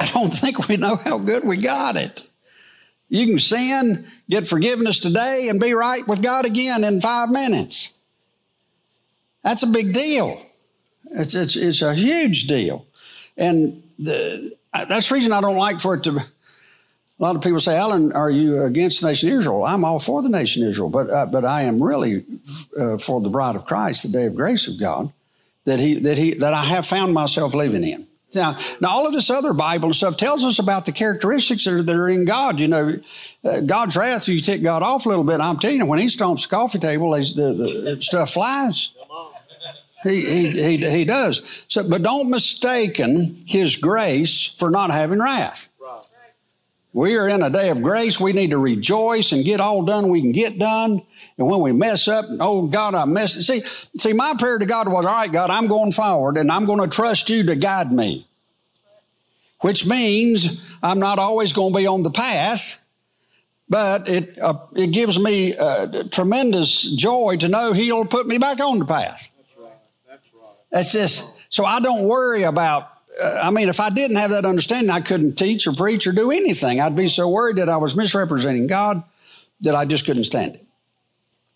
I 0.00 0.06
don't 0.06 0.30
think 0.30 0.68
we 0.68 0.76
know 0.76 0.96
how 0.96 1.18
good 1.18 1.44
we 1.44 1.56
got 1.56 1.96
it. 1.96 2.27
You 3.08 3.26
can 3.26 3.38
sin, 3.38 4.06
get 4.28 4.46
forgiveness 4.46 5.00
today, 5.00 5.46
and 5.48 5.60
be 5.60 5.72
right 5.72 6.06
with 6.06 6.22
God 6.22 6.44
again 6.44 6.84
in 6.84 7.00
five 7.00 7.30
minutes. 7.30 7.94
That's 9.42 9.62
a 9.62 9.66
big 9.66 9.92
deal. 9.92 10.42
It's, 11.12 11.34
it's, 11.34 11.56
it's 11.56 11.80
a 11.80 11.94
huge 11.94 12.46
deal. 12.46 12.86
And 13.36 13.82
the, 13.98 14.56
that's 14.72 15.08
the 15.08 15.14
reason 15.14 15.32
I 15.32 15.40
don't 15.40 15.56
like 15.56 15.80
for 15.80 15.94
it 15.94 16.04
to. 16.04 16.10
A 16.10 17.22
lot 17.22 17.34
of 17.34 17.42
people 17.42 17.60
say, 17.60 17.76
Alan, 17.76 18.12
are 18.12 18.30
you 18.30 18.62
against 18.62 19.00
the 19.00 19.08
nation 19.08 19.30
of 19.30 19.38
Israel? 19.38 19.64
I'm 19.64 19.84
all 19.84 19.98
for 19.98 20.22
the 20.22 20.28
nation 20.28 20.62
of 20.64 20.70
Israel, 20.70 20.90
but, 20.90 21.10
uh, 21.10 21.26
but 21.26 21.44
I 21.44 21.62
am 21.62 21.82
really 21.82 22.24
uh, 22.78 22.98
for 22.98 23.20
the 23.20 23.30
bride 23.30 23.56
of 23.56 23.64
Christ, 23.64 24.02
the 24.02 24.08
day 24.08 24.26
of 24.26 24.36
grace 24.36 24.68
of 24.68 24.78
God, 24.78 25.12
that, 25.64 25.80
he, 25.80 25.94
that, 25.94 26.18
he, 26.18 26.34
that 26.34 26.52
I 26.52 26.64
have 26.64 26.86
found 26.86 27.14
myself 27.14 27.54
living 27.54 27.84
in. 27.84 28.07
Now, 28.34 28.58
now, 28.80 28.90
all 28.90 29.06
of 29.06 29.14
this 29.14 29.30
other 29.30 29.54
Bible 29.54 29.94
stuff 29.94 30.18
tells 30.18 30.44
us 30.44 30.58
about 30.58 30.84
the 30.84 30.92
characteristics 30.92 31.64
that 31.64 31.72
are, 31.72 31.82
that 31.82 31.96
are 31.96 32.08
in 32.10 32.26
God. 32.26 32.60
You 32.60 32.68
know, 32.68 33.00
uh, 33.42 33.60
God's 33.60 33.96
wrath, 33.96 34.28
you 34.28 34.38
take 34.40 34.62
God 34.62 34.82
off 34.82 35.06
a 35.06 35.08
little 35.08 35.24
bit. 35.24 35.40
I'm 35.40 35.58
telling 35.58 35.78
you, 35.78 35.86
when 35.86 35.98
He 35.98 36.06
stomps 36.06 36.42
the 36.42 36.48
coffee 36.48 36.78
table, 36.78 37.12
the, 37.12 37.94
the 37.94 38.02
stuff 38.02 38.32
flies. 38.32 38.90
He, 40.02 40.24
he, 40.24 40.50
he, 40.50 40.90
he 40.90 41.04
does. 41.04 41.64
So, 41.68 41.88
but 41.88 42.02
don't 42.02 42.30
mistaken 42.30 43.42
his 43.46 43.76
grace 43.76 44.44
for 44.44 44.70
not 44.70 44.90
having 44.90 45.20
wrath. 45.20 45.70
We 46.98 47.16
are 47.16 47.28
in 47.28 47.42
a 47.44 47.48
day 47.48 47.68
of 47.68 47.80
grace. 47.80 48.18
We 48.18 48.32
need 48.32 48.50
to 48.50 48.58
rejoice 48.58 49.30
and 49.30 49.44
get 49.44 49.60
all 49.60 49.84
done 49.84 50.08
we 50.08 50.20
can 50.20 50.32
get 50.32 50.58
done. 50.58 51.00
And 51.36 51.46
when 51.46 51.60
we 51.60 51.70
mess 51.70 52.08
up, 52.08 52.24
oh 52.40 52.66
God, 52.66 52.96
I 52.96 53.04
messed. 53.04 53.40
See, 53.42 53.60
see, 53.96 54.12
my 54.12 54.34
prayer 54.36 54.58
to 54.58 54.66
God 54.66 54.88
was, 54.88 55.06
all 55.06 55.12
right, 55.12 55.30
God, 55.30 55.48
I'm 55.48 55.68
going 55.68 55.92
forward 55.92 56.36
and 56.38 56.50
I'm 56.50 56.64
going 56.64 56.80
to 56.80 56.88
trust 56.88 57.30
you 57.30 57.44
to 57.44 57.54
guide 57.54 57.92
me. 57.92 58.26
Which 59.60 59.86
means 59.86 60.68
I'm 60.82 60.98
not 60.98 61.20
always 61.20 61.52
going 61.52 61.72
to 61.72 61.78
be 61.78 61.86
on 61.86 62.02
the 62.02 62.10
path, 62.10 62.84
but 63.68 64.08
it, 64.08 64.36
uh, 64.36 64.54
it 64.74 64.90
gives 64.90 65.20
me 65.20 65.56
uh, 65.56 66.02
tremendous 66.10 66.82
joy 66.82 67.36
to 67.38 67.46
know 67.46 67.72
He'll 67.72 68.06
put 68.06 68.26
me 68.26 68.38
back 68.38 68.58
on 68.58 68.80
the 68.80 68.86
path. 68.86 69.30
That's 69.36 69.56
right. 69.56 69.72
That's 70.08 70.34
right. 70.34 70.56
That's 70.72 70.90
just, 70.90 71.32
so 71.48 71.64
I 71.64 71.78
don't 71.78 72.08
worry 72.08 72.42
about, 72.42 72.90
Uh, 73.20 73.40
I 73.42 73.50
mean, 73.50 73.68
if 73.68 73.80
I 73.80 73.90
didn't 73.90 74.16
have 74.16 74.30
that 74.30 74.44
understanding, 74.44 74.90
I 74.90 75.00
couldn't 75.00 75.36
teach 75.36 75.66
or 75.66 75.72
preach 75.72 76.06
or 76.06 76.12
do 76.12 76.30
anything. 76.30 76.80
I'd 76.80 76.96
be 76.96 77.08
so 77.08 77.28
worried 77.28 77.56
that 77.56 77.68
I 77.68 77.76
was 77.76 77.96
misrepresenting 77.96 78.66
God 78.66 79.02
that 79.60 79.74
I 79.74 79.84
just 79.84 80.04
couldn't 80.04 80.24
stand 80.24 80.56
it. 80.56 80.64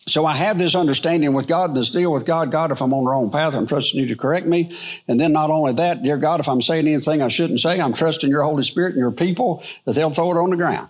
So 0.09 0.27
I 0.27 0.35
have 0.35 0.59
this 0.59 0.75
understanding 0.75 1.33
with 1.33 1.47
God, 1.47 1.77
this 1.77 1.91
deal 1.91 2.13
with 2.13 2.27
God. 2.27 2.51
God, 2.51 2.73
if 2.73 2.81
I'm 2.81 2.93
on 2.93 3.05
the 3.05 3.11
wrong 3.11 3.31
path, 3.31 3.55
I'm 3.55 3.69
trusting 3.69 4.01
you 4.01 4.09
to 4.09 4.17
correct 4.17 4.49
me. 4.49 4.73
And 5.07 5.21
then 5.21 5.33
not 5.33 5.51
only 5.51 5.73
that, 5.75 6.03
dear 6.03 6.17
God, 6.17 6.41
if 6.41 6.49
I'm 6.49 6.61
saying 6.61 6.89
anything 6.89 7.23
I 7.23 7.29
shouldn't 7.29 7.61
say, 7.61 7.81
I'm 7.81 7.93
trusting 7.93 8.29
your 8.29 8.43
Holy 8.43 8.65
Spirit 8.65 8.95
and 8.95 8.99
your 8.99 9.13
people 9.13 9.63
that 9.85 9.95
they'll 9.95 10.11
throw 10.11 10.33
it 10.33 10.37
on 10.37 10.51
the 10.51 10.57
ground. 10.57 10.89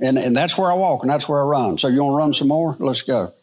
And, 0.00 0.16
and 0.16 0.34
that's 0.34 0.56
where 0.56 0.70
I 0.70 0.74
walk 0.74 1.02
and 1.02 1.10
that's 1.10 1.28
where 1.28 1.40
I 1.40 1.44
run. 1.44 1.76
So 1.76 1.88
you 1.88 2.02
want 2.02 2.14
to 2.14 2.16
run 2.16 2.34
some 2.34 2.48
more? 2.48 2.76
Let's 2.78 3.02
go 3.02 3.34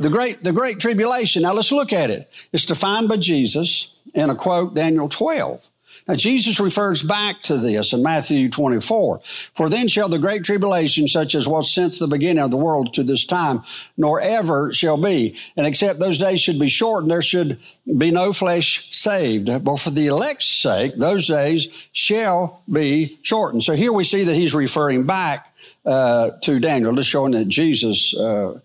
the 0.00 0.08
great, 0.08 0.42
the 0.42 0.52
great 0.52 0.80
tribulation. 0.80 1.42
Now 1.42 1.52
let's 1.52 1.70
look 1.70 1.92
at 1.92 2.10
it. 2.10 2.30
It's 2.52 2.64
defined 2.64 3.08
by 3.08 3.18
Jesus 3.18 3.94
in 4.14 4.30
a 4.30 4.34
quote, 4.34 4.74
Daniel 4.74 5.08
12. 5.08 5.70
Now, 6.08 6.14
Jesus 6.14 6.58
refers 6.58 7.02
back 7.02 7.42
to 7.42 7.56
this 7.56 7.92
in 7.92 8.02
Matthew 8.02 8.48
24. 8.48 9.20
For 9.24 9.68
then 9.68 9.88
shall 9.88 10.08
the 10.08 10.18
great 10.18 10.44
tribulation, 10.44 11.06
such 11.06 11.34
as 11.34 11.46
was 11.46 11.72
since 11.72 11.98
the 11.98 12.06
beginning 12.06 12.42
of 12.42 12.50
the 12.50 12.56
world 12.56 12.94
to 12.94 13.02
this 13.02 13.24
time, 13.24 13.62
nor 13.96 14.20
ever 14.20 14.72
shall 14.72 14.96
be. 14.96 15.36
And 15.56 15.66
except 15.66 16.00
those 16.00 16.18
days 16.18 16.40
should 16.40 16.58
be 16.58 16.68
shortened, 16.68 17.10
there 17.10 17.22
should 17.22 17.58
be 17.96 18.10
no 18.10 18.32
flesh 18.32 18.88
saved. 18.90 19.46
But 19.64 19.76
for 19.76 19.90
the 19.90 20.06
elect's 20.06 20.46
sake, 20.46 20.96
those 20.96 21.26
days 21.26 21.68
shall 21.92 22.62
be 22.70 23.18
shortened. 23.22 23.62
So 23.62 23.74
here 23.74 23.92
we 23.92 24.04
see 24.04 24.24
that 24.24 24.34
he's 24.34 24.54
referring 24.54 25.04
back 25.04 25.54
uh, 25.84 26.32
to 26.42 26.58
Daniel, 26.58 26.94
just 26.94 27.10
showing 27.10 27.32
that 27.32 27.48
Jesus 27.48 28.14
uh, 28.14 28.58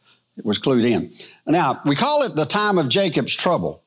was 0.43 0.59
clued 0.59 0.83
in. 0.83 1.13
Now, 1.45 1.81
we 1.85 1.95
call 1.95 2.23
it 2.23 2.35
the 2.35 2.45
time 2.45 2.77
of 2.77 2.89
Jacob's 2.89 3.35
trouble. 3.35 3.83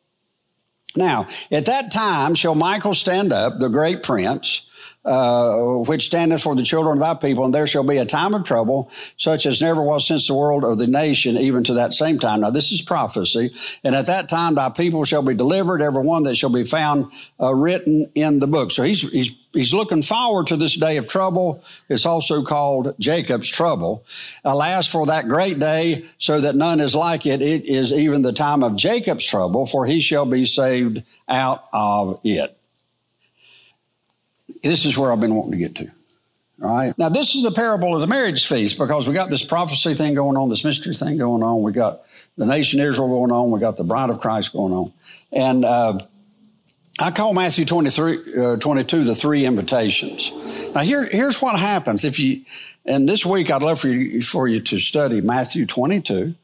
Now, 0.99 1.29
at 1.51 1.67
that 1.67 1.91
time 1.91 2.35
shall 2.35 2.55
Michael 2.55 2.95
stand 2.95 3.33
up, 3.33 3.59
the 3.59 3.69
great 3.69 4.03
prince, 4.03 4.67
uh, 5.05 5.57
which 5.87 6.05
standeth 6.05 6.43
for 6.43 6.55
the 6.55 6.63
children 6.63 6.99
of 6.99 7.01
thy 7.01 7.15
people, 7.15 7.45
and 7.45 7.55
there 7.55 7.67
shall 7.67 7.85
be 7.85 7.97
a 7.97 8.05
time 8.05 8.35
of 8.35 8.45
trouble, 8.45 8.91
such 9.17 9.47
as 9.47 9.63
never 9.63 9.83
was 9.83 10.07
since 10.07 10.27
the 10.27 10.35
world 10.35 10.65
of 10.65 10.77
the 10.77 10.87
nation, 10.87 11.39
even 11.39 11.65
to 11.65 11.75
that 11.75 11.95
same 11.95 12.19
time. 12.19 12.41
Now, 12.41 12.51
this 12.51 12.73
is 12.73 12.83
prophecy. 12.83 13.55
And 13.85 13.95
at 13.95 14.07
that 14.07 14.29
time, 14.29 14.57
thy 14.57 14.69
people 14.69 15.05
shall 15.05 15.23
be 15.23 15.35
delivered, 15.35 15.81
every 15.81 16.03
one 16.03 16.25
that 16.25 16.35
shall 16.37 16.51
be 16.51 16.65
found 16.65 17.07
uh, 17.41 17.55
written 17.55 18.11
in 18.15 18.41
the 18.41 18.47
book. 18.47 18.71
So 18.71 18.83
he's, 18.83 19.01
he's, 19.11 19.33
he's 19.53 19.73
looking 19.73 20.03
forward 20.03 20.49
to 20.49 20.57
this 20.57 20.77
day 20.77 20.97
of 20.97 21.09
trouble. 21.09 21.63
It's 21.89 22.07
also 22.07 22.43
called 22.43 22.95
Jacob's 22.99 23.49
trouble. 23.49 24.05
Alas, 24.45 24.87
for 24.87 25.07
that 25.07 25.29
great 25.29 25.59
day, 25.59 26.05
so 26.19 26.41
that 26.41 26.55
none 26.55 26.81
is 26.81 26.95
like 26.95 27.27
it, 27.27 27.43
it 27.43 27.65
is 27.65 27.93
even 27.93 28.23
the 28.23 28.33
time 28.33 28.63
of 28.63 28.77
Jacob's 28.77 29.25
trouble, 29.25 29.67
for 29.67 29.87
he 29.87 30.01
shall 30.01 30.27
be 30.27 30.45
saved 30.45 31.03
out 31.29 31.65
of 31.73 32.21
it. 32.25 32.57
This 34.63 34.85
is 34.85 34.99
where 34.99 35.13
I've 35.13 35.21
been 35.21 35.35
wanting 35.35 35.53
to 35.53 35.59
get 35.59 35.75
to. 35.77 35.91
All 36.61 36.77
right. 36.77 36.99
Now, 36.99 37.09
this 37.09 37.37
is 37.37 37.45
the 37.45 37.53
parable 37.53 37.95
of 37.95 38.01
the 38.01 38.09
marriage 38.09 38.47
feast 38.49 38.79
because 38.79 39.07
we 39.07 39.15
got 39.15 39.31
this 39.31 39.45
prophecy 39.45 39.95
thing 39.95 40.15
going 40.15 40.37
on, 40.37 40.49
this 40.49 40.65
mystery 40.65 40.95
thing 40.95 41.17
going 41.17 41.43
on. 41.45 41.63
We 41.63 41.71
got 41.71 42.03
the 42.37 42.47
nation 42.47 42.81
Israel 42.81 43.09
going 43.09 43.31
on. 43.31 43.53
We 43.53 43.61
got 43.61 43.77
the 43.77 43.85
bride 43.85 44.11
of 44.11 44.21
Christ 44.21 44.53
going 44.53 44.73
on. 44.73 44.93
And 45.31 45.65
uh, 45.65 46.01
I 47.01 47.13
call 47.13 47.33
Matthew 47.33 47.65
23, 47.65 48.35
uh, 48.37 48.57
22 48.57 49.05
the 49.05 49.15
three 49.15 49.45
invitations. 49.45 50.33
Now, 50.75 50.81
here, 50.81 51.05
here's 51.05 51.41
what 51.41 51.59
happens 51.59 52.05
if 52.05 52.19
you, 52.19 52.43
and 52.85 53.09
this 53.09 53.25
week 53.25 53.51
I'd 53.51 53.63
love 53.63 53.79
for 53.81 53.89
you, 53.89 54.21
for 54.21 54.49
you 54.49 54.61
to 54.61 54.79
study 54.81 55.21
Matthew 55.21 55.65
22. 55.65 56.35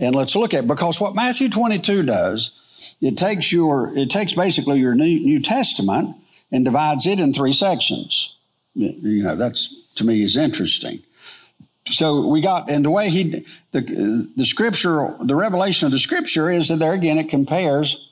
And 0.00 0.14
let's 0.14 0.34
look 0.34 0.54
at, 0.54 0.66
because 0.66 1.00
what 1.00 1.14
Matthew 1.14 1.48
22 1.48 2.02
does, 2.02 2.52
it 3.00 3.16
takes 3.16 3.52
your, 3.52 3.96
it 3.96 4.10
takes 4.10 4.32
basically 4.32 4.80
your 4.80 4.94
New, 4.94 5.20
New 5.20 5.40
Testament 5.40 6.16
and 6.50 6.64
divides 6.64 7.06
it 7.06 7.20
in 7.20 7.32
three 7.32 7.52
sections. 7.52 8.34
You 8.74 9.22
know, 9.22 9.36
that's 9.36 9.72
to 9.96 10.04
me 10.04 10.22
is 10.22 10.36
interesting. 10.36 11.02
So 11.86 12.26
we 12.26 12.40
got, 12.40 12.70
and 12.70 12.84
the 12.84 12.90
way 12.90 13.08
he, 13.08 13.44
the, 13.70 14.30
the 14.34 14.46
scripture, 14.46 15.14
the 15.20 15.36
revelation 15.36 15.86
of 15.86 15.92
the 15.92 15.98
scripture 15.98 16.50
is 16.50 16.68
that 16.68 16.76
there 16.76 16.92
again 16.92 17.18
it 17.18 17.28
compares 17.28 18.11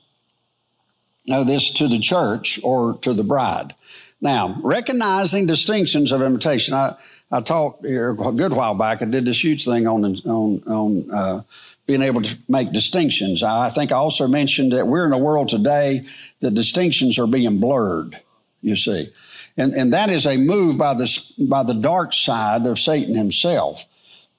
know, 1.25 1.43
this 1.43 1.71
to 1.71 1.87
the 1.87 1.99
church 1.99 2.59
or 2.63 2.97
to 2.99 3.13
the 3.13 3.23
bride. 3.23 3.75
Now, 4.19 4.55
recognizing 4.61 5.47
distinctions 5.47 6.11
of 6.11 6.21
imitation. 6.21 6.73
I, 6.73 6.95
I 7.31 7.41
talked 7.41 7.85
here 7.85 8.11
a 8.11 8.31
good 8.31 8.53
while 8.53 8.75
back. 8.75 9.01
I 9.01 9.05
did 9.05 9.25
this 9.25 9.43
huge 9.43 9.65
thing 9.65 9.87
on 9.87 10.03
on 10.05 10.63
on 10.67 11.11
uh, 11.11 11.41
being 11.85 12.01
able 12.01 12.21
to 12.21 12.37
make 12.47 12.71
distinctions. 12.71 13.41
I 13.41 13.69
think 13.69 13.91
I 13.91 13.95
also 13.95 14.27
mentioned 14.27 14.73
that 14.73 14.87
we're 14.87 15.05
in 15.05 15.13
a 15.13 15.17
world 15.17 15.49
today 15.49 16.05
that 16.41 16.53
distinctions 16.53 17.17
are 17.17 17.27
being 17.27 17.59
blurred 17.59 18.21
you 18.61 18.75
see. 18.75 19.07
And, 19.57 19.73
and 19.73 19.93
that 19.93 20.09
is 20.09 20.25
a 20.25 20.37
move 20.37 20.77
by 20.77 20.93
the, 20.93 21.33
by 21.39 21.63
the 21.63 21.73
dark 21.73 22.13
side 22.13 22.65
of 22.65 22.79
Satan 22.79 23.15
himself 23.15 23.85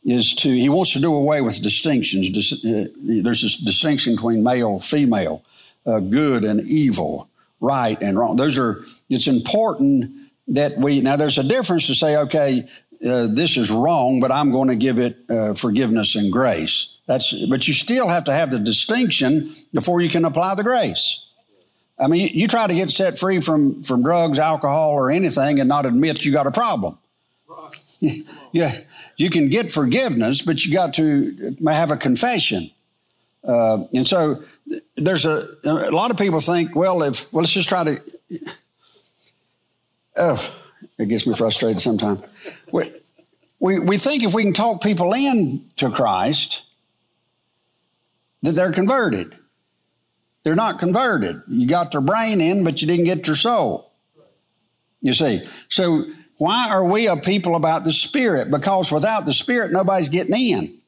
is 0.05 0.35
to, 0.35 0.49
he 0.49 0.68
wants 0.68 0.92
to 0.95 1.01
do 1.01 1.14
away 1.14 1.40
with 1.42 1.62
distinctions. 1.62 2.29
Uh, 2.64 2.87
there's 2.97 3.42
this 3.42 3.57
distinction 3.57 4.16
between 4.16 4.42
male, 4.42 4.73
and 4.73 4.83
female, 4.83 5.44
uh, 5.87 6.00
good 6.00 6.44
and 6.44 6.60
evil, 6.62 7.28
right 7.60 8.00
and 8.00 8.18
wrong. 8.18 8.37
Those 8.37 8.58
are, 8.58 8.85
it's 9.08 9.26
important 9.26 10.12
that 10.48 10.78
we, 10.78 11.00
now 11.00 11.16
there's 11.16 11.38
a 11.38 11.42
difference 11.42 11.87
to 11.87 11.94
say, 11.94 12.16
okay, 12.16 12.68
uh, 13.04 13.26
this 13.28 13.56
is 13.56 13.70
wrong, 13.70 14.20
but 14.20 14.30
I'm 14.30 14.50
going 14.50 14.68
to 14.68 14.76
give 14.76 14.98
it 14.98 15.18
uh, 15.28 15.54
forgiveness 15.54 16.14
and 16.14 16.33
grace. 16.33 16.98
That's, 17.06 17.33
but 17.48 17.66
you 17.66 17.74
still 17.74 18.08
have 18.08 18.24
to 18.24 18.33
have 18.33 18.50
the 18.50 18.58
distinction 18.58 19.54
before 19.72 20.00
you 20.00 20.08
can 20.08 20.24
apply 20.24 20.54
the 20.54 20.62
grace. 20.62 21.24
I 21.98 22.06
mean, 22.06 22.30
you, 22.33 22.48
try 22.48 22.66
to 22.66 22.74
get 22.74 22.90
set 22.90 23.18
free 23.18 23.40
from, 23.40 23.83
from 23.83 24.02
drugs, 24.02 24.38
alcohol, 24.38 24.92
or 24.92 25.10
anything 25.10 25.60
and 25.60 25.68
not 25.68 25.87
admit 25.87 26.24
you 26.24 26.33
got 26.33 26.46
a 26.46 26.50
problem. 26.50 26.98
yeah, 28.52 28.72
you 29.16 29.30
can 29.30 29.48
get 29.48 29.70
forgiveness, 29.70 30.42
but 30.42 30.64
you 30.64 30.72
got 30.72 30.94
to 30.94 31.56
have 31.66 31.90
a 31.90 31.96
confession. 31.96 32.70
Uh, 33.44 33.85
and 33.92 34.06
so 34.06 34.42
there's 34.96 35.27
a, 35.27 35.46
a 35.64 35.90
lot 35.90 36.10
of 36.10 36.16
people 36.16 36.40
think, 36.40 36.75
well, 36.75 37.02
if, 37.02 37.33
well, 37.33 37.42
let's 37.42 37.52
just 37.52 37.68
try 37.68 37.85
to, 37.85 38.02
oh, 40.16 40.54
it 40.98 41.08
gets 41.08 41.27
me 41.27 41.35
frustrated 41.35 41.81
sometimes. 41.81 42.25
we, 42.73 42.92
we 43.58 43.79
we 43.79 43.96
think 43.96 44.23
if 44.23 44.35
we 44.35 44.42
can 44.42 44.52
talk 44.52 44.83
people 44.83 45.12
in 45.12 45.70
to 45.77 45.90
Christ, 45.90 46.62
that 48.42 48.52
they're 48.52 48.73
converted. 48.73 49.37
They're 50.42 50.56
not 50.56 50.81
converted. 50.81 51.42
You 51.46 51.68
got 51.68 51.92
their 51.92 52.00
brain 52.00 52.40
in, 52.40 52.64
but 52.64 52.81
you 52.81 52.88
didn't 52.88 53.04
get 53.04 53.25
their 53.25 53.37
soul. 53.37 53.92
You 55.00 55.12
see. 55.12 55.42
So 55.68 56.06
why 56.38 56.68
are 56.70 56.85
we 56.85 57.06
a 57.06 57.16
people 57.16 57.54
about 57.54 57.85
the 57.85 57.92
Spirit? 57.92 58.50
Because 58.50 58.90
without 58.90 59.25
the 59.25 59.33
Spirit, 59.33 59.70
nobody's 59.70 60.08
getting 60.08 60.35
in. 60.35 60.81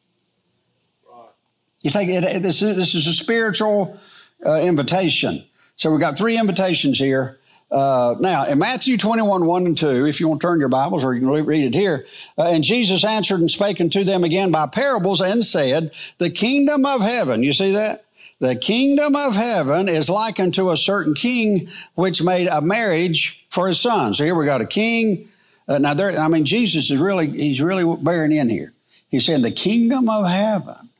You 1.85 1.91
take 1.91 2.09
it. 2.09 2.43
This 2.43 2.62
is 2.62 2.76
this 2.76 2.95
is 2.95 3.07
a 3.07 3.12
spiritual 3.12 4.01
uh, 4.45 4.61
invitation. 4.61 5.45
So 5.76 5.91
we've 5.91 6.01
got 6.01 6.16
three 6.16 6.39
invitations 6.39 6.99
here. 6.99 7.39
Uh, 7.70 8.14
now, 8.20 8.47
in 8.47 8.59
Matthew 8.59 8.97
21, 8.97 9.47
1 9.47 9.66
and 9.66 9.76
2, 9.76 10.07
if 10.07 10.20
you 10.20 10.28
want 10.28 10.41
to 10.41 10.47
turn 10.47 10.61
your 10.61 10.68
Bibles 10.68 11.05
or 11.05 11.14
you 11.14 11.20
can 11.20 11.45
read 11.45 11.64
it 11.64 11.74
here, 11.74 12.07
uh, 12.39 12.45
and 12.45 12.62
Jesus 12.64 13.05
answered 13.05 13.41
and 13.41 13.51
spake 13.51 13.80
unto 13.80 14.03
them 14.05 14.24
again 14.24 14.51
by 14.51 14.66
parables 14.66 15.20
and 15.20 15.45
said, 15.45 15.93
The 16.18 16.30
kingdom 16.30 16.87
of 16.87 17.01
heaven, 17.01 17.43
you 17.43 17.53
see 17.53 17.72
that? 17.72 18.05
The 18.39 18.57
kingdom 18.57 19.14
of 19.14 19.35
heaven 19.35 19.89
is 19.89 20.09
like 20.09 20.41
unto 20.41 20.70
a 20.70 20.76
certain 20.76 21.14
king 21.14 21.68
which 21.95 22.22
made 22.22 22.47
a 22.47 22.61
marriage 22.61 23.45
for 23.51 23.68
his 23.68 23.80
son. 23.80 24.14
So 24.14 24.24
here 24.24 24.35
we 24.35 24.47
got 24.47 24.61
a 24.61 24.66
king. 24.66 25.28
Uh, 25.68 25.78
now, 25.78 25.95
there, 25.95 26.18
I 26.18 26.28
mean, 26.28 26.45
Jesus 26.45 26.91
is 26.91 26.99
really, 26.99 27.28
he's 27.30 27.61
really 27.61 27.85
bearing 28.03 28.32
in 28.32 28.49
here. 28.49 28.72
He's 29.09 29.26
saying 29.26 29.43
the 29.43 29.51
kingdom 29.51 30.09
of 30.09 30.26
heaven, 30.28 30.91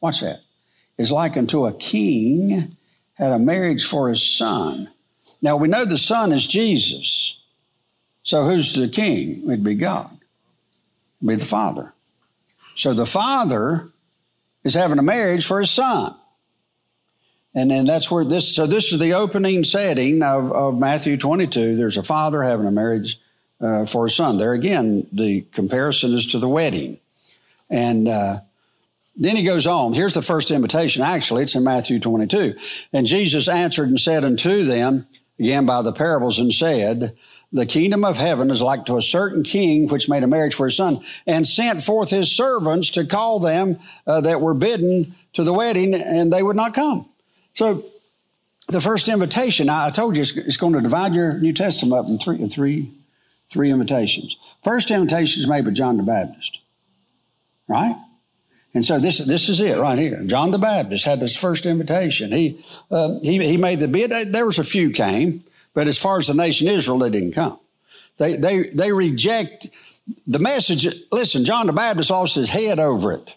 what's 0.00 0.20
that? 0.20 0.40
Is 0.98 1.10
like 1.10 1.36
unto 1.36 1.66
a 1.66 1.72
king 1.72 2.76
had 3.14 3.32
a 3.32 3.38
marriage 3.38 3.86
for 3.86 4.08
his 4.08 4.22
son. 4.22 4.90
Now, 5.40 5.56
we 5.56 5.68
know 5.68 5.84
the 5.84 5.98
son 5.98 6.32
is 6.32 6.46
Jesus. 6.46 7.40
So 8.22 8.44
who's 8.44 8.74
the 8.74 8.88
king? 8.88 9.44
It'd 9.46 9.64
be 9.64 9.74
God. 9.74 10.10
It'd 11.20 11.28
be 11.28 11.34
the 11.36 11.44
father. 11.44 11.94
So 12.74 12.92
the 12.92 13.06
father 13.06 13.90
is 14.64 14.74
having 14.74 14.98
a 14.98 15.02
marriage 15.02 15.46
for 15.46 15.60
his 15.60 15.70
son. 15.70 16.14
And 17.54 17.70
then 17.70 17.86
that's 17.86 18.10
where 18.10 18.24
this, 18.24 18.54
so 18.54 18.66
this 18.66 18.92
is 18.92 19.00
the 19.00 19.14
opening 19.14 19.64
setting 19.64 20.22
of, 20.22 20.52
of 20.52 20.78
Matthew 20.78 21.16
22. 21.16 21.76
There's 21.76 21.96
a 21.96 22.02
father 22.02 22.42
having 22.42 22.66
a 22.66 22.70
marriage 22.70 23.18
uh, 23.60 23.86
for 23.86 24.04
a 24.04 24.10
son. 24.10 24.36
There 24.36 24.52
again, 24.52 25.06
the 25.10 25.42
comparison 25.52 26.12
is 26.12 26.26
to 26.28 26.38
the 26.38 26.48
wedding. 26.48 27.00
And 27.70 28.08
uh, 28.08 28.40
then 29.16 29.36
he 29.36 29.42
goes 29.42 29.66
on. 29.66 29.94
Here's 29.94 30.14
the 30.14 30.22
first 30.22 30.50
invitation. 30.50 31.02
Actually, 31.02 31.42
it's 31.42 31.54
in 31.54 31.64
Matthew 31.64 31.98
22. 31.98 32.54
And 32.92 33.06
Jesus 33.06 33.48
answered 33.48 33.88
and 33.88 33.98
said 33.98 34.24
unto 34.24 34.64
them, 34.64 35.06
again 35.38 35.66
by 35.66 35.82
the 35.82 35.92
parables, 35.92 36.38
and 36.38 36.52
said, 36.52 37.16
The 37.52 37.66
kingdom 37.66 38.04
of 38.04 38.18
heaven 38.18 38.50
is 38.50 38.60
like 38.60 38.84
to 38.86 38.96
a 38.96 39.02
certain 39.02 39.42
king 39.42 39.88
which 39.88 40.08
made 40.08 40.22
a 40.22 40.26
marriage 40.26 40.54
for 40.54 40.66
his 40.66 40.76
son, 40.76 41.00
and 41.26 41.46
sent 41.46 41.82
forth 41.82 42.10
his 42.10 42.30
servants 42.30 42.90
to 42.90 43.06
call 43.06 43.38
them 43.38 43.78
uh, 44.06 44.20
that 44.22 44.40
were 44.40 44.54
bidden 44.54 45.14
to 45.32 45.44
the 45.44 45.52
wedding, 45.52 45.94
and 45.94 46.32
they 46.32 46.42
would 46.42 46.56
not 46.56 46.74
come. 46.74 47.08
So 47.54 47.84
the 48.68 48.80
first 48.80 49.08
invitation, 49.08 49.70
I 49.70 49.90
told 49.90 50.16
you, 50.16 50.22
it's 50.22 50.56
going 50.56 50.72
to 50.74 50.80
divide 50.80 51.14
your 51.14 51.38
New 51.38 51.52
Testament 51.52 51.94
up 51.94 52.06
in 52.06 52.18
three, 52.18 52.46
three, 52.48 52.92
three 53.48 53.70
invitations. 53.70 54.36
First 54.64 54.90
invitation 54.90 55.42
is 55.42 55.48
made 55.48 55.64
by 55.64 55.70
John 55.70 55.96
the 55.96 56.02
Baptist, 56.02 56.58
right? 57.68 57.96
And 58.76 58.84
so 58.84 58.98
this, 58.98 59.16
this 59.16 59.48
is 59.48 59.58
it 59.58 59.78
right 59.78 59.98
here. 59.98 60.22
John 60.24 60.50
the 60.50 60.58
Baptist 60.58 61.06
had 61.06 61.18
his 61.22 61.34
first 61.34 61.64
invitation. 61.64 62.30
He, 62.30 62.62
uh, 62.90 63.18
he, 63.22 63.42
he 63.42 63.56
made 63.56 63.80
the 63.80 63.88
bid. 63.88 64.12
There 64.34 64.44
was 64.44 64.58
a 64.58 64.64
few 64.64 64.90
came, 64.90 65.44
but 65.72 65.88
as 65.88 65.96
far 65.96 66.18
as 66.18 66.26
the 66.26 66.34
nation 66.34 66.68
Israel, 66.68 66.98
they 66.98 67.08
didn't 67.08 67.32
come. 67.32 67.58
They, 68.18 68.36
they, 68.36 68.64
they 68.64 68.92
reject 68.92 69.68
the 70.26 70.40
message. 70.40 70.86
Listen, 71.10 71.46
John 71.46 71.66
the 71.68 71.72
Baptist 71.72 72.10
lost 72.10 72.34
his 72.34 72.50
head 72.50 72.78
over 72.78 73.14
it. 73.14 73.34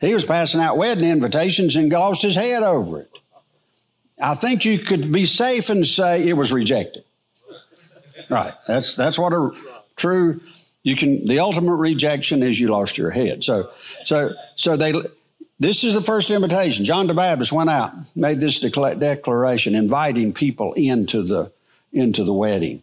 He 0.00 0.14
was 0.14 0.24
passing 0.24 0.60
out 0.60 0.76
wedding 0.76 1.10
invitations 1.10 1.74
and 1.74 1.92
lost 1.92 2.22
his 2.22 2.36
head 2.36 2.62
over 2.62 3.00
it. 3.00 3.10
I 4.22 4.36
think 4.36 4.64
you 4.64 4.78
could 4.78 5.10
be 5.10 5.24
safe 5.24 5.68
and 5.68 5.84
say 5.84 6.28
it 6.28 6.34
was 6.34 6.52
rejected. 6.52 7.04
Right. 8.30 8.54
That's 8.68 8.94
that's 8.94 9.18
what 9.18 9.32
a 9.32 9.50
true 9.96 10.40
you 10.82 10.96
can 10.96 11.26
the 11.26 11.40
ultimate 11.40 11.76
rejection 11.76 12.42
is 12.42 12.58
you 12.58 12.68
lost 12.68 12.98
your 12.98 13.10
head. 13.10 13.44
So 13.44 13.70
so 14.04 14.32
so 14.54 14.76
they 14.76 14.92
this 15.60 15.82
is 15.84 15.94
the 15.94 16.00
first 16.00 16.30
invitation. 16.30 16.84
John 16.84 17.06
the 17.06 17.14
Baptist 17.14 17.52
went 17.52 17.70
out, 17.70 17.92
made 18.14 18.40
this 18.40 18.58
declaration, 18.58 19.74
inviting 19.74 20.32
people 20.32 20.72
into 20.74 21.22
the 21.22 21.52
into 21.92 22.24
the 22.24 22.32
wedding. 22.32 22.82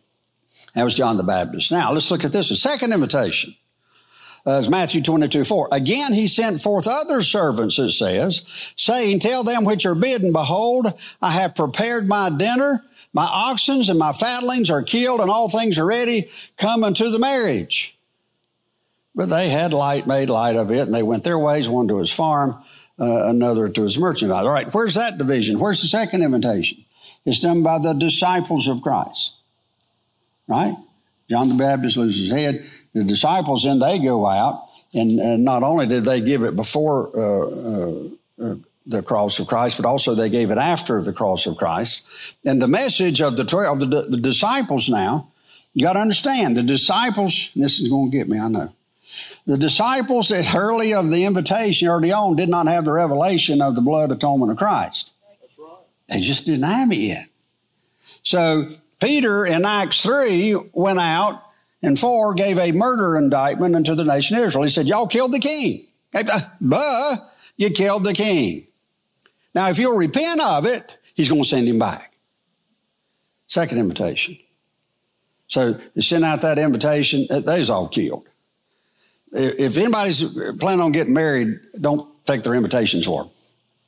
That 0.74 0.84
was 0.84 0.96
John 0.96 1.18
the 1.18 1.24
Baptist. 1.24 1.72
Now 1.72 1.92
let's 1.94 2.12
look 2.12 2.26
at 2.26 2.32
this. 2.32 2.50
The 2.50 2.56
second 2.56 2.92
invitation 2.92 3.56
uh, 4.46 4.58
as 4.60 4.70
Matthew 4.70 5.02
22, 5.02 5.44
4. 5.44 5.70
Again, 5.72 6.14
he 6.14 6.28
sent 6.28 6.62
forth 6.62 6.88
other 6.88 7.22
servants, 7.22 7.80
it 7.80 7.92
says, 7.92 8.74
saying, 8.76 9.20
Tell 9.20 9.44
them 9.44 9.66
which 9.66 9.86
are 9.86 9.96
bidden, 9.96 10.34
Behold, 10.34 10.94
I 11.22 11.32
have 11.32 11.56
prepared 11.56 12.08
my 12.08 12.30
dinner. 12.30 12.84
My 13.16 13.24
oxen 13.26 13.82
and 13.88 13.98
my 13.98 14.12
fatlings 14.12 14.70
are 14.70 14.84
killed, 14.84 15.22
and 15.22 15.30
all 15.30 15.48
things 15.48 15.80
are 15.80 15.86
ready. 15.86 16.30
Come 16.58 16.84
unto 16.84 17.10
the 17.10 17.18
marriage. 17.18 17.98
But 19.16 19.30
they 19.30 19.48
had 19.48 19.72
light, 19.72 20.06
made 20.06 20.30
light 20.30 20.58
of 20.58 20.70
it, 20.70 20.82
and 20.82 20.94
they 20.94 21.02
went 21.02 21.24
their 21.24 21.40
ways, 21.40 21.70
one 21.70 21.88
to 21.88 22.00
his 22.00 22.12
farm, 22.12 22.62
uh, 23.00 23.28
another 23.28 23.70
to 23.70 23.84
his 23.84 23.98
merchandise. 23.98 24.44
All 24.44 24.52
right, 24.52 24.72
where's 24.74 24.96
that 24.96 25.18
division? 25.18 25.60
Where's 25.60 25.82
the 25.82 25.88
second 25.88 26.24
invitation? 26.24 26.84
It's 27.24 27.40
done 27.40 27.64
by 27.64 27.80
the 27.80 27.94
disciples 27.94 28.68
of 28.68 28.82
Christ. 28.82 29.32
Right? 30.50 30.76
John 31.30 31.48
the 31.48 31.56
Baptist 31.56 31.96
loses 31.96 32.24
his 32.24 32.32
head. 32.32 32.70
The 32.92 33.06
disciples 33.06 33.64
then 33.64 33.80
they 33.80 33.98
go 33.98 34.26
out, 34.26 34.68
and, 34.94 35.22
and 35.22 35.46
not 35.46 35.64
only 35.64 35.88
did 35.88 36.04
they 36.04 36.20
give 36.20 36.44
it 36.44 36.58
before 36.58 37.18
uh, 37.18 37.48
uh, 37.48 38.10
uh, 38.52 38.56
the 38.86 39.02
cross 39.02 39.40
of 39.40 39.48
Christ, 39.48 39.78
but 39.78 39.86
also 39.86 40.14
they 40.14 40.30
gave 40.30 40.52
it 40.52 40.58
after 40.58 41.02
the 41.02 41.14
cross 41.14 41.46
of 41.46 41.58
Christ. 41.58 42.36
And 42.46 42.62
the 42.62 42.68
message 42.68 43.22
of 43.22 43.36
the 43.36 43.58
of 43.70 43.80
the, 43.80 44.08
the 44.10 44.18
disciples 44.18 44.90
now, 44.90 45.32
you 45.74 45.84
got 45.84 45.94
to 45.94 46.00
understand 46.00 46.56
the 46.56 46.64
disciples. 46.64 47.52
this 47.56 47.80
is 47.80 47.90
going 47.90 48.12
to 48.12 48.18
get 48.18 48.30
me, 48.30 48.40
I 48.40 48.48
know. 48.48 48.74
The 49.46 49.58
disciples 49.58 50.32
at 50.32 50.54
early 50.56 50.94
of 50.94 51.10
the 51.10 51.26
invitation 51.26 51.88
early 51.88 52.12
on 52.12 52.36
did 52.36 52.50
not 52.50 52.68
have 52.68 52.86
the 52.86 52.92
revelation 52.92 53.62
of 53.62 53.76
the 53.76 53.82
blood 53.82 54.12
atonement 54.12 54.52
of 54.52 54.58
Christ. 54.58 55.12
That's 55.42 55.60
right. 55.60 55.78
They 56.10 56.20
just 56.20 56.46
didn't 56.46 56.64
have 56.64 56.92
it 56.92 56.98
yet. 56.98 57.26
So 58.24 58.72
Peter 59.00 59.46
in 59.46 59.66
Acts 59.66 60.02
3 60.04 60.56
went 60.74 61.00
out 61.00 61.44
and 61.82 62.00
4 62.00 62.34
gave 62.34 62.58
a 62.58 62.72
murder 62.72 63.18
indictment 63.18 63.76
unto 63.76 63.94
the 63.94 64.04
nation 64.04 64.38
of 64.38 64.44
Israel. 64.44 64.64
He 64.64 64.70
said, 64.70 64.88
Y'all 64.88 65.08
killed 65.08 65.32
the 65.32 65.40
king. 65.40 65.86
But 66.62 67.20
you 67.58 67.70
killed 67.70 68.04
the 68.04 68.14
king. 68.14 68.68
Now, 69.56 69.70
if 69.70 69.80
you'll 69.80 69.98
repent 69.98 70.42
of 70.42 70.66
it, 70.66 70.98
he's 71.16 71.30
going 71.30 71.42
to 71.42 71.48
send 71.48 71.68
him 71.68 71.80
back. 71.80 72.14
Second 73.48 73.80
invitation. 73.80 74.38
So 75.48 75.74
they 75.74 76.02
sent 76.02 76.26
out 76.26 76.42
that 76.42 76.60
invitation, 76.60 77.26
they's 77.46 77.70
all 77.70 77.88
killed. 77.88 78.28
If 79.32 79.78
anybody's 79.78 80.24
planning 80.60 80.82
on 80.82 80.92
getting 80.92 81.14
married, 81.14 81.60
don't 81.80 82.08
take 82.26 82.44
their 82.44 82.54
invitations 82.54 83.06
for 83.06 83.24
them. 83.24 83.32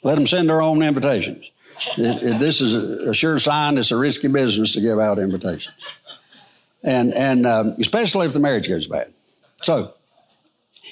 Let 0.03 0.15
them 0.15 0.28
send 0.28 0.49
their 0.49 0.61
own 0.61 0.82
invitations. 0.84 1.49
It, 1.97 2.24
it, 2.24 2.39
this 2.39 2.61
is 2.61 2.76
a, 2.76 3.13
sure 3.13 3.38
sign 3.39 3.78
it's 3.78 3.91
a 3.91 3.97
risky 3.97 4.28
business 4.28 4.72
to 4.74 4.82
give 4.82 4.99
out 4.99 5.20
invitations. 5.20 5.76
And, 6.84 7.13
and 7.13 7.45
um, 7.45 7.76
especially 7.80 8.26
if 8.26 8.34
the 8.34 8.39
marriage 8.39 8.68
goes 8.68 8.88
bad. 8.88 9.11
So 9.61 9.93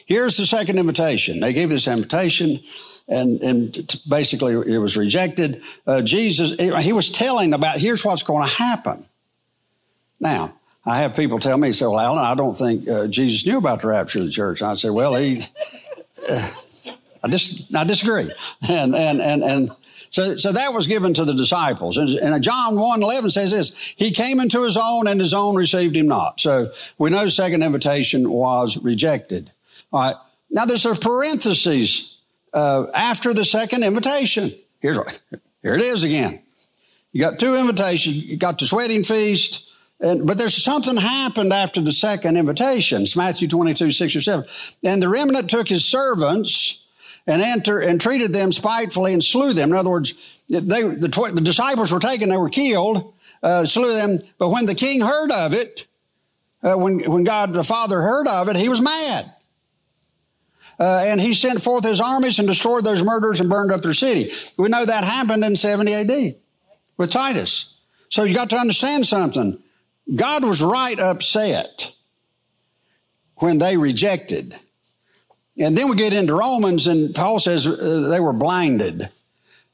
here's 0.05 0.37
the 0.37 0.45
second 0.45 0.79
invitation. 0.79 1.39
They 1.39 1.53
gave 1.53 1.69
this 1.69 1.87
invitation 1.87 2.59
and, 3.07 3.41
and 3.41 3.99
basically 4.07 4.53
it 4.53 4.79
was 4.79 4.97
rejected. 4.97 5.61
Uh, 5.85 6.01
Jesus, 6.01 6.55
he 6.83 6.93
was 6.93 7.09
telling 7.09 7.53
about 7.53 7.77
here's 7.77 8.03
what's 8.03 8.23
going 8.23 8.47
to 8.47 8.53
happen. 8.53 9.03
Now, 10.19 10.55
I 10.85 10.99
have 10.99 11.15
people 11.15 11.39
tell 11.39 11.57
me, 11.57 11.71
so 11.71 11.91
well, 11.91 11.99
Alan, 11.99 12.23
I 12.23 12.35
don't 12.35 12.55
think 12.55 12.87
uh, 12.87 13.07
Jesus 13.07 13.45
knew 13.45 13.57
about 13.57 13.81
the 13.81 13.87
rapture 13.87 14.19
of 14.19 14.25
the 14.25 14.31
church. 14.31 14.61
And 14.61 14.69
I 14.69 14.75
say, 14.75 14.89
well, 14.89 15.15
he, 15.15 15.41
uh, 16.29 16.49
I, 17.23 17.27
dis- 17.27 17.63
I 17.75 17.83
disagree. 17.83 18.31
And, 18.69 18.95
and, 18.95 19.21
and, 19.21 19.43
and 19.43 19.71
so, 20.09 20.37
so 20.37 20.53
that 20.53 20.73
was 20.73 20.87
given 20.87 21.13
to 21.15 21.25
the 21.25 21.33
disciples. 21.33 21.97
And, 21.97 22.09
and 22.09 22.43
John 22.43 22.79
1 22.79 23.03
11 23.03 23.31
says 23.31 23.51
this 23.51 23.93
He 23.97 24.11
came 24.11 24.39
into 24.39 24.63
his 24.63 24.77
own, 24.77 25.07
and 25.07 25.19
his 25.19 25.33
own 25.33 25.55
received 25.55 25.97
him 25.97 26.07
not. 26.07 26.39
So 26.39 26.71
we 26.97 27.09
know 27.09 27.27
second 27.27 27.63
invitation 27.63 28.29
was 28.29 28.77
rejected. 28.77 29.51
All 29.91 30.01
right. 30.01 30.15
Now 30.49 30.65
there's 30.65 30.85
a 30.85 30.95
parenthesis 30.95 32.14
uh, 32.55 32.87
after 32.93 33.33
the 33.33 33.45
second 33.45 33.83
invitation. 33.83 34.55
Here's 34.79 34.97
what, 34.97 35.21
here 35.61 35.75
it 35.75 35.81
is 35.81 36.03
again. 36.03 36.41
You 37.11 37.19
got 37.19 37.37
two 37.37 37.55
invitations. 37.55 38.15
You 38.15 38.37
got 38.37 38.57
this 38.59 38.73
wedding 38.73 39.03
feast, 39.03 39.69
and, 39.99 40.25
but 40.25 40.37
there's 40.37 40.61
something 40.63 40.97
happened 40.97 41.53
after 41.53 41.81
the 41.81 41.93
second 41.93 42.37
invitation. 42.37 43.03
It's 43.03 43.15
Matthew 43.15 43.47
22, 43.47 43.91
6 43.91 44.15
or 44.15 44.21
7. 44.21 44.45
And 44.83 45.01
the 45.01 45.09
remnant 45.09 45.49
took 45.49 45.69
his 45.69 45.85
servants 45.85 46.83
and 47.27 47.41
enter 47.41 47.79
and 47.79 47.99
treated 47.99 48.33
them 48.33 48.51
spitefully 48.51 49.13
and 49.13 49.23
slew 49.23 49.53
them. 49.53 49.69
In 49.69 49.75
other 49.75 49.89
words, 49.89 50.43
they, 50.49 50.83
the, 50.83 51.09
tw- 51.09 51.33
the 51.33 51.41
disciples 51.41 51.91
were 51.91 51.99
taken, 51.99 52.29
they 52.29 52.37
were 52.37 52.49
killed, 52.49 53.13
uh, 53.41 53.65
slew 53.65 53.93
them. 53.93 54.19
But 54.37 54.49
when 54.49 54.65
the 54.65 54.75
king 54.75 55.01
heard 55.01 55.31
of 55.31 55.53
it, 55.53 55.87
uh, 56.61 56.75
when, 56.75 56.99
when 57.09 57.23
God 57.23 57.53
the 57.53 57.63
Father 57.63 58.01
heard 58.01 58.27
of 58.27 58.49
it, 58.49 58.55
he 58.55 58.69
was 58.69 58.81
mad. 58.81 59.25
Uh, 60.79 61.03
and 61.05 61.21
he 61.21 61.33
sent 61.33 61.61
forth 61.61 61.85
his 61.85 62.01
armies 62.01 62.39
and 62.39 62.47
destroyed 62.47 62.83
those 62.83 63.03
murderers 63.03 63.39
and 63.39 63.49
burned 63.49 63.71
up 63.71 63.81
their 63.81 63.93
city. 63.93 64.31
We 64.57 64.67
know 64.67 64.85
that 64.85 65.03
happened 65.03 65.43
in 65.43 65.55
70 65.55 65.93
AD 65.93 66.35
with 66.97 67.11
Titus. 67.11 67.75
So 68.09 68.23
you 68.23 68.35
got 68.35 68.49
to 68.49 68.57
understand 68.57 69.07
something. 69.07 69.61
God 70.13 70.43
was 70.43 70.61
right 70.61 70.99
upset 70.99 71.91
when 73.37 73.59
they 73.59 73.77
rejected. 73.77 74.55
And 75.57 75.77
then 75.77 75.89
we 75.89 75.95
get 75.95 76.13
into 76.13 76.35
Romans, 76.35 76.87
and 76.87 77.15
Paul 77.15 77.39
says 77.39 77.65
uh, 77.65 78.07
they 78.09 78.19
were 78.19 78.33
blinded. 78.33 79.09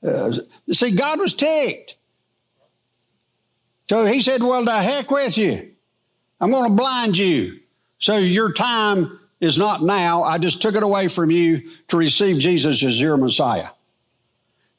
Uh, 0.03 0.33
see, 0.71 0.95
God 0.95 1.19
was 1.19 1.33
ticked. 1.33 1.97
So 3.89 4.05
he 4.05 4.21
said, 4.21 4.41
Well, 4.41 4.63
the 4.63 4.81
heck 4.81 5.09
with 5.09 5.37
you. 5.37 5.71
I'm 6.39 6.49
going 6.49 6.69
to 6.69 6.75
blind 6.75 7.17
you. 7.17 7.59
So 7.99 8.17
your 8.17 8.53
time 8.53 9.19
is 9.41 9.57
not 9.57 9.81
now. 9.81 10.23
I 10.23 10.37
just 10.37 10.61
took 10.61 10.75
it 10.75 10.83
away 10.83 11.07
from 11.07 11.31
you 11.31 11.69
to 11.89 11.97
receive 11.97 12.37
Jesus 12.37 12.83
as 12.83 13.01
your 13.01 13.17
Messiah. 13.17 13.69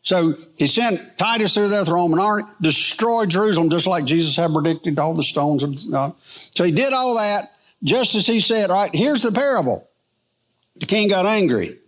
So 0.03 0.35
he 0.57 0.67
sent 0.67 1.01
Titus 1.19 1.55
through 1.55 1.69
there, 1.69 1.85
the 1.85 1.93
Roman 1.93 2.19
army, 2.19 2.45
destroyed 2.61 3.29
Jerusalem 3.31 3.71
just 3.71 3.87
like 3.87 4.05
Jesus 4.05 4.37
had 4.37 4.53
predicted, 4.53 4.99
all 4.99 5.15
the 5.15 5.23
stones. 5.23 5.63
And, 5.63 5.95
uh, 5.95 6.13
so 6.25 6.65
he 6.65 6.73
did 6.73 6.93
all 6.93 7.17
that 7.17 7.45
just 7.85 8.15
as 8.15 8.27
he 8.27 8.41
said, 8.41 8.71
right? 8.71 8.91
Here's 8.95 9.23
the 9.23 9.33
parable. 9.33 9.89
The 10.77 10.87
king 10.87 11.09
got 11.09 11.27
angry. 11.27 11.79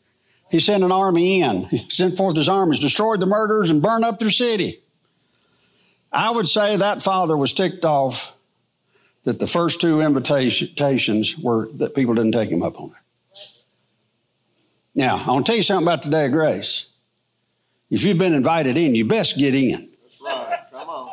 He 0.50 0.60
sent 0.60 0.84
an 0.84 0.92
army 0.92 1.40
in. 1.42 1.64
He 1.70 1.78
sent 1.90 2.16
forth 2.16 2.36
his 2.36 2.48
armies, 2.48 2.80
destroyed 2.80 3.20
the 3.20 3.26
murderers, 3.26 3.70
and 3.70 3.82
burned 3.82 4.04
up 4.04 4.18
their 4.18 4.30
city. 4.30 4.80
I 6.12 6.30
would 6.30 6.46
say 6.46 6.76
that 6.76 7.02
father 7.02 7.36
was 7.36 7.52
ticked 7.52 7.84
off 7.84 8.33
that 9.24 9.38
the 9.38 9.46
first 9.46 9.80
two 9.80 10.00
invitations 10.00 11.36
were 11.38 11.68
that 11.76 11.94
people 11.94 12.14
didn't 12.14 12.32
take 12.32 12.50
him 12.50 12.62
up 12.62 12.78
on 12.78 12.90
it. 12.90 13.38
Now, 14.94 15.16
I 15.16 15.28
want 15.28 15.46
to 15.46 15.50
tell 15.50 15.56
you 15.56 15.62
something 15.62 15.86
about 15.86 16.02
the 16.02 16.10
day 16.10 16.26
of 16.26 16.32
grace. 16.32 16.92
If 17.90 18.04
you've 18.04 18.18
been 18.18 18.34
invited 18.34 18.78
in, 18.78 18.94
you 18.94 19.04
best 19.04 19.36
get 19.36 19.54
in. 19.54 19.90
That's 20.02 20.20
right. 20.20 20.60
Come 20.70 20.88
on. 20.88 21.10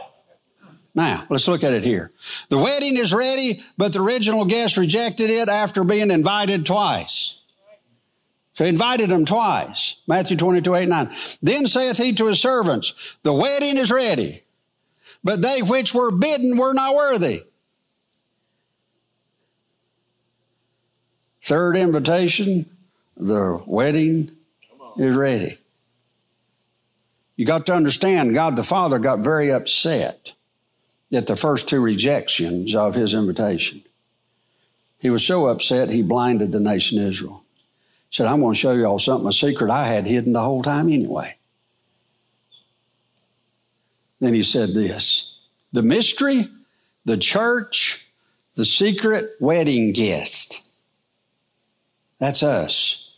Now, 0.93 1.24
let's 1.30 1.47
look 1.47 1.64
at 1.64 1.74
it 1.74 1.84
here. 1.84 2.12
The 2.49 2.57
wedding 2.57 2.97
is 2.97 3.14
ready, 3.14 3.64
but 3.78 3.93
the 3.93 4.01
original 4.01 4.45
guest 4.45 4.78
rejected 4.78 5.30
it 5.30 5.49
after 5.49 5.84
being 5.84 6.12
invited 6.12 6.66
twice. 6.66 7.41
So 8.53 8.66
he 8.66 8.70
invited 8.70 9.09
them 9.09 9.26
twice. 9.26 10.01
Matthew 10.07 10.38
22, 10.38 10.76
8, 10.76 10.89
9. 10.89 11.09
Then 11.41 11.68
saith 11.68 11.97
he 11.97 12.14
to 12.14 12.28
his 12.28 12.41
servants, 12.41 13.18
The 13.24 13.34
wedding 13.34 13.78
is 13.78 13.91
ready, 13.91 14.43
but 15.24 15.41
they 15.41 15.62
which 15.62 15.95
were 15.95 16.12
bidden 16.12 16.57
were 16.57 16.74
not 16.74 16.93
worthy. 16.93 17.41
Third 21.52 21.76
invitation, 21.76 22.66
the 23.18 23.62
wedding 23.66 24.32
is 24.97 25.18
ready. 25.18 25.58
You 27.36 27.45
got 27.45 27.66
to 27.66 27.74
understand, 27.74 28.34
God 28.34 28.56
the 28.56 28.64
Father 28.64 28.99
got 28.99 29.20
very 29.20 29.52
upset 29.52 30.32
at 31.12 31.28
the 31.28 31.36
first 31.36 31.68
two 31.68 31.82
rejections 31.82 32.74
of 32.74 32.95
his 32.95 33.14
invitation. 33.14 33.84
He 34.99 35.10
was 35.10 35.28
so 35.28 35.47
upset, 35.47 35.89
he 35.89 36.02
blinded 36.02 36.54
the 36.54 36.62
nation 36.62 36.99
Israel. 36.99 37.43
He 38.10 38.16
said, 38.16 38.28
I'm 38.28 38.39
going 38.39 38.54
to 38.54 38.58
show 38.58 38.72
you 38.72 38.86
all 38.86 38.97
something, 38.97 39.28
a 39.28 39.34
secret 39.34 39.70
I 39.70 39.84
had 39.84 40.08
hidden 40.08 40.32
the 40.32 40.39
whole 40.39 40.64
time 40.64 40.88
anyway. 40.88 41.36
Then 44.22 44.34
he 44.34 44.43
said 44.43 44.74
this 44.74 45.36
the 45.74 45.84
mystery, 45.84 46.47
the 47.04 47.18
church, 47.18 48.08
the 48.56 48.64
secret 48.64 49.32
wedding 49.41 49.91
guest. 49.91 50.70
That's 52.22 52.43
us. 52.43 53.09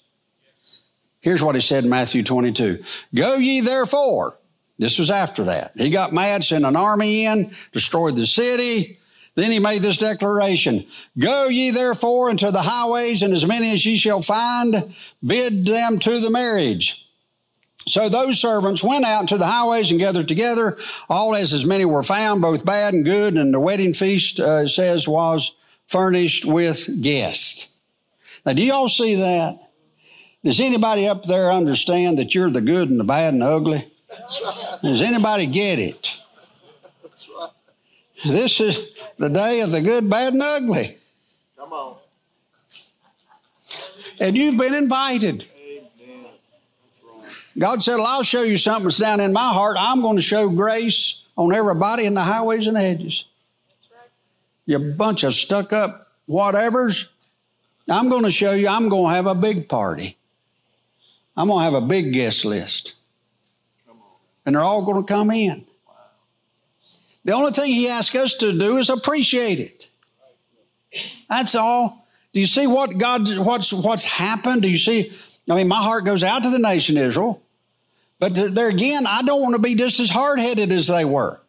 Here's 1.19 1.43
what 1.43 1.55
he 1.55 1.61
said 1.61 1.83
in 1.83 1.89
Matthew 1.89 2.23
22 2.23 2.83
Go 3.13 3.35
ye 3.35 3.59
therefore. 3.59 4.39
This 4.79 4.97
was 4.97 5.11
after 5.11 5.43
that. 5.43 5.71
He 5.75 5.91
got 5.91 6.13
mad, 6.13 6.43
sent 6.43 6.65
an 6.65 6.75
army 6.75 7.25
in, 7.25 7.53
destroyed 7.73 8.15
the 8.15 8.25
city. 8.25 8.97
Then 9.35 9.51
he 9.51 9.59
made 9.59 9.83
this 9.83 9.97
declaration 9.97 10.85
Go 11.19 11.49
ye 11.49 11.71
therefore 11.71 12.29
into 12.29 12.49
the 12.49 12.61
highways, 12.61 13.21
and 13.21 13.33
as 13.33 13.45
many 13.45 13.73
as 13.73 13.85
ye 13.85 13.97
shall 13.97 14.21
find, 14.21 14.95
bid 15.25 15.65
them 15.65 15.99
to 15.99 16.19
the 16.19 16.31
marriage. 16.31 17.05
So 17.85 18.07
those 18.07 18.39
servants 18.39 18.81
went 18.81 19.03
out 19.03 19.21
into 19.21 19.37
the 19.37 19.45
highways 19.45 19.91
and 19.91 19.99
gathered 19.99 20.29
together, 20.29 20.77
all 21.09 21.35
as 21.35 21.51
as 21.51 21.65
many 21.65 21.83
were 21.83 22.03
found, 22.03 22.41
both 22.41 22.65
bad 22.65 22.93
and 22.93 23.03
good. 23.03 23.33
And 23.33 23.53
the 23.53 23.59
wedding 23.59 23.93
feast, 23.93 24.39
uh, 24.39 24.65
says, 24.65 25.09
was 25.09 25.53
furnished 25.87 26.45
with 26.45 27.01
guests. 27.01 27.72
Now, 28.45 28.53
do 28.53 28.63
y'all 28.63 28.89
see 28.89 29.15
that? 29.15 29.57
Does 30.43 30.59
anybody 30.59 31.07
up 31.07 31.23
there 31.23 31.51
understand 31.51 32.17
that 32.19 32.35
you're 32.35 32.49
the 32.49 32.61
good 32.61 32.89
and 32.89 32.99
the 32.99 33.05
bad 33.05 33.33
and 33.33 33.41
the 33.41 33.47
ugly? 33.47 33.85
Right. 34.09 34.79
Does 34.81 35.01
anybody 35.01 35.45
get 35.45 35.79
it? 35.79 36.19
Right. 37.39 37.49
This 38.25 38.59
is 38.59 38.91
the 39.17 39.29
day 39.29 39.61
of 39.61 39.71
the 39.71 39.81
good, 39.81 40.09
bad, 40.09 40.33
and 40.33 40.41
ugly. 40.41 40.97
Come 41.57 41.73
on. 41.73 41.97
And 44.19 44.37
you've 44.37 44.57
been 44.57 44.73
invited. 44.73 45.45
Amen. 45.57 46.25
God 47.57 47.81
said, 47.81 47.95
well, 47.95 48.07
I'll 48.07 48.23
show 48.23 48.41
you 48.43 48.57
something 48.57 48.85
that's 48.85 48.97
down 48.97 49.19
in 49.19 49.33
my 49.33 49.49
heart. 49.53 49.77
I'm 49.79 50.01
going 50.01 50.17
to 50.17 50.21
show 50.21 50.49
grace 50.49 51.23
on 51.37 51.53
everybody 51.53 52.05
in 52.05 52.13
the 52.13 52.21
highways 52.21 52.67
and 52.67 52.77
hedges. 52.77 53.25
You 54.65 54.79
bunch 54.79 55.23
of 55.23 55.33
stuck 55.33 55.73
up 55.73 56.11
whatevers. 56.27 57.09
I'm 57.89 58.09
going 58.09 58.23
to 58.23 58.31
show 58.31 58.53
you, 58.53 58.67
I'm 58.67 58.89
going 58.89 59.11
to 59.11 59.15
have 59.15 59.27
a 59.27 59.35
big 59.35 59.67
party. 59.67 60.17
I'm 61.35 61.47
going 61.47 61.59
to 61.59 61.63
have 61.63 61.83
a 61.83 61.85
big 61.85 62.13
guest 62.13 62.45
list. 62.45 62.95
And 64.45 64.55
they're 64.55 64.61
all 64.61 64.85
going 64.85 65.03
to 65.03 65.13
come 65.13 65.31
in. 65.31 65.65
The 67.25 67.33
only 67.33 67.51
thing 67.51 67.71
he 67.71 67.87
asks 67.87 68.15
us 68.15 68.33
to 68.35 68.57
do 68.57 68.77
is 68.77 68.89
appreciate 68.89 69.59
it. 69.59 69.89
That's 71.29 71.55
all. 71.55 72.07
Do 72.33 72.39
you 72.39 72.47
see 72.47 72.67
what 72.67 72.97
God, 72.97 73.37
what's, 73.37 73.71
what's 73.71 74.03
happened? 74.03 74.63
Do 74.63 74.69
you 74.69 74.77
see? 74.77 75.13
I 75.49 75.55
mean, 75.55 75.67
my 75.67 75.81
heart 75.81 76.05
goes 76.05 76.23
out 76.23 76.43
to 76.43 76.49
the 76.49 76.59
nation 76.59 76.97
Israel. 76.97 77.41
But 78.19 78.35
there 78.35 78.69
again, 78.69 79.05
I 79.07 79.21
don't 79.21 79.41
want 79.41 79.55
to 79.55 79.61
be 79.61 79.75
just 79.75 79.99
as 79.99 80.09
hard 80.09 80.39
headed 80.39 80.71
as 80.71 80.87
they 80.87 81.05
were. 81.05 81.39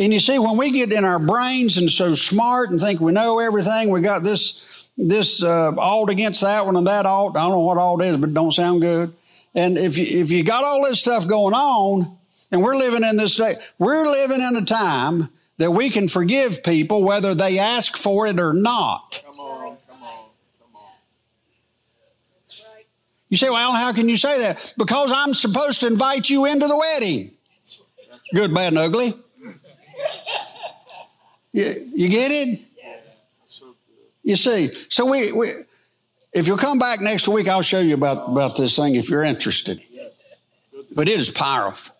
And 0.00 0.14
you 0.14 0.18
see, 0.18 0.38
when 0.38 0.56
we 0.56 0.70
get 0.70 0.90
in 0.92 1.04
our 1.04 1.18
brains 1.18 1.76
and 1.76 1.90
so 1.90 2.14
smart 2.14 2.70
and 2.70 2.80
think 2.80 3.00
we 3.00 3.12
know 3.12 3.38
everything, 3.38 3.90
we 3.90 4.00
got 4.00 4.22
this 4.22 4.90
this 4.96 5.42
uh, 5.42 5.74
alt 5.76 6.10
against 6.10 6.40
that 6.40 6.64
one 6.64 6.76
and 6.76 6.86
that 6.86 7.04
alt. 7.04 7.36
I 7.36 7.40
don't 7.40 7.50
know 7.50 7.60
what 7.60 7.76
alt 7.76 8.02
is, 8.02 8.16
but 8.16 8.30
it 8.30 8.34
don't 8.34 8.52
sound 8.52 8.80
good. 8.80 9.14
And 9.54 9.76
if 9.76 9.98
you, 9.98 10.04
if 10.20 10.30
you 10.30 10.42
got 10.42 10.64
all 10.64 10.84
this 10.84 11.00
stuff 11.00 11.28
going 11.28 11.54
on, 11.54 12.16
and 12.50 12.62
we're 12.62 12.76
living 12.76 13.04
in 13.04 13.16
this 13.16 13.36
day, 13.36 13.56
we're 13.78 14.04
living 14.04 14.40
in 14.40 14.56
a 14.56 14.64
time 14.64 15.28
that 15.58 15.70
we 15.70 15.90
can 15.90 16.08
forgive 16.08 16.64
people 16.64 17.04
whether 17.04 17.34
they 17.34 17.58
ask 17.58 17.96
for 17.96 18.26
it 18.26 18.40
or 18.40 18.54
not. 18.54 19.22
Come 19.26 19.38
on. 19.38 19.76
Come 19.86 20.02
on. 20.02 20.24
Come 20.58 20.76
on. 20.76 20.92
You 23.28 23.36
say, 23.36 23.50
well, 23.50 23.72
how 23.72 23.92
can 23.92 24.08
you 24.08 24.16
say 24.16 24.40
that? 24.40 24.74
Because 24.78 25.12
I'm 25.14 25.34
supposed 25.34 25.80
to 25.80 25.86
invite 25.86 26.30
you 26.30 26.46
into 26.46 26.66
the 26.66 26.76
wedding. 26.76 27.32
Good, 28.32 28.54
bad, 28.54 28.68
and 28.68 28.78
ugly. 28.78 29.14
You, 31.52 31.90
you 31.94 32.08
get 32.08 32.30
it? 32.30 32.60
You 34.22 34.36
see, 34.36 34.70
so 34.88 35.10
we, 35.10 35.32
we 35.32 35.48
if 36.32 36.46
you'll 36.46 36.58
come 36.58 36.78
back 36.78 37.00
next 37.00 37.26
week, 37.26 37.48
I'll 37.48 37.62
show 37.62 37.80
you 37.80 37.94
about, 37.94 38.28
about 38.28 38.56
this 38.56 38.76
thing 38.76 38.94
if 38.94 39.08
you're 39.08 39.22
interested. 39.22 39.82
But 40.94 41.08
it 41.08 41.18
is 41.18 41.30
powerful. 41.30 41.96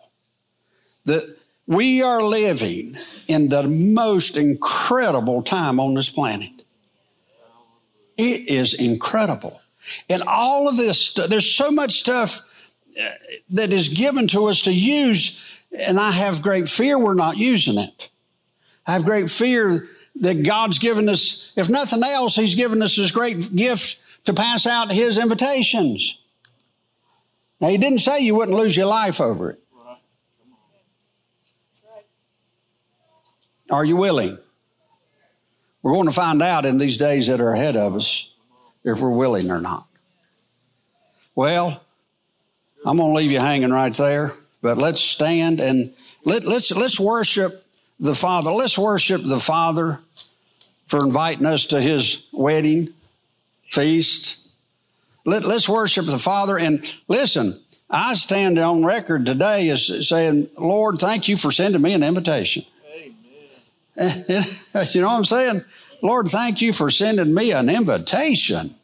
The, 1.05 1.35
we 1.67 2.01
are 2.01 2.21
living 2.21 2.95
in 3.27 3.49
the 3.49 3.63
most 3.63 4.37
incredible 4.37 5.41
time 5.41 5.79
on 5.79 5.93
this 5.95 6.09
planet. 6.09 6.63
It 8.17 8.47
is 8.47 8.73
incredible. 8.73 9.61
And 10.09 10.21
all 10.23 10.69
of 10.69 10.77
this, 10.77 11.13
there's 11.13 11.53
so 11.53 11.71
much 11.71 11.99
stuff 11.99 12.41
uh, 12.99 13.09
that 13.51 13.73
is 13.73 13.87
given 13.87 14.27
to 14.27 14.45
us 14.45 14.61
to 14.63 14.73
use, 14.73 15.60
and 15.77 15.99
I 15.99 16.11
have 16.11 16.41
great 16.41 16.67
fear 16.67 16.97
we're 16.97 17.13
not 17.13 17.37
using 17.37 17.77
it. 17.77 18.09
I 18.85 18.93
have 18.93 19.05
great 19.05 19.29
fear 19.29 19.87
that 20.17 20.43
God's 20.43 20.79
given 20.79 21.07
us, 21.07 21.53
if 21.55 21.69
nothing 21.69 22.03
else, 22.03 22.35
He's 22.35 22.55
given 22.55 22.81
us 22.81 22.95
this 22.95 23.11
great 23.11 23.55
gift 23.55 24.01
to 24.25 24.33
pass 24.33 24.67
out 24.67 24.91
His 24.91 25.17
invitations. 25.17 26.17
Now, 27.59 27.69
He 27.69 27.77
didn't 27.77 27.99
say 27.99 28.19
you 28.19 28.35
wouldn't 28.35 28.57
lose 28.57 28.75
your 28.75 28.87
life 28.87 29.21
over 29.21 29.51
it. 29.51 29.59
Are 33.69 33.85
you 33.85 33.95
willing? 33.95 34.37
We're 35.81 35.93
going 35.93 36.07
to 36.07 36.11
find 36.11 36.41
out 36.41 36.65
in 36.65 36.77
these 36.77 36.97
days 36.97 37.27
that 37.27 37.39
are 37.39 37.53
ahead 37.53 37.77
of 37.77 37.95
us 37.95 38.29
if 38.83 38.99
we're 38.99 39.09
willing 39.09 39.49
or 39.49 39.61
not. 39.61 39.87
Well, 41.33 41.81
I'm 42.85 42.97
going 42.97 43.11
to 43.11 43.15
leave 43.15 43.31
you 43.31 43.39
hanging 43.39 43.71
right 43.71 43.93
there, 43.93 44.33
but 44.61 44.77
let's 44.77 45.01
stand 45.01 45.59
and 45.59 45.93
let, 46.23 46.43
let's, 46.43 46.71
let's 46.71 46.99
worship 46.99 47.65
the 47.99 48.15
Father. 48.15 48.51
Let's 48.51 48.77
worship 48.77 49.23
the 49.25 49.39
Father 49.39 49.99
for 50.87 51.03
inviting 51.03 51.45
us 51.45 51.65
to 51.67 51.81
his 51.81 52.23
wedding 52.31 52.93
feast. 53.69 54.47
Let, 55.25 55.45
us 55.45 55.69
worship 55.69 56.05
the 56.05 56.19
Father. 56.19 56.57
And 56.57 56.83
listen, 57.07 57.59
I 57.89 58.15
stand 58.15 58.57
on 58.57 58.85
record 58.85 59.25
today 59.25 59.69
as 59.69 60.07
saying, 60.07 60.49
Lord, 60.57 60.99
thank 60.99 61.27
you 61.27 61.37
for 61.37 61.51
sending 61.51 61.81
me 61.81 61.93
an 61.93 62.03
invitation. 62.03 62.65
Amen. 63.97 64.15
you 64.91 65.01
know 65.01 65.07
what 65.07 65.17
I'm 65.17 65.25
saying? 65.25 65.63
Lord, 66.01 66.27
thank 66.27 66.61
you 66.61 66.73
for 66.73 66.89
sending 66.89 67.33
me 67.33 67.51
an 67.51 67.69
invitation. 67.69 68.75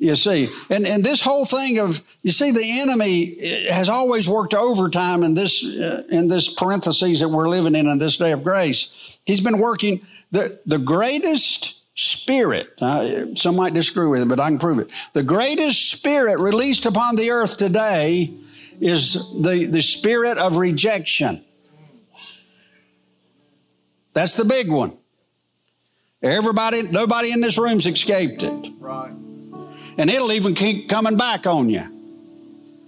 You 0.00 0.16
see, 0.16 0.48
and, 0.70 0.86
and 0.86 1.04
this 1.04 1.20
whole 1.20 1.44
thing 1.44 1.78
of 1.78 2.00
you 2.22 2.30
see 2.30 2.52
the 2.52 2.80
enemy 2.80 3.66
has 3.68 3.90
always 3.90 4.26
worked 4.26 4.54
overtime 4.54 5.22
in 5.22 5.34
this 5.34 5.62
uh, 5.62 6.04
in 6.08 6.26
this 6.26 6.48
parentheses 6.48 7.20
that 7.20 7.28
we're 7.28 7.50
living 7.50 7.74
in 7.74 7.86
in 7.86 7.98
this 7.98 8.16
day 8.16 8.32
of 8.32 8.42
grace. 8.42 9.18
He's 9.26 9.42
been 9.42 9.58
working 9.58 10.00
the 10.30 10.58
the 10.64 10.78
greatest 10.78 11.82
spirit. 11.94 12.72
Uh, 12.80 13.34
some 13.34 13.56
might 13.56 13.74
disagree 13.74 14.06
with 14.06 14.22
him, 14.22 14.28
but 14.28 14.40
I 14.40 14.48
can 14.48 14.58
prove 14.58 14.78
it. 14.78 14.88
The 15.12 15.22
greatest 15.22 15.90
spirit 15.90 16.38
released 16.40 16.86
upon 16.86 17.16
the 17.16 17.32
earth 17.32 17.58
today 17.58 18.32
is 18.80 19.12
the 19.42 19.66
the 19.66 19.82
spirit 19.82 20.38
of 20.38 20.56
rejection. 20.56 21.44
That's 24.14 24.32
the 24.32 24.46
big 24.46 24.72
one. 24.72 24.96
Everybody, 26.22 26.84
nobody 26.84 27.32
in 27.32 27.42
this 27.42 27.58
room's 27.58 27.86
escaped 27.86 28.42
it. 28.42 28.72
Right. 28.78 29.12
And 29.98 30.10
it'll 30.10 30.32
even 30.32 30.54
keep 30.54 30.88
coming 30.88 31.16
back 31.16 31.46
on 31.46 31.68
you. 31.68 31.84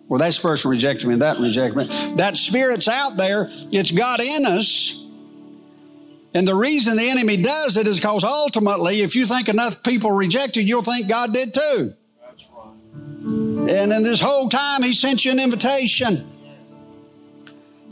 Well, 0.09 0.18
this 0.18 0.38
person 0.38 0.70
rejected 0.70 1.07
me, 1.07 1.14
and 1.14 1.22
that 1.22 1.38
rejected 1.38 1.76
me. 1.76 2.14
That 2.16 2.36
spirit's 2.36 2.88
out 2.88 3.16
there, 3.16 3.48
it's 3.72 3.90
got 3.90 4.20
in 4.20 4.44
us. 4.44 4.98
And 6.34 6.48
the 6.48 6.55
reason 6.55 6.96
the 6.96 7.09
enemy 7.09 7.36
does 7.36 7.76
it 7.76 7.86
is 7.86 7.98
because 7.98 8.24
ultimately, 8.24 9.00
if 9.00 9.14
you 9.14 9.26
think 9.26 9.48
enough 9.48 9.82
people 9.82 10.11
rejected, 10.11 10.68
you'll 10.68 10.82
think 10.82 11.09
God 11.09 11.34
did 11.34 11.53
too. 11.53 11.94
That's 12.20 12.48
right. 12.50 13.70
And 13.70 13.92
in 13.92 14.03
this 14.03 14.20
whole 14.20 14.48
time, 14.48 14.82
he 14.82 14.94
sent 14.94 15.24
you 15.24 15.32
an 15.32 15.40
invitation. 15.40 16.31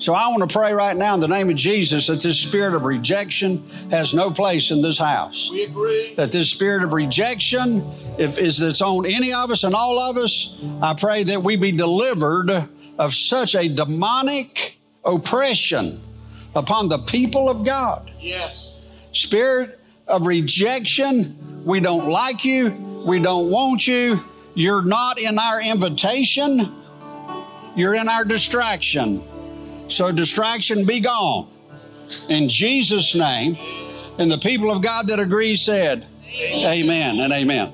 So 0.00 0.14
I 0.14 0.28
want 0.28 0.48
to 0.48 0.58
pray 0.58 0.72
right 0.72 0.96
now 0.96 1.12
in 1.12 1.20
the 1.20 1.28
name 1.28 1.50
of 1.50 1.56
Jesus 1.56 2.06
that 2.06 2.22
this 2.22 2.40
spirit 2.40 2.72
of 2.74 2.86
rejection 2.86 3.68
has 3.90 4.14
no 4.14 4.30
place 4.30 4.70
in 4.70 4.80
this 4.80 4.96
house. 4.96 5.50
We 5.52 5.64
agree. 5.64 6.14
That 6.16 6.32
this 6.32 6.48
spirit 6.48 6.82
of 6.82 6.94
rejection, 6.94 7.86
if 8.16 8.38
is 8.38 8.56
that's 8.56 8.80
on 8.80 9.04
any 9.04 9.34
of 9.34 9.50
us 9.50 9.62
and 9.62 9.74
all 9.74 9.98
of 9.98 10.16
us, 10.16 10.56
I 10.80 10.94
pray 10.94 11.22
that 11.24 11.42
we 11.42 11.56
be 11.56 11.70
delivered 11.70 12.50
of 12.98 13.12
such 13.12 13.54
a 13.54 13.68
demonic 13.68 14.78
oppression 15.04 16.00
upon 16.54 16.88
the 16.88 16.98
people 17.00 17.50
of 17.50 17.62
God. 17.66 18.10
Yes. 18.18 18.82
Spirit 19.12 19.78
of 20.08 20.26
rejection, 20.26 21.62
we 21.66 21.78
don't 21.78 22.08
like 22.08 22.42
you, 22.42 22.70
we 23.04 23.20
don't 23.20 23.50
want 23.50 23.86
you, 23.86 24.24
you're 24.54 24.84
not 24.84 25.20
in 25.20 25.38
our 25.38 25.60
invitation, 25.60 26.74
you're 27.76 27.94
in 27.94 28.08
our 28.08 28.24
distraction. 28.24 29.29
So 29.90 30.12
distraction 30.12 30.86
be 30.86 31.00
gone. 31.00 31.50
In 32.28 32.48
Jesus' 32.48 33.14
name. 33.14 33.56
And 34.18 34.30
the 34.30 34.38
people 34.38 34.70
of 34.70 34.82
God 34.82 35.08
that 35.08 35.18
agree 35.18 35.56
said, 35.56 36.06
Amen, 36.26 36.84
amen 36.84 37.20
and 37.20 37.32
amen. 37.32 37.72